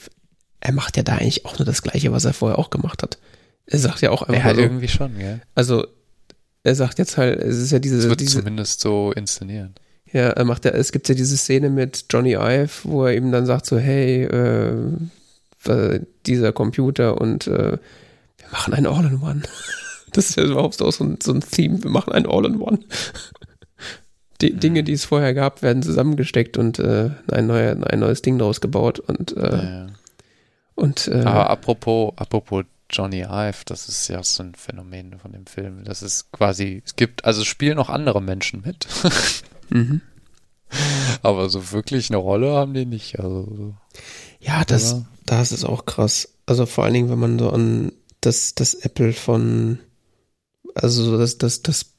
[0.59, 3.19] er macht ja da eigentlich auch nur das Gleiche, was er vorher auch gemacht hat.
[3.67, 5.41] Er sagt ja auch einfach Er hat so, irgendwie schon, gell?
[5.53, 5.85] also
[6.63, 9.79] er sagt jetzt halt, es ist ja Es diese, wird diese zumindest so inszeniert.
[10.11, 13.31] Ja, er macht ja, es gibt ja diese Szene mit Johnny Ive, wo er ihm
[13.31, 14.73] dann sagt so, hey, äh,
[15.65, 17.77] äh, dieser Computer und äh,
[18.37, 19.43] wir machen ein All-in-One.
[20.11, 22.79] Das ist ja überhaupt auch so ein, so ein Theme, wir machen ein All-in-One.
[24.41, 24.53] Die.
[24.53, 28.61] Dinge, die es vorher gab, werden zusammengesteckt und äh, ein, neuer, ein neues Ding daraus
[28.61, 29.87] gebaut und, äh, Naja.
[30.75, 35.45] und äh, Aber apropos, apropos Johnny Ive, das ist ja so ein Phänomen von dem
[35.45, 35.83] Film.
[35.83, 38.87] Das ist quasi, es gibt, also es spielen noch andere Menschen mit,
[39.69, 40.01] mhm.
[41.21, 43.19] aber so wirklich eine Rolle haben die nicht.
[43.19, 43.75] Also,
[44.39, 45.05] ja, das, oder?
[45.25, 46.33] das ist auch krass.
[46.45, 47.91] Also vor allen Dingen, wenn man so an
[48.21, 49.79] das, das Apple von,
[50.75, 51.93] also so das, das, das,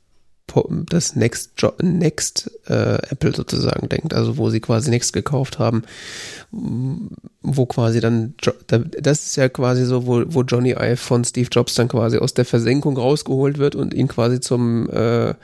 [0.88, 5.82] das Next, Next äh, Apple sozusagen denkt, also wo sie quasi Next gekauft haben,
[6.50, 8.34] wo quasi dann,
[8.66, 12.34] das ist ja quasi so, wo, wo Johnny Ive von Steve Jobs dann quasi aus
[12.34, 15.34] der Versenkung rausgeholt wird und ihn quasi zum, äh,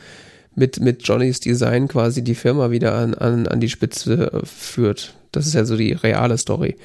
[0.55, 5.15] mit, mit Johnnys Design quasi die Firma wieder an, an, an die Spitze äh, führt.
[5.31, 6.77] Das ist ja so die reale Story.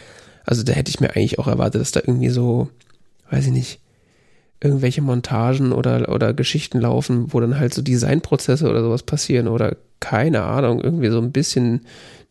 [0.45, 2.69] Also da hätte ich mir eigentlich auch erwartet, dass da irgendwie so,
[3.29, 3.80] weiß ich nicht,
[4.61, 9.75] irgendwelche Montagen oder, oder Geschichten laufen, wo dann halt so Designprozesse oder sowas passieren oder
[9.99, 11.81] keine Ahnung, irgendwie so ein bisschen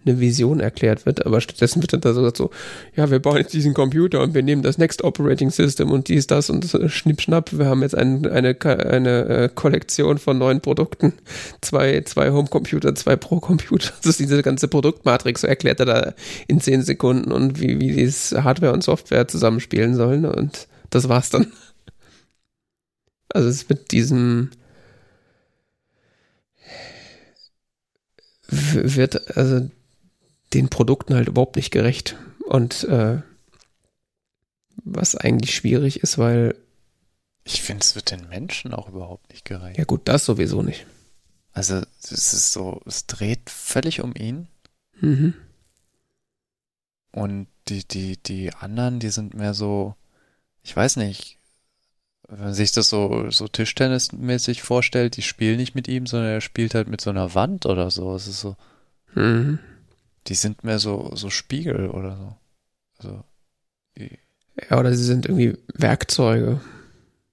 [0.04, 2.50] eine Vision erklärt wird, aber stattdessen wird dann da so so,
[2.96, 6.26] ja, wir bauen jetzt diesen Computer und wir nehmen das Next Operating System und dies,
[6.26, 10.62] das und das, schnipp, schnapp, wir haben jetzt ein, eine, eine äh, Kollektion von neuen
[10.62, 11.12] Produkten,
[11.60, 16.14] zwei, zwei Homecomputer, zwei Pro-Computer, das ist diese ganze Produktmatrix, so erklärt er da
[16.46, 21.28] in zehn Sekunden und wie, wie dieses Hardware und Software zusammenspielen sollen und das war's
[21.30, 21.52] dann.
[23.32, 24.50] Also es mit diesem
[28.48, 29.70] wird, also
[30.52, 32.16] den Produkten halt überhaupt nicht gerecht.
[32.46, 33.22] Und äh,
[34.84, 36.56] was eigentlich schwierig ist, weil.
[37.44, 39.78] Ich finde, es wird den Menschen auch überhaupt nicht gerecht.
[39.78, 40.86] Ja, gut, das sowieso nicht.
[41.52, 44.48] Also, es ist so, es dreht völlig um ihn.
[45.00, 45.34] Mhm.
[47.12, 49.94] Und die, die, die anderen, die sind mehr so,
[50.62, 51.39] ich weiß nicht,
[52.30, 56.40] wenn man sich das so, so Tischtennismäßig vorstellt, die spielen nicht mit ihm, sondern er
[56.40, 58.14] spielt halt mit so einer Wand oder so.
[58.14, 58.56] Es ist so,
[59.14, 59.58] Mhm.
[60.28, 62.36] die sind mehr so, so Spiegel oder so.
[62.98, 63.24] Also,
[63.98, 64.18] die,
[64.70, 66.60] Ja, oder sie sind irgendwie Werkzeuge.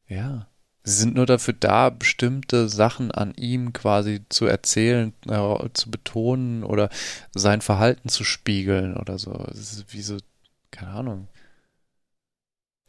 [0.07, 0.47] ja.
[0.83, 6.63] Sie sind nur dafür da, bestimmte Sachen an ihm quasi zu erzählen, äh, zu betonen
[6.63, 6.89] oder
[7.35, 9.33] sein Verhalten zu spiegeln oder so.
[9.51, 10.15] Es ist wie so,
[10.71, 11.27] keine Ahnung.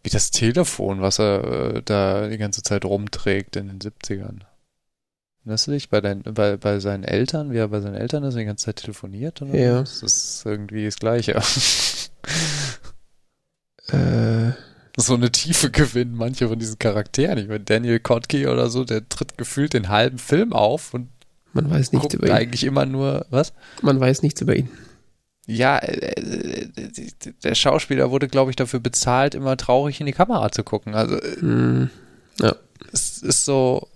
[0.09, 4.39] Wie das Telefon, was er äh, da die ganze Zeit rumträgt in den 70ern.
[5.41, 8.35] Erinnerst du dich bei, dein, bei, bei seinen Eltern, wie er bei seinen Eltern ist,
[8.35, 9.43] die ganze Zeit telefoniert?
[9.43, 9.55] Oder?
[9.55, 9.81] Ja.
[9.81, 11.39] Das ist irgendwie das Gleiche.
[13.91, 14.53] Äh,
[14.99, 17.39] so eine Tiefe gewinnen manche von diesen Charakteren.
[17.39, 21.09] Ich meine, Daniel Kotke oder so, der tritt gefühlt den halben Film auf und
[21.55, 22.33] man weiß nichts über ihn.
[22.35, 23.55] eigentlich immer nur, was?
[23.81, 24.69] Man weiß nichts über ihn.
[25.49, 26.69] Ja, äh, äh,
[27.43, 30.95] der Schauspieler wurde, glaube ich, dafür bezahlt, immer traurig in die Kamera zu gucken.
[30.95, 31.91] Also äh, Mhm.
[32.93, 33.89] es ist so,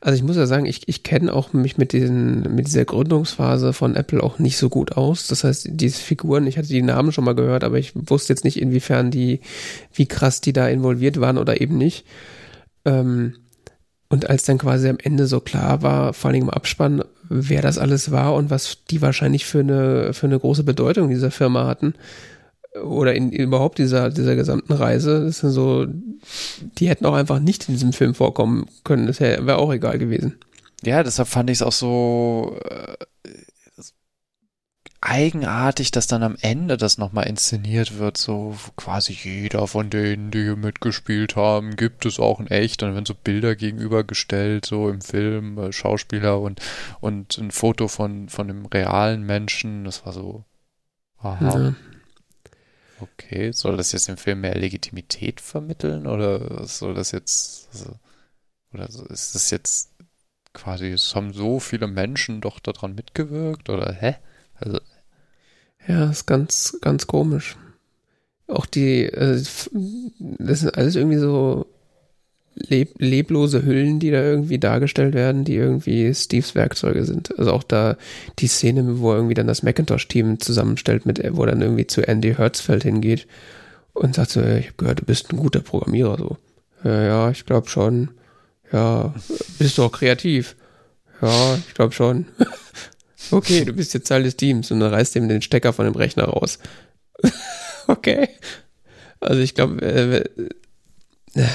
[0.00, 3.72] Also ich muss ja sagen, ich, ich kenne auch mich mit diesen, mit dieser Gründungsphase
[3.72, 5.28] von Apple auch nicht so gut aus.
[5.28, 8.44] Das heißt, diese Figuren, ich hatte die Namen schon mal gehört, aber ich wusste jetzt
[8.44, 9.40] nicht, inwiefern die,
[9.94, 12.04] wie krass die da involviert waren oder eben nicht.
[12.84, 13.34] Ähm,
[14.08, 17.78] und als dann quasi am Ende so klar war, vor allem im Abspann, wer das
[17.78, 21.94] alles war und was die wahrscheinlich für eine, für eine große Bedeutung dieser Firma hatten,
[22.80, 25.86] oder in überhaupt dieser, dieser gesamten Reise, das sind so,
[26.78, 29.06] die hätten auch einfach nicht in diesem Film vorkommen können.
[29.06, 30.38] Das wäre auch egal gewesen.
[30.82, 32.94] ja, deshalb fand ich es auch so äh,
[35.02, 40.42] eigenartig, dass dann am Ende das nochmal inszeniert wird, so quasi jeder von denen, die
[40.44, 42.82] hier mitgespielt haben, gibt es auch in echt.
[42.82, 46.60] Dann werden so Bilder gegenübergestellt, so im Film, äh, Schauspieler und,
[47.00, 49.84] und ein Foto von, von einem realen Menschen.
[49.84, 50.44] Das war so,
[51.18, 51.74] aha, Ja.
[53.00, 53.52] okay.
[53.52, 57.98] Soll das jetzt dem Film mehr Legitimität vermitteln oder soll das jetzt, also,
[58.72, 59.90] oder ist das jetzt
[60.52, 64.16] quasi, es haben so viele Menschen doch daran mitgewirkt oder hä?
[64.54, 64.80] Also,
[65.86, 67.56] Ja, ist ganz, ganz komisch.
[68.46, 69.42] Auch die, äh,
[70.20, 71.66] das sind alles irgendwie so
[72.54, 77.36] leb leblose Hüllen, die da irgendwie dargestellt werden, die irgendwie Steves Werkzeuge sind.
[77.38, 77.96] Also auch da
[78.38, 82.34] die Szene, wo er irgendwie dann das Macintosh-Team zusammenstellt, mit, wo dann irgendwie zu Andy
[82.34, 83.26] Hertzfeld hingeht
[83.94, 86.36] und sagt so, "Ja, ich habe gehört, du bist ein guter Programmierer, so.
[86.84, 88.10] Ja, ja, ich glaube schon.
[88.72, 89.14] Ja,
[89.58, 90.56] bist du auch kreativ?
[91.20, 92.26] Ja, ich glaube schon.
[93.32, 95.94] Okay, du bist jetzt Teil des Teams und dann reißt ihm den Stecker von dem
[95.94, 96.58] Rechner raus.
[97.86, 98.28] okay.
[99.20, 100.18] Also ich glaube, äh,
[101.40, 101.46] äh,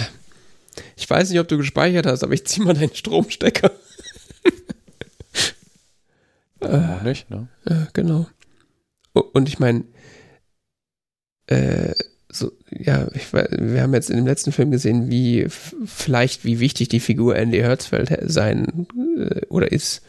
[0.95, 3.71] ich weiß nicht, ob du gespeichert hast, aber ich zieh mal deinen Stromstecker.
[6.61, 7.47] auch nicht, ne?
[7.69, 8.27] Ja, genau.
[9.15, 9.83] U- Und ich meine,
[11.47, 11.93] äh,
[12.29, 16.89] so, ja, ich, wir haben jetzt in dem letzten Film gesehen, wie vielleicht wie wichtig
[16.89, 18.87] die Figur Andy Hertzfeld he- sein
[19.17, 20.01] äh, oder ist.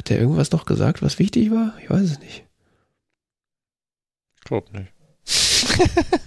[0.00, 1.74] Hat er irgendwas noch gesagt, was wichtig war?
[1.82, 2.46] Ich weiß es nicht.
[4.36, 4.90] Ich glaube nicht.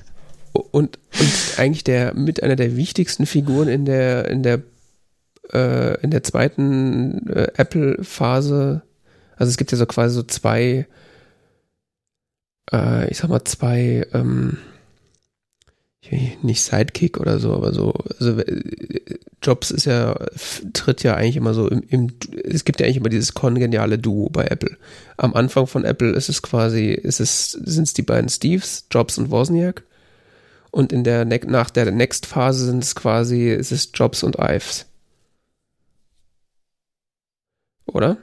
[0.53, 4.61] Und, und eigentlich der mit einer der wichtigsten Figuren in der in der
[5.51, 8.83] äh, in der zweiten äh, Apple-Phase.
[9.35, 10.85] Also es gibt ja so quasi so zwei,
[12.71, 14.59] äh, ich sag mal zwei, ähm,
[16.43, 20.15] nicht Sidekick oder so, aber so, also äh, Jobs ist ja,
[20.73, 22.13] tritt ja eigentlich immer so im, im,
[22.43, 24.77] es gibt ja eigentlich immer dieses kongeniale Duo bei Apple.
[25.17, 29.17] Am Anfang von Apple ist es quasi, ist es, sind es die beiden Steves, Jobs
[29.17, 29.83] und Wozniak.
[30.71, 34.87] Und in der, nach der Next-Phase sind es quasi, ist es Jobs und Ives.
[37.85, 38.17] Oder?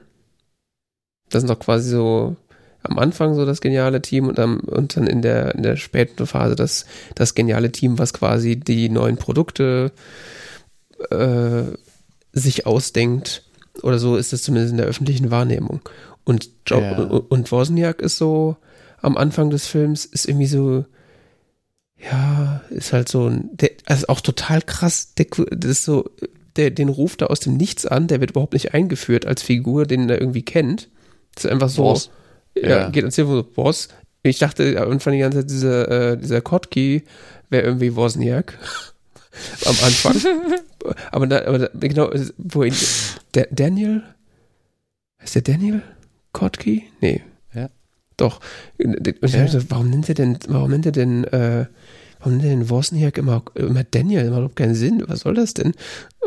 [1.29, 2.37] Das sind doch quasi so
[2.83, 6.27] am Anfang so das geniale Team und, am, und dann in der, in der späten
[6.27, 9.93] Phase das, das geniale Team, was quasi die neuen Produkte
[12.33, 13.43] sich ausdenkt.
[13.83, 15.81] Oder so ist es zumindest in der öffentlichen Wahrnehmung.
[16.25, 16.99] Und, Job, Ja.
[17.03, 18.57] und, Wozniak ist so
[19.01, 20.85] am Anfang des Films, ist irgendwie so,
[21.99, 26.11] ja, ist halt so ein, der, also auch total krass, der, das ist so,
[26.57, 29.87] der, den ruft er aus dem Nichts an, der wird überhaupt nicht eingeführt als Figur,
[29.87, 30.89] den er irgendwie kennt.
[31.35, 32.11] Das ist einfach so, Boss.
[32.57, 32.89] ja, Ja.
[32.91, 33.89] geht ans Telefon so, Boss.
[34.23, 37.05] Ich dachte am Anfang die ganze Zeit, dieser, äh, dieser Kotki
[37.49, 38.59] wäre irgendwie Wozniak.
[39.65, 40.17] Am Anfang.
[41.13, 42.75] aber da, aber da, genau, wo ihn,
[43.35, 44.03] der, Daniel,
[45.23, 45.83] Ist der Daniel
[46.33, 46.83] Kotke?
[47.01, 47.23] Nee.
[47.55, 47.69] Ja.
[48.17, 48.41] Doch.
[48.83, 49.45] Und Ja.
[49.45, 51.67] dachte, warum nennt er denn, warum nennt er denn, äh,
[52.19, 54.21] warum nennt er den Wozniak immer, immer Daniel?
[54.23, 55.03] Das macht überhaupt keinen Sinn.
[55.07, 55.75] Was soll das denn?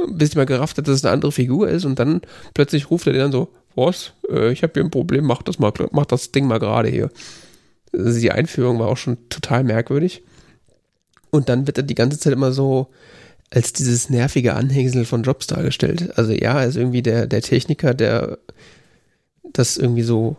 [0.10, 2.22] Bis ich mal gerafft hat, dass es eine andere Figur ist und dann
[2.54, 4.14] plötzlich ruft er den dann so, was?
[4.30, 7.10] Äh, ich habe hier ein Problem, mach das mal, mach das Ding mal gerade hier.
[7.92, 10.24] Also die Einführung war auch schon total merkwürdig.
[11.34, 12.90] Und dann wird er die ganze Zeit immer so
[13.50, 16.16] als dieses nervige Anhängsel von Jobs dargestellt.
[16.16, 18.38] Also ja, er ist irgendwie der, der Techniker, der
[19.52, 20.38] das irgendwie so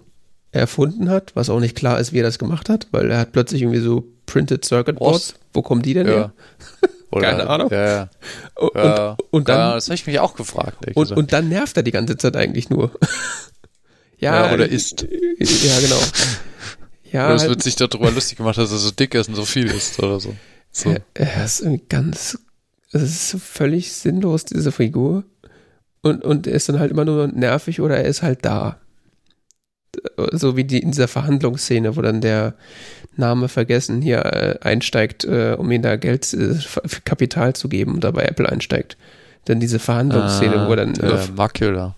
[0.52, 3.32] erfunden hat, was auch nicht klar ist, wie er das gemacht hat, weil er hat
[3.32, 5.34] plötzlich irgendwie so Printed Circuit Boards.
[5.52, 6.12] Wo kommen die denn Ja.
[6.14, 6.32] her?
[7.10, 7.70] Oder, Keine Ahnung.
[7.72, 8.08] Ja, ja.
[8.54, 9.16] Und, ja.
[9.30, 10.78] und ja, dann, das habe ich mich auch gefragt.
[10.94, 12.90] und, und dann nervt er die ganze Zeit eigentlich nur.
[14.18, 15.02] Ja, oder isst.
[15.02, 15.98] Ja, genau.
[17.12, 19.36] Ja, Oder es halt- wird sich darüber lustig gemacht, dass er so dick ist und
[19.36, 20.34] so viel isst oder so.
[20.74, 20.90] So.
[20.90, 22.38] Er, er ist irgendwie ganz,
[22.92, 25.24] es ist so völlig sinnlos, diese Figur.
[26.02, 28.78] Und, und er ist dann halt immer nur nervig oder er ist halt da.
[30.32, 32.54] So wie die in dieser Verhandlungsszene, wo dann der
[33.16, 36.56] Name vergessen hier äh, einsteigt, äh, um ihm da Geld, äh,
[37.04, 38.96] Kapital zu geben und dabei Apple einsteigt.
[39.44, 41.94] Dann diese Verhandlungsszene, wo dann äh, der Makula.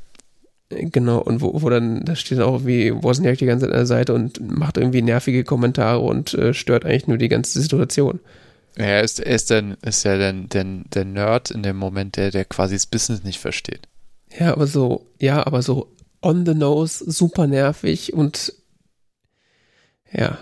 [0.69, 3.87] Genau, und wo, wo dann, da steht auch wie Wozniak die ganze Zeit an der
[3.87, 8.21] Seite und macht irgendwie nervige Kommentare und äh, stört eigentlich nur die ganze Situation.
[8.79, 12.17] Ja, er ist, er ist, dann, ist ja dann der, der Nerd in dem Moment,
[12.17, 13.89] der, der quasi das Business nicht versteht.
[14.39, 18.53] Ja, aber so, ja, aber so on the nose, super nervig und
[20.13, 20.39] ja.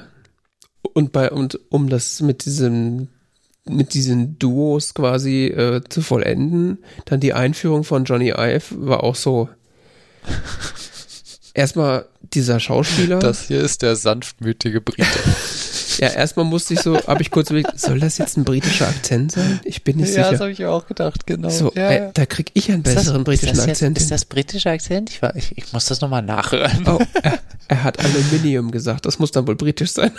[0.95, 3.09] Und bei, und um das mit diesem,
[3.65, 9.17] mit diesen Duos quasi äh, zu vollenden, dann die Einführung von Johnny Ive war auch
[9.17, 9.49] so.
[11.55, 13.21] Erstmal dieser Schauspieler.
[13.21, 15.07] Das hier ist der sanftmütige Brite.
[15.99, 19.33] Ja, erstmal musste ich so, habe ich kurz überlegt, soll das jetzt ein britischer Akzent
[19.33, 19.61] sein?
[19.65, 20.41] Ich bin nicht ja, das sicher.
[20.41, 21.49] habe ich auch gedacht, genau.
[21.49, 22.11] So, ja, äh, ja.
[22.13, 23.99] da krieg ich einen besseren britischen Akzent.
[23.99, 24.09] hin.
[24.09, 25.11] das britischer Akzent?
[25.11, 26.87] Ich, war, ich, ich muss das nochmal nachhören.
[26.87, 27.39] Oh, er,
[27.69, 29.07] er hat Aluminium gesagt.
[29.07, 30.13] Das muss dann wohl britisch sein.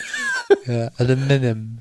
[0.67, 1.79] Ja, Aluminium.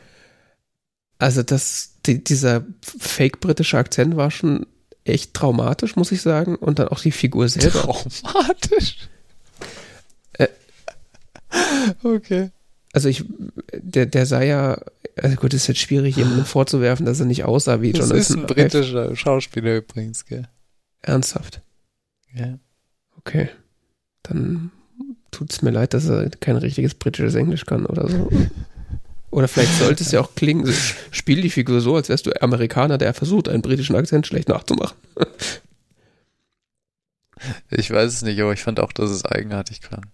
[1.18, 4.66] Also das, die, dieser fake-britische Akzent war schon
[5.04, 6.56] echt traumatisch, muss ich sagen.
[6.56, 7.80] Und dann auch die Figur selber.
[7.80, 9.08] Traumatisch.
[10.34, 10.48] Äh.
[12.02, 12.50] okay.
[12.94, 13.24] Also ich,
[13.72, 14.80] der, der sah ja,
[15.16, 18.18] also gut, ist jetzt schwierig, jemandem vorzuwerfen, dass er nicht aussah wie Das Jonathan.
[18.18, 20.48] ist ein britischer Schauspieler übrigens, gell?
[21.02, 21.60] Ernsthaft.
[22.32, 22.58] Ja.
[23.18, 23.48] Okay.
[24.22, 24.70] Dann
[25.32, 28.30] tut's mir leid, dass er kein richtiges britisches Englisch kann oder so.
[29.30, 30.72] Oder vielleicht sollte es ja auch klingen,
[31.10, 34.96] spiel die Figur so, als wärst du Amerikaner, der versucht, einen britischen Akzent schlecht nachzumachen.
[37.68, 40.06] Ich weiß es nicht, aber ich fand auch, dass es eigenartig klang.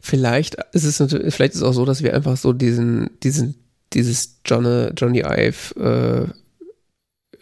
[0.00, 3.54] Vielleicht ist es natürlich, vielleicht ist es auch so, dass wir einfach so diesen, diesen,
[3.92, 6.30] dieses Johnny, Johnny Ive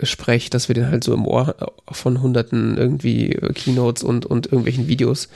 [0.00, 1.54] äh, Sprech, dass wir den halt so im Ohr
[1.90, 5.28] von hunderten irgendwie äh, Keynotes und, und irgendwelchen Videos,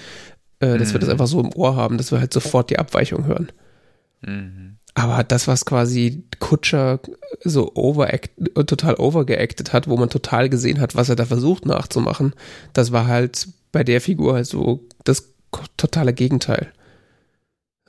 [0.61, 1.13] äh, dass wir das Mhm.
[1.13, 3.51] einfach so im Ohr haben, dass wir halt sofort die Abweichung hören.
[4.21, 4.77] Mhm.
[4.95, 7.01] Aber das, was quasi Kutscher
[7.43, 8.33] so overact,
[8.67, 12.35] total overgeacted hat, wo man total gesehen hat, was er da versucht nachzumachen,
[12.75, 15.33] das war halt bei der Figur halt so das
[15.77, 16.73] totale Gegenteil.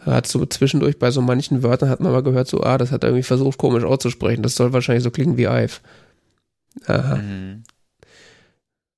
[0.05, 3.03] Hat so zwischendurch bei so manchen Wörtern hat man mal gehört, so, ah, das hat
[3.03, 4.41] er irgendwie versucht, komisch auszusprechen.
[4.41, 5.79] Das soll wahrscheinlich so klingen wie Ive.
[6.87, 7.17] Aha.
[7.17, 7.63] Mhm.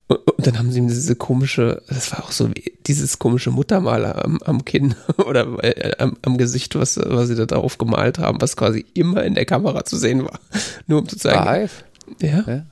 [0.07, 3.51] Und, und dann haben sie ihm diese komische, das war auch so wie dieses komische
[3.51, 8.19] Muttermal am, am Kinn oder äh, am, am Gesicht, was, was sie da drauf gemalt
[8.19, 10.39] haben, was quasi immer in der Kamera zu sehen war.
[10.88, 11.45] Nur um zu zeigen.
[11.45, 11.84] Live?
[12.21, 12.65] Ja, Ja.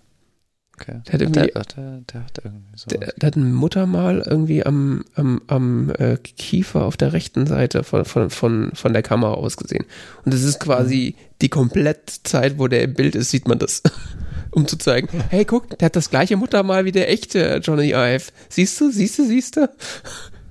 [0.81, 1.01] Okay.
[1.05, 2.87] Der hat irgendwie- der, der, der hat irgendwie so.
[2.87, 7.83] der, der hat ein Muttermal irgendwie am, am, am äh, Kiefer auf der rechten Seite
[7.83, 9.85] von, von, von, von der Kamera aus gesehen.
[10.25, 13.83] Und es ist quasi die komplette Zeit, wo der im Bild ist, sieht man das.
[14.51, 18.31] um zu zeigen, hey, guck, der hat das gleiche Muttermal wie der echte Johnny Ive.
[18.49, 19.69] Siehst du, siehst du, siehst du?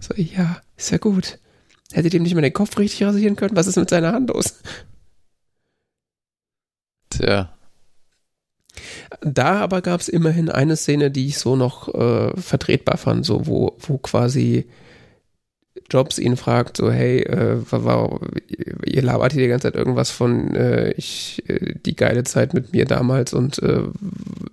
[0.03, 1.39] So, ja, ist ja gut.
[1.93, 3.55] Hätte dem nicht mal den Kopf richtig rasieren können?
[3.55, 4.55] Was ist mit seiner Hand los?
[7.11, 7.53] Tja.
[9.21, 13.47] Da aber gab es immerhin eine Szene, die ich so noch äh, vertretbar fand, so
[13.47, 14.67] wo, wo quasi
[15.91, 18.21] Jobs ihn fragt, so hey, äh, wa- wa-
[18.85, 22.73] ihr labert hier die ganze Zeit irgendwas von äh, ich äh, die geile Zeit mit
[22.73, 23.83] mir damals und äh,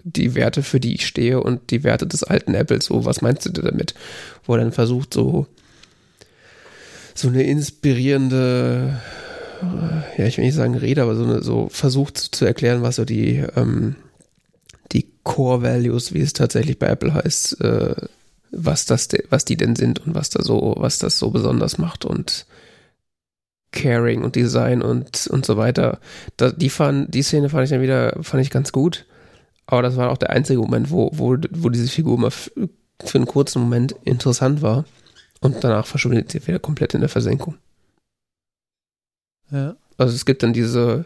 [0.03, 3.45] die Werte, für die ich stehe und die Werte des alten Apples, so was meinst
[3.45, 3.93] du damit?
[4.45, 5.47] Wo er dann versucht, so
[7.13, 8.99] so eine inspirierende
[9.61, 12.95] äh, ja, ich will nicht sagen Rede, aber so eine, so versucht zu erklären, was
[12.97, 14.06] so die, ähm, die
[15.27, 17.95] Core Values, wie es tatsächlich bei Apple heißt, äh,
[18.51, 22.05] was das, was die denn sind und was da so, was das so besonders macht
[22.05, 22.45] und
[23.73, 25.99] Caring und Design und, und so weiter.
[26.37, 29.05] Da, die fand, die Szene fand ich dann wieder, fand ich ganz gut.
[29.65, 32.47] Aber das war auch der einzige Moment, wo, wo, wo diese Figur mal für
[33.13, 34.85] einen kurzen Moment interessant war.
[35.41, 37.55] Und danach verschwindet sie wieder komplett in der Versenkung.
[39.51, 39.75] Ja.
[39.97, 41.05] Also es gibt dann diese,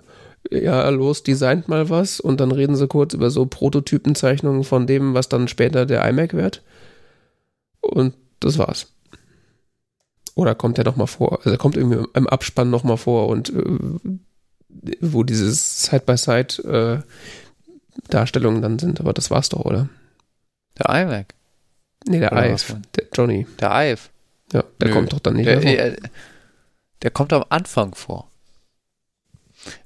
[0.49, 5.13] ja, los, designt mal was und dann reden sie kurz über so Prototypenzeichnungen von dem,
[5.13, 6.63] was dann später der iMac wird.
[7.81, 8.87] Und das war's.
[10.35, 11.39] Oder kommt er nochmal vor?
[11.39, 14.19] Also er kommt irgendwie im Abspann nochmal vor und äh,
[15.01, 19.89] wo dieses Side-by-Side äh, Darstellungen dann sind, aber das war's doch, oder?
[20.79, 21.35] Der iMac.
[22.07, 23.45] Nee, der Oder Ive, der Johnny.
[23.59, 24.09] Der Ive.
[24.53, 24.93] Ja, der Nö.
[24.93, 25.91] kommt doch dann nicht Der, mehr vor.
[25.91, 26.09] der,
[27.03, 28.30] der kommt am Anfang vor.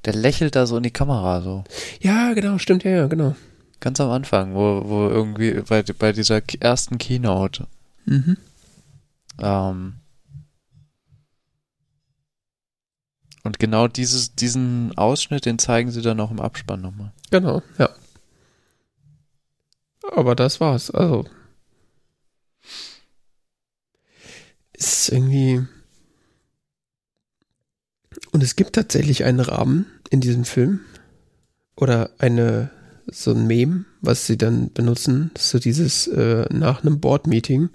[0.06, 1.64] Der lächelt da so in die Kamera, so.
[2.00, 3.36] Ja, genau, stimmt, ja, ja, genau.
[3.80, 7.68] Ganz am Anfang, wo, wo irgendwie bei, bei dieser ersten Keynote.
[8.06, 8.38] Mhm.
[9.40, 9.96] Ähm,
[13.44, 17.12] und genau dieses, diesen Ausschnitt, den zeigen sie dann auch im Abspann nochmal.
[17.30, 17.90] Genau, ja.
[20.12, 20.90] Aber das war's.
[20.92, 21.26] Also.
[24.74, 25.66] Ist irgendwie.
[28.36, 30.82] Und es gibt tatsächlich einen Rahmen in diesem Film.
[31.78, 32.70] Oder eine,
[33.08, 35.32] so ein Meme, was sie dann benutzen.
[35.38, 37.70] So dieses, äh, nach einem Board-Meeting,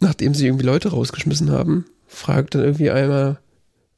[0.00, 3.40] nachdem sie irgendwie Leute rausgeschmissen haben, fragt dann irgendwie einmal,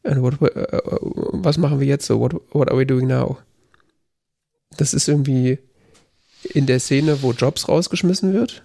[0.03, 2.19] what, äh, was machen wir jetzt so?
[2.19, 3.39] What, what are we doing now?
[4.77, 5.61] Das ist irgendwie
[6.43, 8.65] in der Szene, wo Jobs rausgeschmissen wird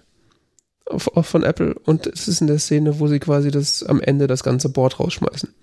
[0.86, 4.00] auf, auf von Apple und es ist in der Szene, wo sie quasi das am
[4.00, 5.54] Ende das ganze Board rausschmeißen.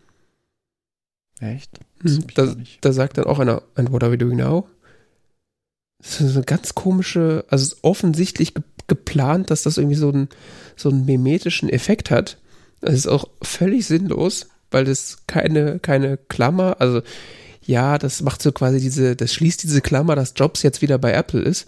[1.44, 1.80] Echt?
[2.02, 4.68] Hm, Da, da sagt dann auch einer, and what are we doing now?
[6.00, 10.10] Das ist eine ganz komische, also es ist offensichtlich ge geplant, dass das irgendwie so
[10.10, 10.28] einen,
[10.76, 12.38] so einen mimetischen Effekt hat.
[12.82, 17.02] Das ist auch völlig sinnlos, weil das keine, keine Klammer, also
[17.66, 21.14] ja, das macht so quasi diese, das schließt diese Klammer, dass Jobs jetzt wieder bei
[21.14, 21.68] Apple ist.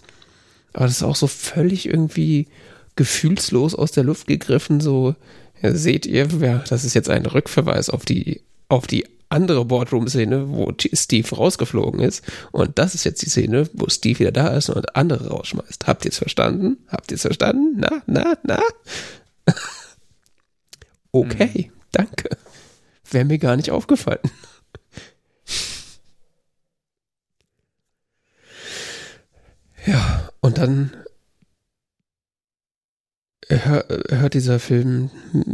[0.74, 2.48] Aber das ist auch so völlig irgendwie
[2.96, 5.14] gefühlslos aus der Luft gegriffen, so,
[5.62, 10.50] ja, seht ihr, ja, das ist jetzt ein Rückverweis auf die, auf die andere Boardroom-Szene,
[10.50, 12.22] wo Steve rausgeflogen ist.
[12.52, 15.86] Und das ist jetzt die Szene, wo Steve wieder da ist und andere rausschmeißt.
[15.86, 16.78] Habt ihr es verstanden?
[16.88, 17.76] Habt ihr es verstanden?
[17.78, 18.60] Na, na, na?
[21.12, 22.30] okay, danke.
[23.10, 24.20] Wäre mir gar nicht aufgefallen.
[29.88, 30.90] Ja, und dann
[33.48, 35.10] hört dieser Film,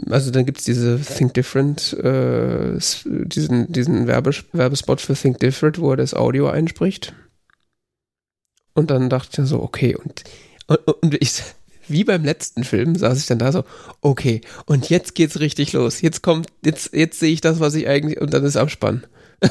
[0.09, 5.79] also dann gibt es diese Think Different, äh, diesen, diesen Werbes Werbespot für Think Different,
[5.79, 7.15] wo er das Audio einspricht.
[8.75, 10.25] Und dann dachte ich so, okay, und,
[10.67, 11.43] und, und ich,
[11.87, 13.65] wie beim letzten Film, saß ich dann da so,
[14.01, 16.01] okay, und jetzt geht's richtig los.
[16.01, 19.07] Jetzt kommt, jetzt, jetzt sehe ich das, was ich eigentlich, und dann ist Abspann.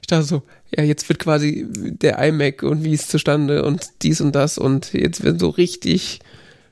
[0.00, 4.20] ich dachte so, ja, jetzt wird quasi der iMac und wie ist zustande und dies
[4.20, 6.20] und das und jetzt werden so richtig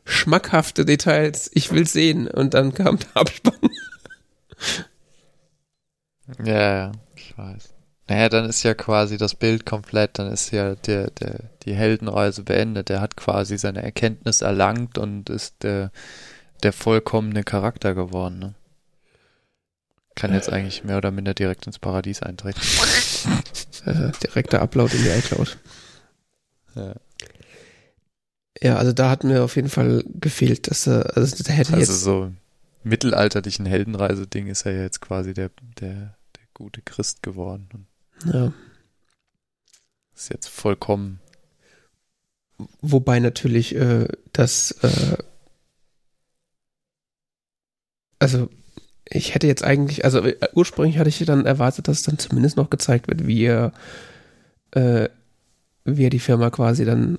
[0.07, 1.51] schmackhafte Details.
[1.53, 2.29] Ich will sehen.
[2.29, 3.71] Und dann kam der Abspann.
[6.45, 7.75] Ja, ja, ich weiß.
[8.09, 12.45] Naja, dann ist ja quasi das Bild komplett, dann ist ja der, der, die Heldenreise
[12.45, 12.89] beendet.
[12.89, 15.91] Er hat quasi seine Erkenntnis erlangt und ist der,
[16.63, 18.39] der vollkommene Charakter geworden.
[18.39, 18.55] Ne?
[20.17, 22.61] Kann jetzt eigentlich mehr oder minder direkt ins Paradies eintreten.
[23.85, 25.59] Äh, direkter Upload in die iCloud.
[26.75, 26.95] Ja.
[28.61, 31.93] Ja, also da hat mir auf jeden Fall gefehlt, dass er, also der hätte Also
[31.93, 32.37] jetzt, so im
[32.83, 37.87] mittelalterlichen Heldenreise-Ding ist er ja jetzt quasi der, der, der gute Christ geworden
[38.25, 38.53] ja.
[40.15, 41.21] ist jetzt vollkommen.
[42.81, 45.19] Wobei natürlich äh, das, äh,
[48.19, 48.49] also
[49.09, 52.71] ich hätte jetzt eigentlich, also äh, ursprünglich hatte ich dann erwartet, dass dann zumindest noch
[52.71, 53.73] gezeigt wird, wie er,
[54.73, 55.09] äh,
[55.85, 57.19] wie er die Firma quasi dann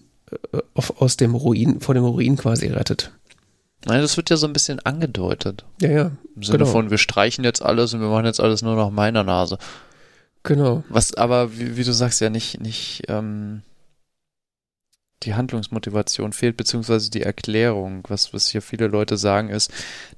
[0.54, 3.12] äh, auf, aus dem Ruin, vor dem Ruin quasi rettet.
[3.86, 5.64] Nein, das wird ja so ein bisschen angedeutet.
[5.82, 6.70] Ja, ja, Im Sinne Genau.
[6.72, 9.58] von, wir streichen jetzt alles und wir machen jetzt alles nur nach meiner Nase.
[10.44, 10.84] genau.
[10.90, 13.62] Was aber, wie, wie du sagst, ja nicht, nicht ähm,
[15.24, 18.04] die Handlungsmotivation fehlt, beziehungsweise die Erklärung.
[18.08, 19.72] Was, was hier viele Leute sagen, ist,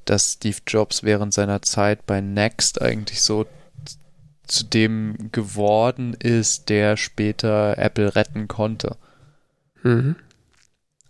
[0.05, 3.45] dass Steve Jobs während seiner Zeit bei Next eigentlich so
[4.45, 8.97] zu dem geworden ist, der später Apple retten konnte.
[9.83, 10.15] Mhm.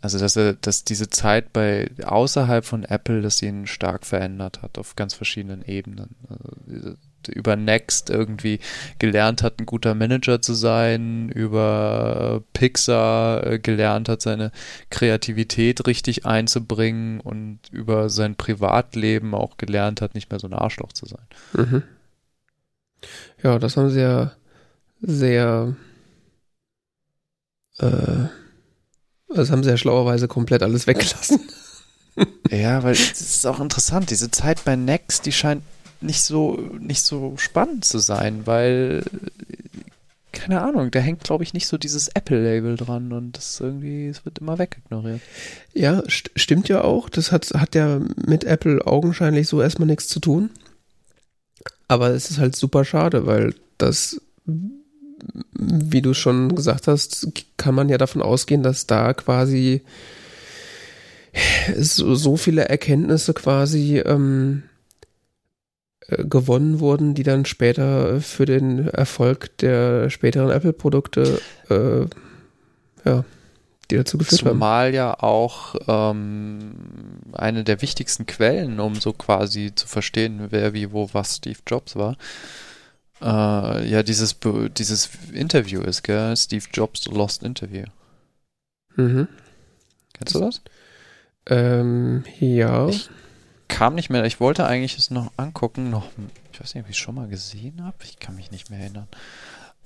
[0.01, 4.61] Also dass er, dass diese Zeit bei außerhalb von Apple, dass sie ihn stark verändert
[4.61, 6.15] hat auf ganz verschiedenen Ebenen.
[6.29, 6.95] Also
[7.29, 8.59] über Next irgendwie
[8.99, 14.51] gelernt hat, ein guter Manager zu sein, über Pixar äh, gelernt hat, seine
[14.89, 20.93] Kreativität richtig einzubringen und über sein Privatleben auch gelernt hat, nicht mehr so ein Arschloch
[20.93, 21.25] zu sein.
[21.53, 21.83] Mhm.
[23.43, 24.33] Ja, das haben sie ja
[25.01, 25.75] sehr,
[27.77, 28.27] äh,
[29.33, 31.39] das haben sie ja schlauerweise komplett alles weggelassen.
[32.49, 34.09] Ja, weil es ist auch interessant.
[34.09, 35.63] Diese Zeit bei Next, die scheint
[36.01, 39.03] nicht so, nicht so spannend zu sein, weil,
[40.31, 44.25] keine Ahnung, da hängt, glaube ich, nicht so dieses Apple-Label dran und das irgendwie, es
[44.25, 45.21] wird immer wegignoriert.
[45.73, 47.09] Ja, st stimmt ja auch.
[47.09, 50.49] Das hat, hat ja mit Apple augenscheinlich so erstmal nichts zu tun.
[51.87, 57.27] Aber es ist halt super schade, weil das, wie du schon gesagt hast,
[57.57, 59.81] kann man ja davon ausgehen, dass da quasi
[61.77, 64.68] so, so viele Erkenntnisse quasi ähm, äh,
[66.17, 72.05] gewonnen wurden, die dann später für den Erfolg der späteren Apple-Produkte äh,
[73.05, 73.23] ja,
[73.89, 74.59] die dazu geführt Zumal haben.
[74.59, 76.73] Zumal ja auch ähm,
[77.33, 81.95] eine der wichtigsten Quellen, um so quasi zu verstehen, wer wie wo was Steve Jobs
[81.95, 82.17] war,
[83.21, 84.37] äh, ja dieses
[84.77, 86.35] dieses Interview ist, gell?
[86.37, 87.85] Steve Jobs Lost Interview.
[88.95, 89.27] Mhm.
[90.13, 90.61] Kennst du das?
[91.47, 92.87] Ähm, ja.
[92.89, 93.09] Ich
[93.69, 96.07] kam nicht mehr, ich wollte eigentlich es noch angucken, noch,
[96.51, 98.79] ich weiß nicht, ob ich es schon mal gesehen habe, ich kann mich nicht mehr
[98.81, 99.07] erinnern.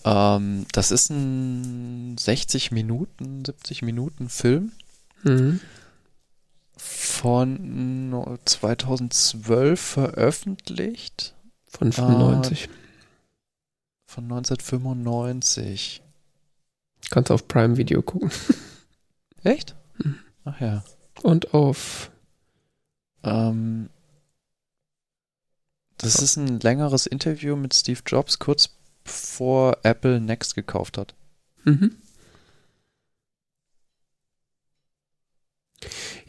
[0.05, 4.71] Ähm, das ist ein 60 Minuten, 70 Minuten Film
[5.23, 5.59] Mhm.
[6.75, 11.33] von 2012 veröffentlicht,
[11.67, 12.69] Von 95.
[14.05, 16.01] von 1995.
[17.09, 18.31] Kannst auf Prime Video gucken.
[19.43, 19.75] Echt?
[19.97, 20.19] Mhm.
[20.45, 20.83] Ach ja.
[21.21, 22.11] Und auf.
[23.23, 23.89] Ähm,
[25.97, 28.69] das ist ein längeres Interview mit Steve Jobs, kurz
[29.03, 31.13] bevor Apple Next gekauft hat.
[31.63, 31.95] Mhm.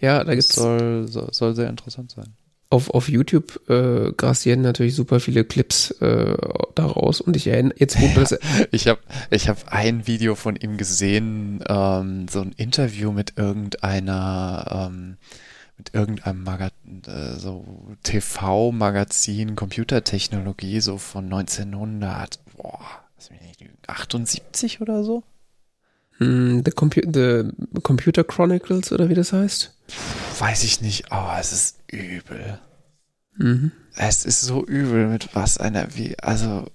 [0.00, 2.36] Ja, da gibt's soll, soll, soll sehr interessant sein.
[2.74, 6.36] auf, auf YouTube äh, grassieren natürlich super viele Clips äh,
[6.74, 8.38] daraus und ich erinnere jetzt wo du das
[8.72, 9.00] Ich habe
[9.30, 15.16] ich hab ein Video von ihm gesehen, ähm, so ein Interview mit irgendeiner, ähm,
[15.76, 16.70] mit irgendeinem Maga
[17.06, 17.64] äh, so
[18.02, 22.80] TV-Magazin, Computertechnologie, so von 1900, boah,
[23.16, 25.24] lass mich nicht lügen, 78 oder so?
[26.18, 27.50] hm, the, Compu the
[27.82, 29.74] Computer Chronicles oder wie das heißt.
[30.38, 32.58] Weiß ich nicht, aber es ist übel.
[33.36, 33.72] Mhm.
[33.96, 36.66] Es ist so übel, mit was einer, wie, also,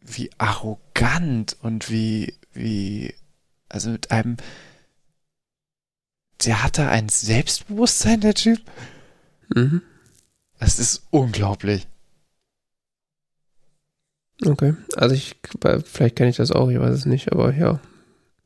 [0.00, 3.14] wie arrogant und wie, wie,
[3.68, 4.36] also mit einem,
[6.44, 8.60] der hatte ein Selbstbewusstsein, der Typ.
[9.54, 9.82] Mhm.
[10.58, 11.86] Es ist unglaublich.
[14.44, 14.74] Okay.
[14.96, 15.36] Also ich
[15.84, 17.80] vielleicht kenne ich das auch, ich weiß es nicht, aber ja.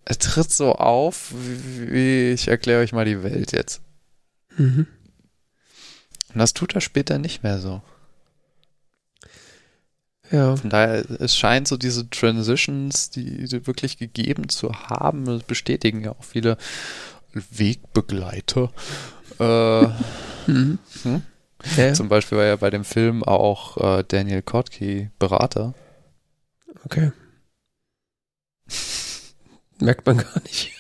[0.05, 3.81] Er tritt so auf, wie, ich erkläre euch mal die Welt jetzt.
[4.57, 4.87] Mhm.
[6.33, 7.83] Und das tut er später nicht mehr so.
[10.31, 10.57] Ja.
[10.57, 16.03] Von daher, es scheint so diese Transitions, die, die wirklich gegeben zu haben, das bestätigen
[16.03, 16.57] ja auch viele
[17.33, 18.71] Wegbegleiter.
[19.39, 19.89] Äh,
[20.47, 20.79] Mhm.
[21.03, 21.23] Hm?
[21.77, 21.93] Ja.
[21.93, 25.75] Zum Beispiel war ja bei dem Film auch äh, Daniel Kotke Berater.
[26.85, 27.13] Okay.
[29.79, 30.73] Merkt man gar nicht.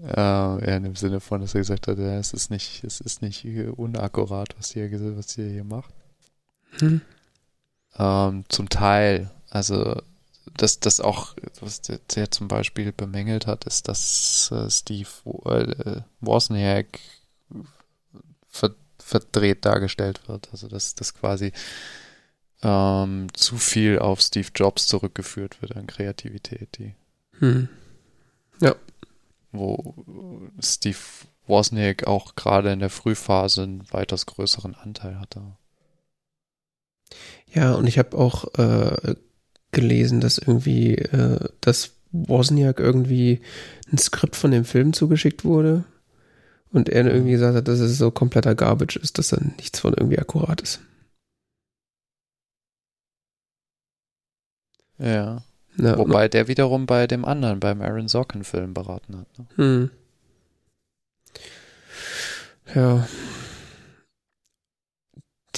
[0.00, 3.00] Äh, ja, in dem Sinne von, dass er gesagt hat, ja, es ist nicht, es
[3.00, 5.92] ist nicht unakkurat, was ihr, was ihr hier macht.
[6.78, 7.00] Hm.
[7.96, 10.00] Ähm, zum Teil, also
[10.56, 15.08] dass das auch, was der, der zum Beispiel bemängelt hat, ist, dass äh, Steve
[15.46, 16.98] äh, Wozniak
[18.48, 20.48] ver verdreht dargestellt wird.
[20.52, 21.52] Also dass das quasi
[22.62, 26.94] ähm, zu viel auf Steve Jobs zurückgeführt wird an Kreativität, die
[27.38, 27.68] Hm.
[29.52, 29.94] wo
[30.60, 30.98] Steve
[31.46, 35.56] Wozniak auch gerade in der Frühphase einen weitaus größeren Anteil hatte.
[37.46, 39.14] Ja, und ich habe auch äh,
[39.72, 43.40] gelesen, dass irgendwie, äh, dass Wozniak irgendwie
[43.92, 45.84] ein Skript von dem Film zugeschickt wurde
[46.72, 49.94] und er irgendwie gesagt hat, dass es so kompletter Garbage ist, dass da nichts von
[49.94, 50.80] irgendwie akkurat ist.
[54.98, 55.42] Ja.
[55.80, 59.38] Ja, Wobei der wiederum bei dem anderen, beim Aaron Sorkin-Film beraten hat.
[59.38, 59.46] Ne?
[59.54, 59.90] Hm.
[62.74, 63.06] Ja.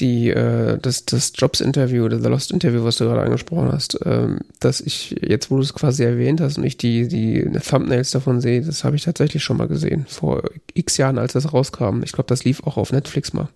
[0.01, 4.81] Die, äh, das, das Jobs-Interview oder The Lost-Interview, was du gerade angesprochen hast, ähm, dass
[4.81, 8.63] ich, jetzt wo du es quasi erwähnt hast und ich die, die Thumbnails davon sehe,
[8.63, 10.43] das habe ich tatsächlich schon mal gesehen, vor
[10.75, 12.03] x Jahren, als das rauskam.
[12.03, 13.49] Ich glaube, das lief auch auf Netflix mal.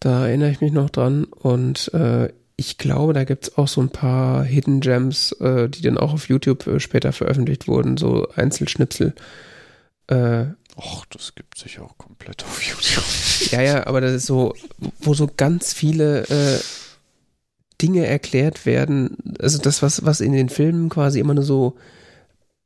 [0.00, 3.80] Da erinnere ich mich noch dran und äh, ich glaube, da gibt es auch so
[3.80, 8.28] ein paar Hidden Gems, äh, die dann auch auf YouTube äh, später veröffentlicht wurden, so
[8.34, 9.14] Einzelschnipsel.
[10.08, 10.46] Äh,
[10.76, 13.04] Och, das gibt sich auch komplett auf YouTube.
[13.50, 14.54] ja, ja, aber das ist so,
[15.00, 16.60] wo so ganz viele äh,
[17.80, 19.16] Dinge erklärt werden.
[19.40, 21.76] Also das, was, was in den Filmen quasi immer nur so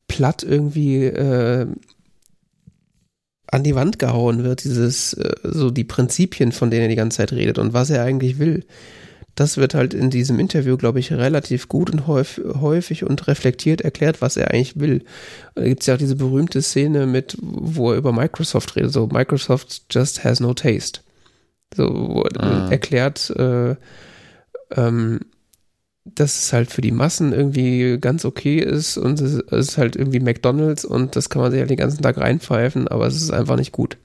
[0.09, 1.67] platt irgendwie äh,
[3.47, 7.19] an die Wand gehauen wird, dieses, äh, so die Prinzipien, von denen er die ganze
[7.19, 8.65] Zeit redet und was er eigentlich will.
[9.41, 14.21] Das wird halt in diesem Interview, glaube ich, relativ gut und häufig und reflektiert erklärt,
[14.21, 15.03] was er eigentlich will.
[15.55, 19.07] Da gibt es ja auch diese berühmte Szene mit, wo er über Microsoft redet, so
[19.07, 21.01] Microsoft just has no taste.
[21.75, 22.69] So, ah.
[22.71, 23.77] erklärt, äh,
[24.73, 25.21] ähm,
[26.05, 30.21] dass es halt für die Massen irgendwie ganz okay ist und es ist halt irgendwie
[30.21, 33.57] McDonalds und das kann man sich halt den ganzen Tag reinpfeifen, aber es ist einfach
[33.57, 33.97] nicht gut.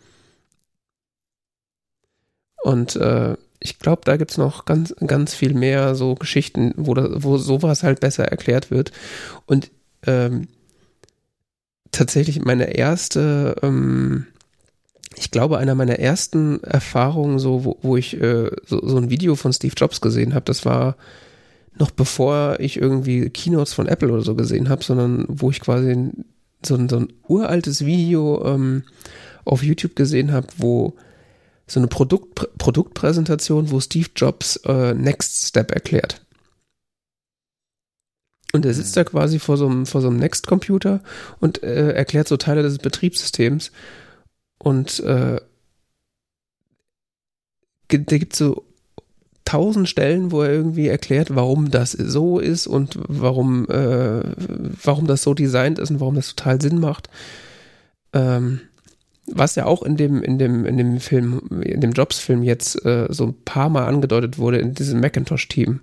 [2.63, 6.93] Und äh, ich glaube, da gibt es noch ganz, ganz viel mehr so Geschichten, wo,
[6.93, 8.91] das, wo sowas halt besser erklärt wird.
[9.45, 9.71] Und
[10.05, 10.47] ähm,
[11.91, 14.27] tatsächlich meine erste, ähm,
[15.15, 19.35] ich glaube, einer meiner ersten Erfahrungen, so, wo, wo ich äh, so, so ein Video
[19.35, 20.95] von Steve Jobs gesehen habe, das war
[21.77, 26.09] noch bevor ich irgendwie Keynotes von Apple oder so gesehen habe, sondern wo ich quasi
[26.65, 28.83] so ein, so ein uraltes Video ähm,
[29.43, 30.95] auf YouTube gesehen habe, wo
[31.67, 36.21] so eine Produkt, Produktpräsentation, wo Steve Jobs äh, Next Step erklärt.
[38.53, 39.01] Und er sitzt mhm.
[39.01, 41.01] da quasi vor so einem, vor so einem Next-Computer
[41.39, 43.71] und äh, erklärt so Teile des Betriebssystems.
[44.59, 45.41] Und äh,
[47.87, 48.65] da gibt so
[49.43, 54.21] tausend Stellen, wo er irgendwie erklärt, warum das so ist und warum, äh,
[54.83, 57.09] warum das so designt ist und warum das total Sinn macht.
[58.13, 58.61] Ähm,
[59.27, 63.07] was ja auch in dem, in dem, in dem Film, in dem Jobs-Film jetzt äh,
[63.09, 65.81] so ein paar Mal angedeutet wurde in diesem Macintosh-Team,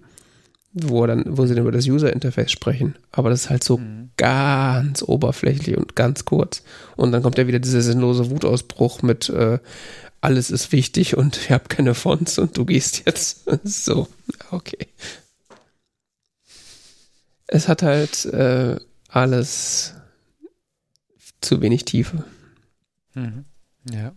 [0.73, 2.94] wo dann, wo sie dann über das User-Interface sprechen.
[3.10, 4.10] Aber das ist halt so mhm.
[4.16, 6.62] ganz oberflächlich und ganz kurz.
[6.97, 9.59] Und dann kommt ja wieder dieser sinnlose Wutausbruch mit äh,
[10.23, 13.44] alles ist wichtig und ich habe keine Fonts und du gehst jetzt.
[13.64, 14.06] so,
[14.51, 14.86] okay.
[17.48, 18.77] Es hat halt äh,
[19.09, 19.94] alles
[21.40, 22.24] zu wenig Tiefe.
[23.14, 23.44] Mhm.
[23.90, 24.12] Ja.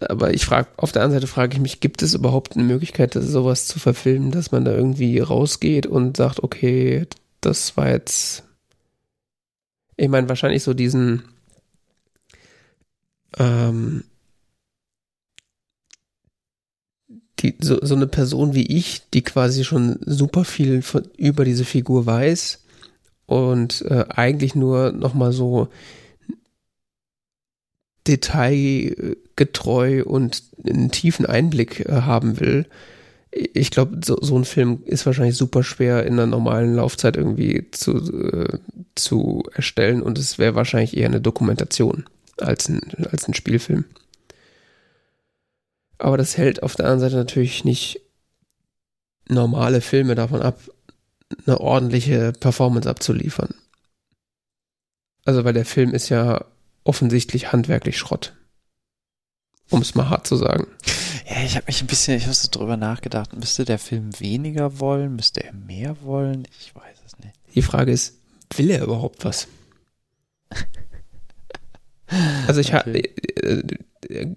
[0.00, 3.14] Aber ich frage, auf der anderen Seite frage ich mich, gibt es überhaupt eine Möglichkeit,
[3.14, 7.06] sowas zu verfilmen, dass man da irgendwie rausgeht und sagt, okay,
[7.40, 8.44] das war jetzt.
[9.96, 11.24] Ich meine, wahrscheinlich so diesen
[13.36, 14.04] ähm,
[17.40, 21.64] die, so, so eine Person wie ich, die quasi schon super viel von, über diese
[21.64, 22.64] Figur weiß
[23.26, 25.68] und äh, eigentlich nur nochmal so
[28.08, 32.66] detailgetreu und einen tiefen Einblick äh, haben will.
[33.30, 37.70] Ich glaube, so, so ein Film ist wahrscheinlich super schwer in einer normalen Laufzeit irgendwie
[37.70, 38.58] zu, äh,
[38.94, 42.06] zu erstellen und es wäre wahrscheinlich eher eine Dokumentation
[42.38, 42.80] als ein,
[43.10, 43.84] als ein Spielfilm.
[45.98, 48.00] Aber das hält auf der anderen Seite natürlich nicht
[49.28, 50.60] normale Filme davon ab,
[51.46, 53.54] eine ordentliche Performance abzuliefern.
[55.26, 56.46] Also, weil der Film ist ja
[56.88, 58.34] offensichtlich handwerklich Schrott.
[59.70, 60.66] Um es mal hart zu sagen.
[61.28, 64.80] Ja, ich habe mich ein bisschen, ich habe so drüber nachgedacht, müsste der Film weniger
[64.80, 66.48] wollen, müsste er mehr wollen?
[66.58, 67.34] Ich weiß es nicht.
[67.54, 68.14] Die Frage ist,
[68.56, 69.46] will er überhaupt was?
[72.46, 73.02] also ich hatte,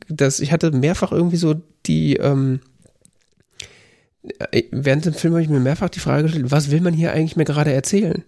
[0.09, 1.55] das, ich hatte mehrfach irgendwie so
[1.85, 2.59] die, ähm,
[4.51, 7.13] äh, während dem Film habe ich mir mehrfach die Frage gestellt, was will man hier
[7.13, 8.25] eigentlich mir gerade erzählen?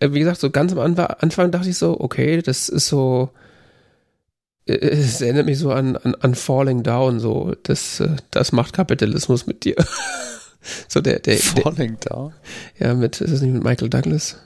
[0.00, 3.30] Äh, wie gesagt, so ganz am Anfang dachte ich so, okay, das ist so,
[4.66, 9.46] äh, es erinnert mich so an, an, an Falling Down, so, das, das macht Kapitalismus
[9.46, 9.76] mit dir.
[10.88, 12.32] so der, der, Falling der, Down?
[12.78, 14.36] Ja, mit, ist das nicht mit Michael Douglas?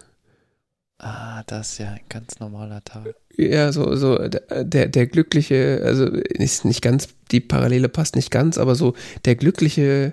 [0.99, 3.17] Ah, das ist ja ein ganz normaler Tag.
[3.37, 8.57] Ja, so, so, der, der glückliche, also ist nicht ganz, die Parallele passt nicht ganz,
[8.57, 8.95] aber so
[9.25, 10.13] der glückliche,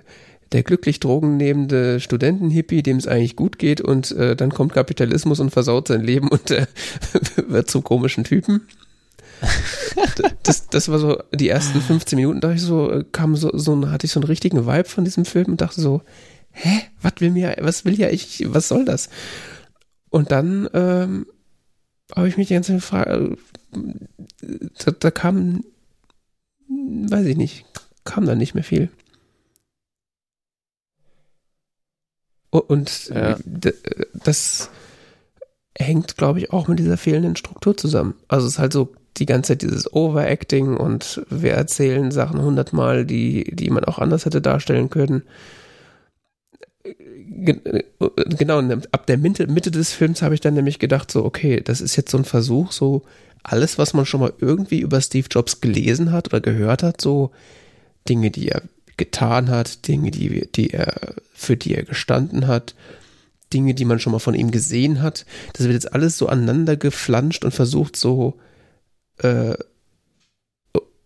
[0.52, 5.50] der glücklich drogennehmende Studentenhippie, dem es eigentlich gut geht und äh, dann kommt Kapitalismus und
[5.50, 6.66] versaut sein Leben und äh,
[7.48, 8.62] wird zum komischen Typen.
[10.42, 13.88] das, das war so die ersten 15 Minuten, da ich so, äh, kam so, so
[13.90, 16.02] hatte ich so einen richtigen Vibe von diesem Film und dachte so,
[16.50, 19.08] hä, was will mir, was will ja ich, was soll das?
[20.10, 21.26] Und dann ähm,
[22.14, 23.38] habe ich mich die ganze Zeit gefragt,
[24.84, 25.64] da, da kam,
[26.68, 27.64] weiß ich nicht,
[28.04, 28.90] kam da nicht mehr viel.
[32.50, 33.36] Und ja.
[34.24, 34.70] das
[35.78, 38.14] hängt, glaube ich, auch mit dieser fehlenden Struktur zusammen.
[38.28, 43.04] Also es ist halt so die ganze Zeit dieses Overacting und wir erzählen Sachen hundertmal,
[43.04, 45.22] die, die man auch anders hätte darstellen können.
[47.28, 48.60] Genau,
[48.92, 51.96] ab der Mitte, Mitte des Films habe ich dann nämlich gedacht, so, okay, das ist
[51.96, 53.02] jetzt so ein Versuch, so
[53.42, 57.30] alles, was man schon mal irgendwie über Steve Jobs gelesen hat oder gehört hat, so
[58.08, 58.62] Dinge, die er
[59.00, 62.74] getan hat, Dinge, die, die er, für die er gestanden hat,
[63.52, 65.26] Dinge, die man schon mal von ihm gesehen hat.
[65.54, 68.38] Das wird jetzt alles so aneinander geflanscht und versucht so
[69.18, 69.54] äh,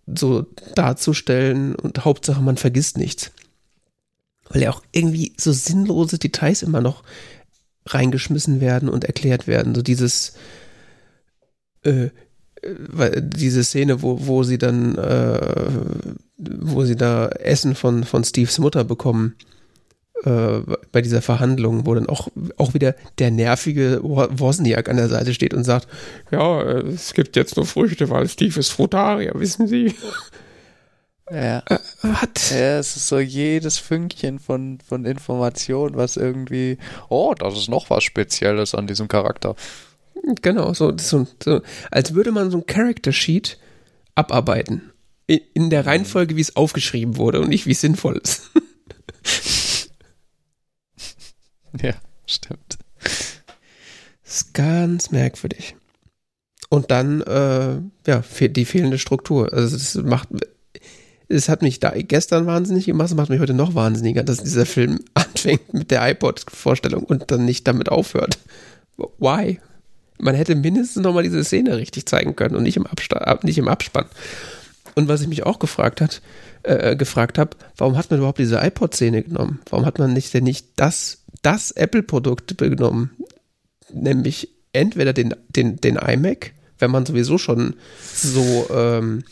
[0.07, 3.33] so darzustellen und Hauptsache man vergisst nichts.
[4.51, 7.03] Weil ja auch irgendwie so sinnlose Details immer noch
[7.87, 9.75] reingeschmissen werden und erklärt werden.
[9.75, 10.35] So dieses,
[11.83, 12.11] äh,
[12.63, 18.59] äh diese Szene, wo, wo sie dann, äh, wo sie da Essen von, von Steves
[18.59, 19.37] Mutter bekommen
[20.25, 25.35] äh, bei dieser Verhandlung, wo dann auch, auch wieder der nervige Wozniak an der Seite
[25.35, 25.89] steht und sagt,
[26.31, 29.95] ja, es gibt jetzt nur Früchte, weil Steve ist Frutarier, wissen Sie.
[31.31, 31.63] Ja.
[31.67, 32.51] Äh, was?
[32.51, 36.79] Ja, es ist so jedes Fünkchen von, von Information, was irgendwie,
[37.09, 39.57] oh, das ist noch was Spezielles an diesem Charakter.
[40.43, 43.59] Genau, so, so, so als würde man so ein Character Sheet
[44.15, 44.94] abarbeiten.
[45.27, 45.89] In, der mhm.
[45.89, 48.51] Reihenfolge, wie es aufgeschrieben wurde und nicht, wie es sinnvoll ist.
[51.83, 51.95] Ja,
[52.27, 52.79] stimmt.
[53.03, 55.77] Das ist ganz merkwürdig.
[56.69, 59.53] Und dann, äh, ja, die fehlende Struktur.
[59.53, 60.29] Also es macht,
[61.29, 64.67] es hat mich da gestern wahnsinnig gemacht, es macht mich heute noch wahnsinniger, dass dieser
[64.67, 68.39] Film anfängt mit der iPod-Vorstellung und dann nicht damit aufhört.
[69.19, 69.61] Why?
[70.19, 73.69] Man hätte mindestens nochmal diese Szene richtig zeigen können und nicht im, Absta nicht im
[73.69, 74.07] Abspann.
[74.95, 76.23] Und was ich mich auch gefragt hat,
[76.63, 79.61] äh, gefragt habe, warum hat man überhaupt diese iPod-Szene genommen?
[79.69, 83.11] Warum hat man nicht denn nicht das das Apple-Produkt genommen,
[83.93, 89.25] nämlich entweder den, den, den iMac, wenn man sowieso schon so ähm,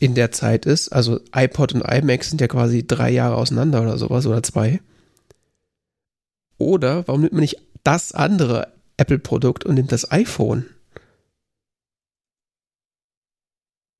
[0.00, 3.96] in der Zeit ist, also iPod und iMac sind ja quasi drei Jahre auseinander oder
[3.96, 4.80] sowas oder zwei.
[6.58, 10.66] Oder warum nimmt man nicht das andere Apple-Produkt und nimmt das iPhone?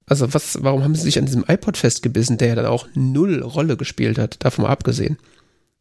[0.06, 3.40] Also was, warum haben sie sich an diesem iPod festgebissen, der ja dann auch null
[3.42, 5.18] Rolle gespielt hat, davon mal abgesehen?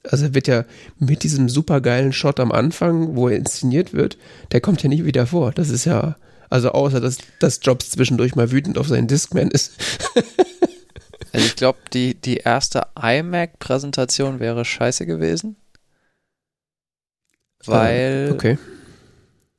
[0.09, 0.65] Also er wird ja
[0.99, 4.17] mit diesem supergeilen Shot am Anfang, wo er inszeniert wird,
[4.51, 5.51] der kommt ja nicht wieder vor.
[5.51, 6.15] Das ist ja,
[6.49, 9.73] also außer dass, dass Jobs zwischendurch mal wütend auf seinen Discman ist.
[11.33, 15.57] also ich glaube, die, die erste iMac-Präsentation wäre scheiße gewesen.
[17.65, 18.29] Weil.
[18.31, 18.57] Uh, okay.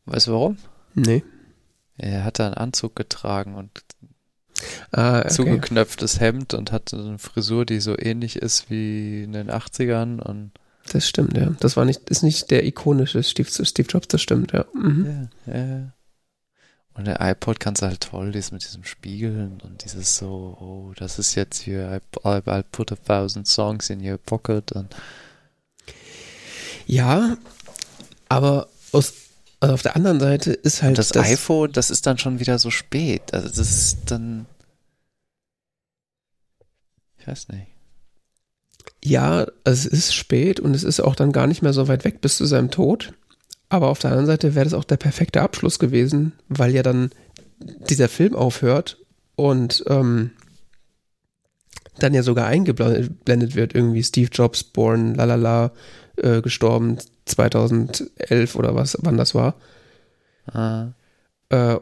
[0.06, 0.58] Weißt du warum?
[0.94, 1.22] Nee.
[1.96, 3.70] Er hat einen Anzug getragen und
[4.92, 5.28] ah, okay.
[5.28, 10.52] zugeknöpftes Hemd und hat eine Frisur, die so ähnlich ist wie in den 80ern und
[10.92, 11.54] das stimmt, ja.
[11.60, 14.66] Das war nicht, ist nicht der ikonische Steve, Steve Jobs, das stimmt, ja.
[14.74, 15.28] Mhm.
[15.46, 15.92] Ja, ja.
[16.96, 20.92] Und der iPod kannst du halt toll lesen mit diesem Spiegeln und dieses so, oh,
[20.94, 24.94] das ist jetzt hier, I'll, I'll put a thousand songs in your pocket und
[26.86, 27.36] ja,
[28.28, 29.12] aber aus,
[29.64, 30.90] also auf der anderen Seite ist halt.
[30.90, 33.32] Und das, das iPhone, das ist dann schon wieder so spät.
[33.32, 34.44] Also das ist dann.
[37.16, 37.68] Ich weiß nicht.
[39.02, 42.20] Ja, es ist spät und es ist auch dann gar nicht mehr so weit weg
[42.20, 43.14] bis zu seinem Tod.
[43.70, 47.08] Aber auf der anderen Seite wäre das auch der perfekte Abschluss gewesen, weil ja dann
[47.88, 48.98] dieser Film aufhört
[49.34, 50.32] und ähm,
[51.98, 55.72] dann ja sogar eingeblendet wird, irgendwie Steve Jobs, born, lalala,
[56.16, 59.54] äh, gestorben 2011 oder was, wann das war.
[60.46, 60.88] Ah.
[61.48, 61.78] Äh,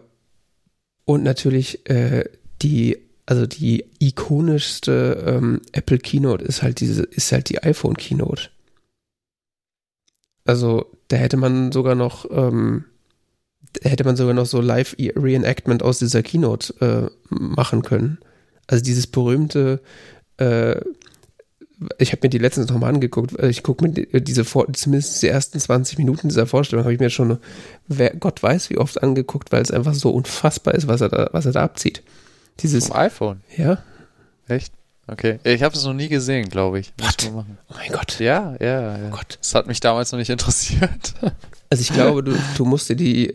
[1.04, 2.24] und natürlich äh,
[2.62, 8.50] die, also die ikonischste ähm, Apple Keynote ist halt diese, ist halt die iPhone Keynote.
[10.44, 12.84] Also da hätte man sogar noch, ähm,
[13.82, 18.18] hätte man sogar noch so Live Reenactment aus dieser Keynote äh, machen können.
[18.66, 19.80] Also dieses berühmte
[20.38, 20.80] äh,
[21.98, 25.98] ich habe mir die letztens nochmal angeguckt, ich gucke mir diese, zumindest die ersten 20
[25.98, 27.38] Minuten dieser Vorstellung, habe ich mir schon,
[27.88, 31.30] wer, Gott weiß wie oft angeguckt, weil es einfach so unfassbar ist, was er da,
[31.32, 32.02] was er da abzieht.
[32.60, 33.40] Dieses Vom iPhone?
[33.56, 33.82] Ja.
[34.48, 34.72] Echt?
[35.06, 35.40] Okay.
[35.44, 36.92] Ich habe es noch nie gesehen, glaube ich.
[36.98, 37.30] What?
[37.32, 37.44] Oh
[37.74, 38.20] mein Gott.
[38.20, 39.08] Ja, ja, ja.
[39.08, 39.38] Oh Gott.
[39.40, 41.14] Das hat mich damals noch nicht interessiert.
[41.70, 43.34] Also ich glaube, du, du musst dir die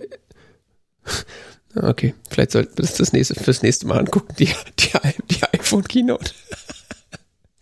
[1.76, 4.50] Okay, vielleicht sollten wir das, das nächste, fürs nächste Mal angucken, die,
[4.80, 4.90] die,
[5.30, 6.32] die iPhone Keynote.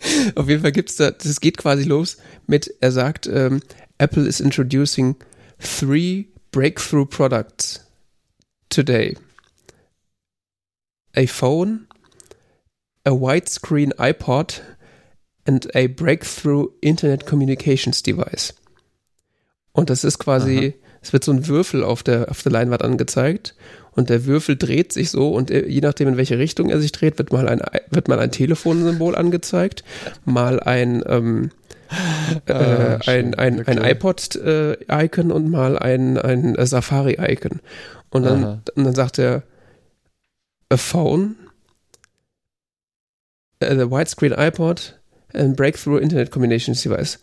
[0.36, 2.18] Auf jeden Fall gibt es da, das geht quasi los
[2.48, 3.62] mit, er sagt, ähm,
[3.98, 5.16] Apple is introducing
[5.60, 7.86] three breakthrough products
[8.70, 9.18] today.
[11.16, 11.88] A phone,
[13.06, 14.62] a widescreen iPod
[15.46, 18.54] and a breakthrough Internet Communications Device.
[19.72, 20.88] Und das ist quasi, Aha.
[21.02, 23.56] es wird so ein Würfel auf der, auf der Leinwand angezeigt
[23.96, 26.92] und der Würfel dreht sich so und äh, je nachdem, in welche Richtung er sich
[26.92, 29.84] dreht, wird mal ein, wird mal ein Telefonsymbol angezeigt,
[30.26, 31.52] mal ein, ähm,
[32.46, 37.62] äh, ah, ein, ein, ein iPod-Icon äh, und mal ein, ein Safari-Icon.
[38.10, 39.44] Und dann, und dann sagt er,
[40.70, 41.36] a phone,
[43.62, 45.00] the widescreen iPod
[45.34, 47.20] and breakthrough Internet Communications Device.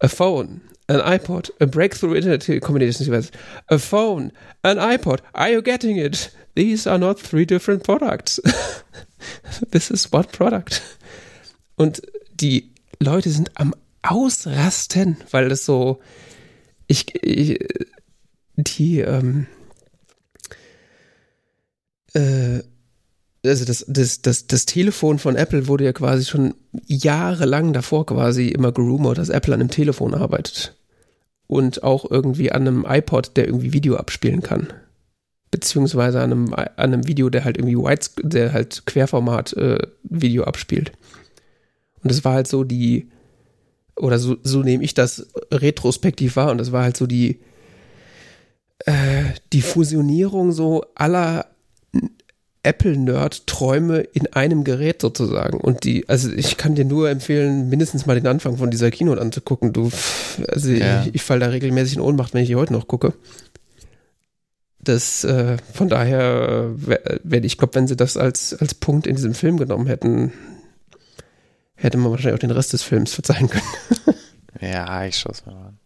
[0.00, 3.30] A phone, an iPod, a breakthrough internet communications device,
[3.68, 4.32] a phone,
[4.62, 5.20] an iPod.
[5.34, 6.30] Are you getting it?
[6.54, 8.38] These are not three different products.
[9.70, 10.82] this is what product?
[11.76, 12.02] Und
[12.34, 12.70] die
[13.00, 16.00] Leute sind am Ausrasten, weil das so,
[16.86, 17.58] ich, ich
[18.56, 19.46] die, ähm,
[22.14, 22.62] äh,
[23.44, 26.54] also das, das, das, das Telefon von Apple wurde ja quasi schon
[26.86, 30.76] jahrelang davor quasi immer gerumort, dass Apple an einem Telefon arbeitet.
[31.46, 34.72] Und auch irgendwie an einem iPod, der irgendwie Video abspielen kann.
[35.50, 40.44] Beziehungsweise an einem, an einem Video, der halt irgendwie White, der halt Querformat äh, Video
[40.44, 40.92] abspielt.
[42.02, 43.10] Und das war halt so die,
[43.96, 47.40] oder so, so nehme ich das retrospektiv wahr, und das war halt so die,
[48.86, 51.46] äh, die Fusionierung so aller
[52.64, 55.60] Apple-Nerd-Träume in einem Gerät sozusagen.
[55.60, 59.20] Und die, also ich kann dir nur empfehlen, mindestens mal den Anfang von dieser Keynote
[59.20, 59.72] anzugucken.
[59.72, 59.90] Du,
[60.48, 61.02] also ja.
[61.02, 63.14] ich, ich fall da regelmäßig in Ohnmacht, wenn ich die heute noch gucke.
[64.80, 69.34] Das, äh, von daher, werde ich glaube, wenn sie das als, als Punkt in diesem
[69.34, 70.32] Film genommen hätten,
[71.74, 73.64] hätte man wahrscheinlich auch den Rest des Films verzeihen können.
[74.60, 75.78] ja, ich schaue es mal an.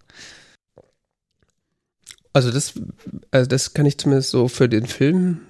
[2.32, 2.74] Also das,
[3.30, 5.40] also das kann ich zumindest so für den Film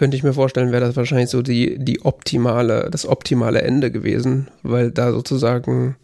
[0.00, 4.48] könnte ich mir vorstellen, wäre das wahrscheinlich so die, die optimale, das optimale Ende gewesen,
[4.62, 5.94] weil da sozusagen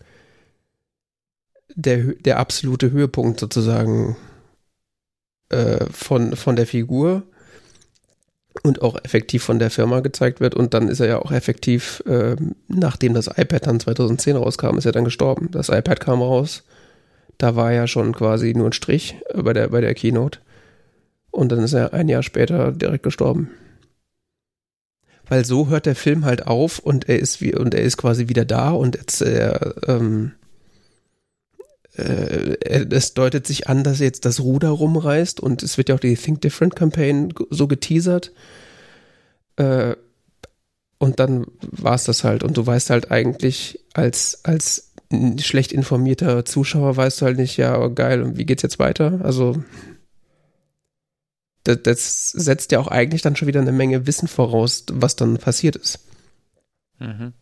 [1.74, 4.14] der, der absolute Höhepunkt sozusagen
[5.48, 7.22] äh, von, von der Figur
[8.62, 10.54] und auch effektiv von der Firma gezeigt wird.
[10.54, 12.36] Und dann ist er ja auch effektiv, äh,
[12.68, 15.48] nachdem das iPad dann 2010 rauskam, ist er dann gestorben.
[15.52, 16.64] Das iPad kam raus.
[17.38, 20.40] Da war ja schon quasi nur ein Strich bei der, bei der Keynote.
[21.30, 23.48] Und dann ist er ein Jahr später direkt gestorben
[25.28, 28.28] weil so hört der Film halt auf und er ist wie und er ist quasi
[28.28, 30.32] wieder da und jetzt er, ähm,
[31.96, 32.56] äh,
[32.90, 36.16] es deutet sich an, dass jetzt das Ruder rumreißt und es wird ja auch die
[36.16, 38.32] Think Different Campaign so geteasert.
[39.56, 39.96] Äh,
[40.98, 42.42] und dann war es das halt.
[42.42, 44.92] Und du weißt halt eigentlich als, als
[45.40, 49.20] schlecht informierter Zuschauer weißt du halt nicht, ja, geil, und wie geht's jetzt weiter?
[49.22, 49.62] Also
[51.66, 55.38] das, das setzt ja auch eigentlich dann schon wieder eine Menge Wissen voraus, was dann
[55.38, 56.00] passiert ist.
[56.98, 57.32] Mhm.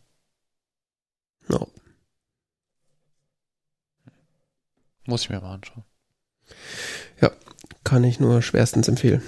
[1.48, 1.68] No.
[5.06, 5.84] Muss ich mir mal anschauen.
[7.20, 7.30] Ja,
[7.84, 9.22] kann ich nur schwerstens empfehlen.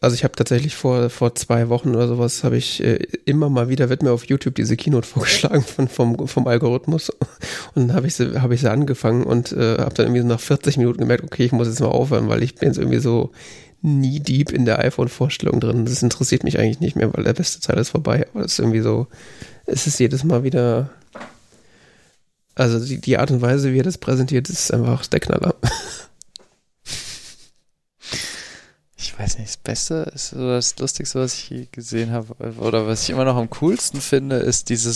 [0.00, 3.68] Also ich habe tatsächlich vor, vor zwei Wochen oder sowas, habe ich äh, immer mal
[3.68, 7.10] wieder, wird mir auf YouTube diese Keynote vorgeschlagen von, vom, vom Algorithmus
[7.74, 10.26] und dann habe ich, sie, hab ich sie angefangen und äh, habe dann irgendwie so
[10.26, 13.00] nach 40 Minuten gemerkt, okay, ich muss jetzt mal aufhören, weil ich bin jetzt irgendwie
[13.00, 13.32] so
[13.82, 15.84] nie deep in der iPhone-Vorstellung drin.
[15.84, 18.26] Das interessiert mich eigentlich nicht mehr, weil der beste Teil ist vorbei.
[18.32, 19.08] Aber es ist irgendwie so,
[19.66, 20.90] es ist jedes Mal wieder,
[22.54, 25.54] also die, die Art und Weise, wie er das präsentiert, ist einfach der Knaller.
[28.96, 32.86] Ich weiß nicht, das Beste ist so das Lustigste, was ich je gesehen habe, oder
[32.86, 34.94] was ich immer noch am coolsten finde, ist diese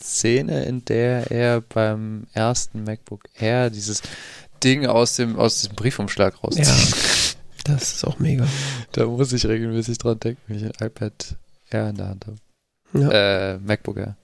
[0.00, 4.02] Szene, in der er beim ersten MacBook Air dieses
[4.62, 6.66] Ding aus dem, aus dem Briefumschlag rauszieht.
[6.66, 6.74] Ja.
[7.66, 8.46] Das ist auch mega.
[8.92, 11.36] Da muss ich regelmäßig dran denken, wenn ich ein iPad
[11.70, 12.36] Air in der Hand habe.
[12.92, 13.54] Ja.
[13.54, 14.16] Äh, MacBook Air.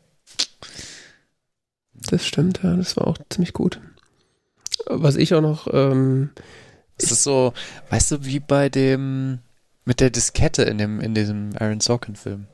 [1.95, 3.81] Das stimmt, ja, das war auch ziemlich gut.
[4.87, 5.67] Was ich auch noch.
[5.73, 6.31] Ähm,
[6.97, 7.53] es ist so,
[7.91, 9.41] weißt du, wie bei dem
[9.85, 12.47] mit der Diskette in dem in diesem Aaron Sorkin Film.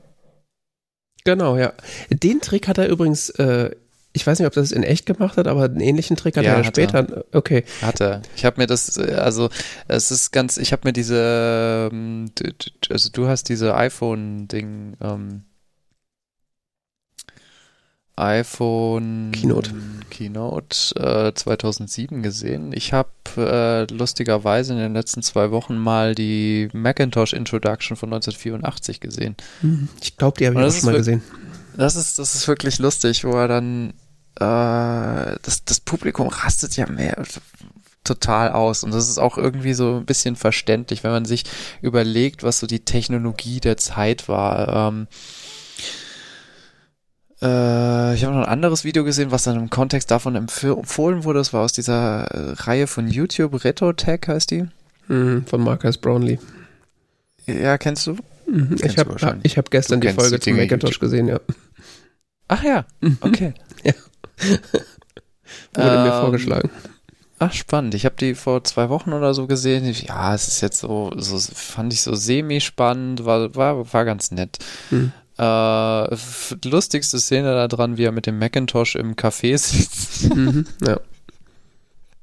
[1.23, 1.73] Genau, ja.
[2.09, 3.75] Den Trick hat er übrigens äh,
[4.11, 6.55] ich weiß nicht, ob das in echt gemacht hat, aber einen ähnlichen Trick hat ja,
[6.55, 7.07] er später.
[7.07, 7.25] Er.
[7.31, 7.63] Okay.
[7.81, 8.21] Hatte.
[8.35, 9.49] Ich habe mir das, also
[9.87, 12.31] es ist ganz, ich habe mir diese, ähm,
[12.89, 15.43] also du hast diese iPhone-Ding, ähm,
[18.19, 19.71] iPhone Keynote,
[20.09, 22.73] Keynote äh, 2007 gesehen.
[22.73, 28.99] Ich habe äh, lustigerweise in den letzten zwei Wochen mal die Macintosh Introduction von 1984
[28.99, 29.37] gesehen.
[29.61, 31.21] Hm, ich glaube, die habe ich auch schon mal gesehen.
[31.75, 33.93] Das ist, das ist wirklich lustig, wo er dann
[34.35, 37.23] äh, das, das Publikum rastet ja mehr
[38.03, 38.83] total aus.
[38.83, 41.43] Und das ist auch irgendwie so ein bisschen verständlich, wenn man sich
[41.81, 44.89] überlegt, was so die Technologie der Zeit war.
[44.89, 45.07] Ähm,
[47.41, 51.39] äh, ich habe noch ein anderes Video gesehen, was dann im Kontext davon empfohlen wurde.
[51.39, 54.67] Das war aus dieser äh, Reihe von YouTube, RetroTech heißt die.
[55.07, 56.39] Mhm, von Marcus Brownlee.
[57.45, 58.17] Ja, kennst du?
[58.51, 61.39] Mhm, ich habe hab gestern die Folge zum Macintosh gesehen, ja.
[62.47, 63.17] Ach ja, mhm.
[63.21, 63.53] okay.
[63.83, 63.93] ja.
[65.73, 66.69] Wurde ähm, mir vorgeschlagen.
[67.39, 67.95] Ach, spannend.
[67.95, 69.85] Ich habe die vor zwei Wochen oder so gesehen.
[70.07, 74.57] Ja, es ist jetzt so, so fand ich so semi-spannend, war, war, war ganz nett.
[74.89, 75.13] Hm.
[75.37, 76.15] Äh,
[76.65, 80.35] lustigste Szene da dran, wie er mit dem Macintosh im Café sitzt.
[80.35, 80.99] Mhm, ja.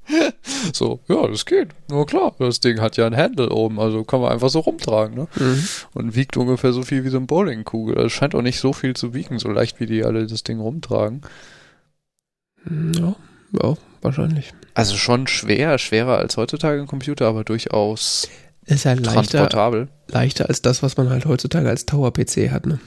[0.73, 1.69] So, ja, das geht.
[1.89, 5.15] Nur klar, das Ding hat ja ein Handle oben, also kann man einfach so rumtragen,
[5.15, 5.27] ne?
[5.35, 5.67] Mhm.
[5.93, 7.95] Und wiegt ungefähr so viel wie so eine Bowlingkugel.
[7.95, 10.43] Also es scheint auch nicht so viel zu wiegen, so leicht wie die alle das
[10.43, 11.21] Ding rumtragen.
[12.95, 13.15] Ja,
[13.61, 14.53] ja, wahrscheinlich.
[14.73, 18.27] Also schon schwer, schwerer als heutzutage ein Computer, aber durchaus
[18.65, 19.87] Ist halt leichter, transportabel.
[20.07, 22.79] leichter als das, was man halt heutzutage als Tower-PC hat, ne?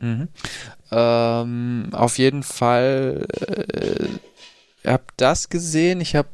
[0.00, 0.28] Mhm.
[0.90, 4.06] Ähm, auf jeden Fall, äh,
[4.86, 6.00] habe das gesehen.
[6.00, 6.28] Ich habe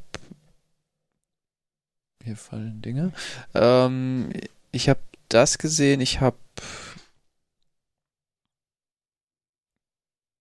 [2.25, 3.12] hier fallen Dinge.
[3.55, 4.33] Ähm,
[4.73, 6.01] ich habe das gesehen.
[6.01, 6.37] Ich habe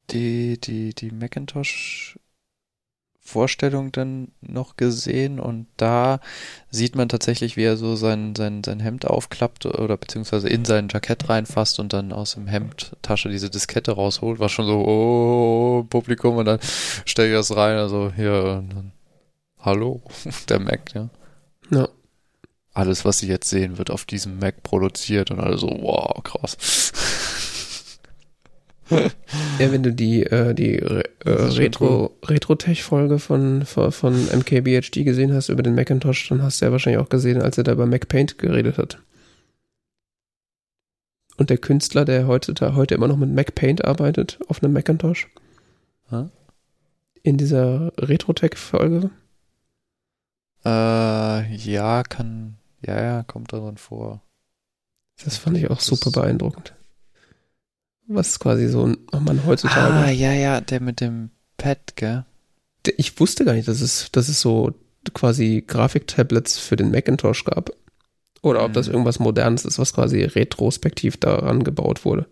[0.09, 2.17] die die die Macintosh
[3.27, 6.21] Vorstellung dann noch gesehen und da
[6.69, 10.87] sieht man tatsächlich, wie er so sein, sein, sein Hemd aufklappt oder beziehungsweise in sein
[10.89, 14.39] Jackett reinfasst und dann aus dem Hemdtasche diese Diskette rausholt.
[14.39, 16.59] War schon so, oh, Publikum und dann
[17.03, 18.91] stelle ich das rein, also hier, und dann,
[19.59, 20.01] hallo,
[20.49, 21.09] der Mac, ja.
[21.69, 21.89] Ja.
[22.73, 26.93] Alles, was Sie jetzt sehen, wird auf diesem Mac produziert und alle so, wow, krass.
[28.89, 31.29] Ja, wenn du die, äh, die Re äh,
[32.25, 37.01] Retro-Tech-Folge von, von, von MKBHD gesehen hast über den Macintosh, dann hast du ja wahrscheinlich
[37.03, 38.99] auch gesehen, als er da über MacPaint geredet hat.
[41.37, 45.27] Und der Künstler, der heute, da, heute immer noch mit MacPaint arbeitet, auf einem Macintosh,
[46.09, 46.25] Hä?
[47.23, 49.09] in dieser Retro-Tech-Folge,
[50.65, 54.21] Äh, ja, kann, ja, ja, kommt darin vor.
[55.23, 56.73] das fand ich auch Das- super beeindruckend.
[58.07, 59.93] Was quasi so ein oh man heutzutage.
[59.93, 62.25] Ah, ja, ja, der mit dem Pad, gell?
[62.95, 64.73] ich wusste gar nicht, dass es, dass es so
[65.13, 67.71] quasi Grafiktablets für den Macintosh gab.
[68.41, 68.93] Oder ob das Mhm.
[68.93, 72.27] irgendwas Modernes ist, was quasi retrospektiv daran gebaut wurde.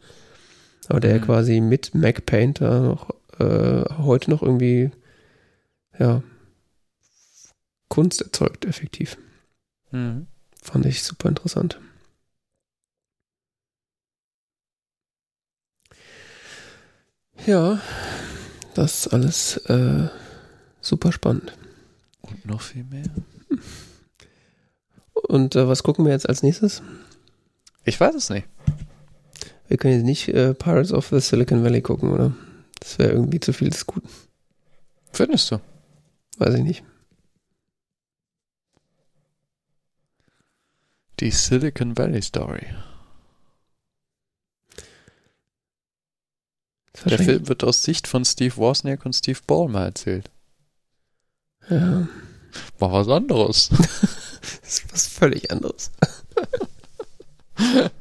[0.87, 1.21] Aber der Mhm.
[1.21, 4.91] quasi mit MacPaint da noch, äh, heute noch irgendwie,
[5.99, 6.23] ja,
[7.89, 9.17] Kunst erzeugt, effektiv.
[9.91, 10.27] Mhm.
[10.61, 11.79] Fand ich super interessant.
[17.45, 17.79] Ja,
[18.73, 20.09] das ist alles äh,
[20.81, 21.53] super spannend.
[22.21, 23.05] Und noch viel mehr.
[25.13, 26.81] Und äh, was gucken wir jetzt als nächstes?
[27.83, 28.47] Ich weiß es nicht.
[29.67, 32.33] Wir können jetzt nicht äh, Pirates of the Silicon Valley gucken, oder?
[32.79, 34.09] Das wäre irgendwie zu viel des Guten.
[35.11, 35.61] Findest du?
[36.37, 36.83] Weiß ich nicht.
[41.19, 42.67] Die Silicon Valley Story.
[44.75, 44.89] Das ist
[47.03, 50.29] Der Film wird aus Sicht von Steve Wozniak und Steve Ballmer erzählt.
[51.69, 52.07] Ja,
[52.79, 53.69] War was anderes.
[54.61, 55.91] das ist was völlig anderes.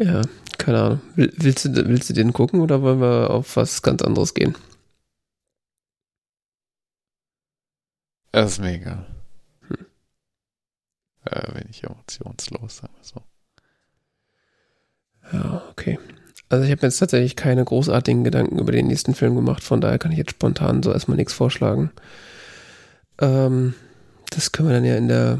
[0.00, 0.22] Ja,
[0.56, 1.00] keine Ahnung.
[1.14, 4.56] Will, willst, du, willst du den gucken oder wollen wir auf was ganz anderes gehen?
[8.32, 9.04] Das ist mega.
[9.68, 9.86] Hm.
[11.26, 13.22] Äh, ich emotionslos, sagen wir so.
[15.32, 15.98] Ja, okay.
[16.50, 19.98] Also ich habe jetzt tatsächlich keine großartigen Gedanken über den nächsten Film gemacht, von daher
[19.98, 21.92] kann ich jetzt spontan so erstmal nichts vorschlagen.
[23.20, 23.74] Ähm,
[24.30, 25.38] das können wir dann ja in der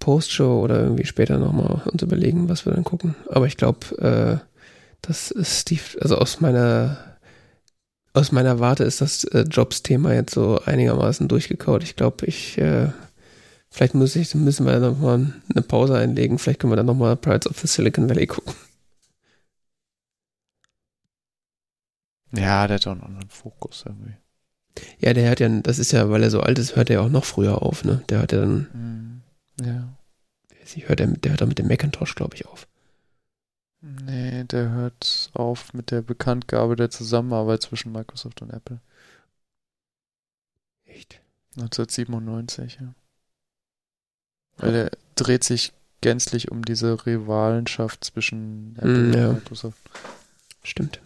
[0.00, 3.14] Postshow oder irgendwie später nochmal uns überlegen, was wir dann gucken.
[3.30, 4.38] Aber ich glaube, äh,
[5.02, 6.96] das ist Steve, also aus meiner
[8.14, 11.82] aus meiner Warte ist das äh, Jobs-Thema jetzt so einigermaßen durchgekaut.
[11.82, 12.88] Ich glaube, ich äh,
[13.70, 16.38] vielleicht muss ich, müssen wir nochmal eine Pause einlegen.
[16.38, 18.54] Vielleicht können wir dann nochmal Pirates of the Silicon Valley gucken.
[22.32, 24.14] Ja, der hat auch einen anderen Fokus irgendwie.
[24.98, 27.00] Ja, der hat ja, das ist ja, weil er so alt ist, hört er ja
[27.02, 28.02] auch noch früher auf, ne?
[28.08, 29.22] Der hört ja dann, Hm,
[29.66, 29.88] Ja.
[30.62, 32.66] ich hört der, der hört dann mit dem Macintosh, glaube ich, auf.
[33.80, 38.80] Nee, der hört auf mit der Bekanntgabe der Zusammenarbeit zwischen Microsoft und Apple.
[40.84, 41.20] Echt?
[41.56, 42.94] 1997, ja.
[44.58, 49.28] Weil der dreht sich gänzlich um diese Rivalenschaft zwischen Apple Mm, ja.
[49.28, 49.78] und Microsoft.
[50.62, 51.00] Stimmt.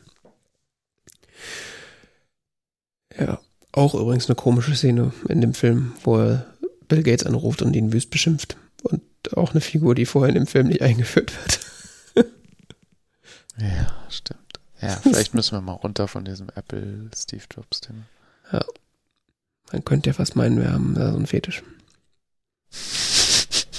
[3.19, 3.41] Ja,
[3.73, 6.47] auch übrigens eine komische Szene in dem Film, wo er
[6.89, 8.57] Bill Gates anruft und ihn wüst beschimpft.
[8.83, 9.03] Und
[9.35, 11.61] auch eine Figur, die vorher in dem Film nicht eingeführt wird.
[13.59, 14.61] Ja, stimmt.
[14.81, 18.05] Ja, vielleicht müssen wir mal runter von diesem Apple Steve Jobs Thema.
[19.73, 21.63] Man könnte ja fast meinen, wir haben da so einen Fetisch.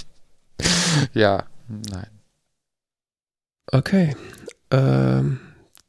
[1.13, 2.07] ja, nein.
[3.71, 4.15] Okay.
[4.69, 5.39] Ähm,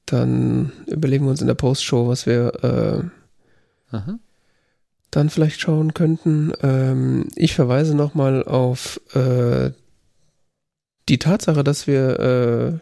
[0.06, 3.10] dann überlegen wir uns in der Postshow, was wir
[3.92, 3.98] äh,
[5.10, 6.52] dann vielleicht schauen könnten.
[6.62, 9.70] Ähm, ich verweise nochmal auf äh,
[11.08, 12.80] die Tatsache, dass wir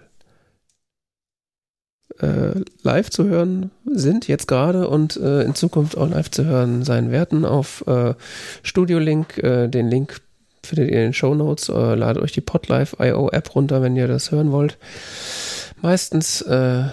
[2.22, 6.84] äh, live zu hören sind, jetzt gerade und äh, in Zukunft auch live zu hören
[6.84, 8.14] sein werden auf äh,
[8.62, 9.38] Studio Link.
[9.38, 10.20] Äh, den Link
[10.62, 11.68] findet ihr in den Show Notes.
[11.68, 14.76] Äh, ladet euch die Podlife.io App runter, wenn ihr das hören wollt.
[15.80, 16.84] Meistens äh,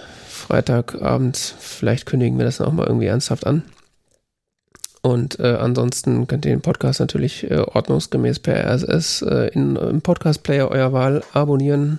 [0.48, 3.64] Freitagabend, vielleicht kündigen wir das dann auch mal irgendwie ernsthaft an.
[5.02, 10.00] Und äh, ansonsten könnt ihr den Podcast natürlich äh, ordnungsgemäß per RSS äh, in, im
[10.00, 11.98] Podcast-Player eurer Wahl abonnieren.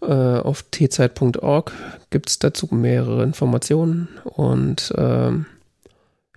[0.00, 1.72] Äh, auf tzeit.org
[2.08, 4.08] gibt es dazu mehrere Informationen.
[4.24, 5.44] Und ähm,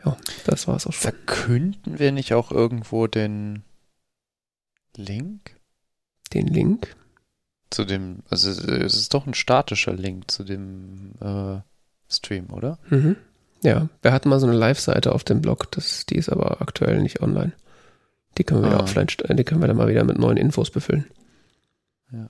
[0.03, 1.13] ja, das war es auch schon.
[1.13, 3.63] Verkünden wir nicht auch irgendwo den
[4.97, 5.55] Link?
[6.33, 6.97] Den Link?
[7.69, 11.59] Zu dem, also es ist doch ein statischer Link zu dem äh,
[12.09, 12.79] Stream, oder?
[12.89, 13.15] Mhm.
[13.61, 17.01] Ja, wir hatten mal so eine Live-Seite auf dem Blog, das, die ist aber aktuell
[17.01, 17.51] nicht online.
[18.37, 18.73] Die können wir ah.
[18.73, 21.05] wieder offline, die können wir dann mal wieder mit neuen Infos befüllen.
[22.11, 22.29] Ja.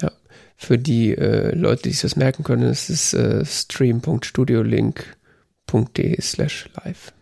[0.00, 0.12] Ja.
[0.56, 7.12] Für die äh, Leute, die sich das merken können, es ist äh, stream.studiolink.de slash live.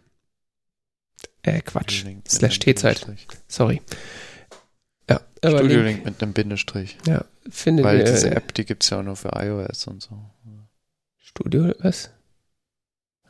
[1.43, 2.05] Äh, Quatsch.
[2.29, 3.07] Slash T-Zeit.
[3.47, 3.81] Sorry.
[5.43, 6.99] Aber Studio Link, Link mit einem Bindestrich.
[7.07, 10.03] Ja, findet Weil ihr, diese App, die gibt es ja auch nur für iOS und
[10.03, 10.19] so.
[11.19, 12.11] Studio, was?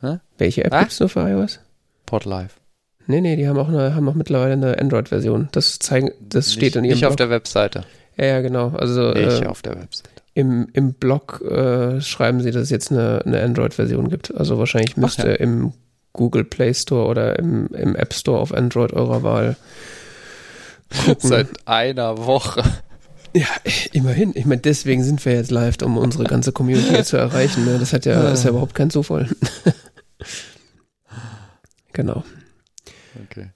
[0.01, 0.19] Hä?
[0.37, 0.79] Welche App ah?
[0.79, 1.59] gibt es nur für iOS?
[2.05, 2.55] Podlife.
[3.07, 5.49] Nee, nee, die haben auch, eine, haben auch mittlerweile eine Android-Version.
[5.51, 7.09] Das zeigen, das nicht, steht in ihrem Nicht Blog.
[7.11, 7.83] auf der Webseite.
[8.17, 8.69] Ja, ja, genau.
[8.69, 10.09] Also, nicht äh, auf der Webseite.
[10.33, 14.35] Im, im Blog äh, schreiben sie, dass es jetzt eine, eine Android-Version gibt.
[14.35, 15.35] Also wahrscheinlich müsste ja.
[15.35, 15.73] im
[16.13, 19.55] Google Play Store oder im, im App Store auf Android eurer Wahl
[21.05, 21.29] gucken.
[21.29, 22.63] Seit einer Woche.
[23.33, 23.47] Ja,
[23.93, 24.33] immerhin.
[24.35, 27.65] Ich meine, deswegen sind wir jetzt live, um unsere ganze Community zu erreichen.
[27.65, 27.77] Ne?
[27.77, 28.31] Das hat ja, ja.
[28.31, 29.29] ist ja überhaupt kein Zufall.
[31.93, 32.23] genau.
[33.25, 33.51] Okay.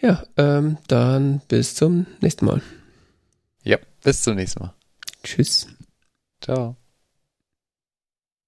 [0.00, 2.62] Ja, ähm, dann bis zum nächsten Mal.
[3.64, 4.74] Ja, bis zum nächsten Mal.
[5.24, 5.66] Tschüss.
[6.40, 6.76] Ciao.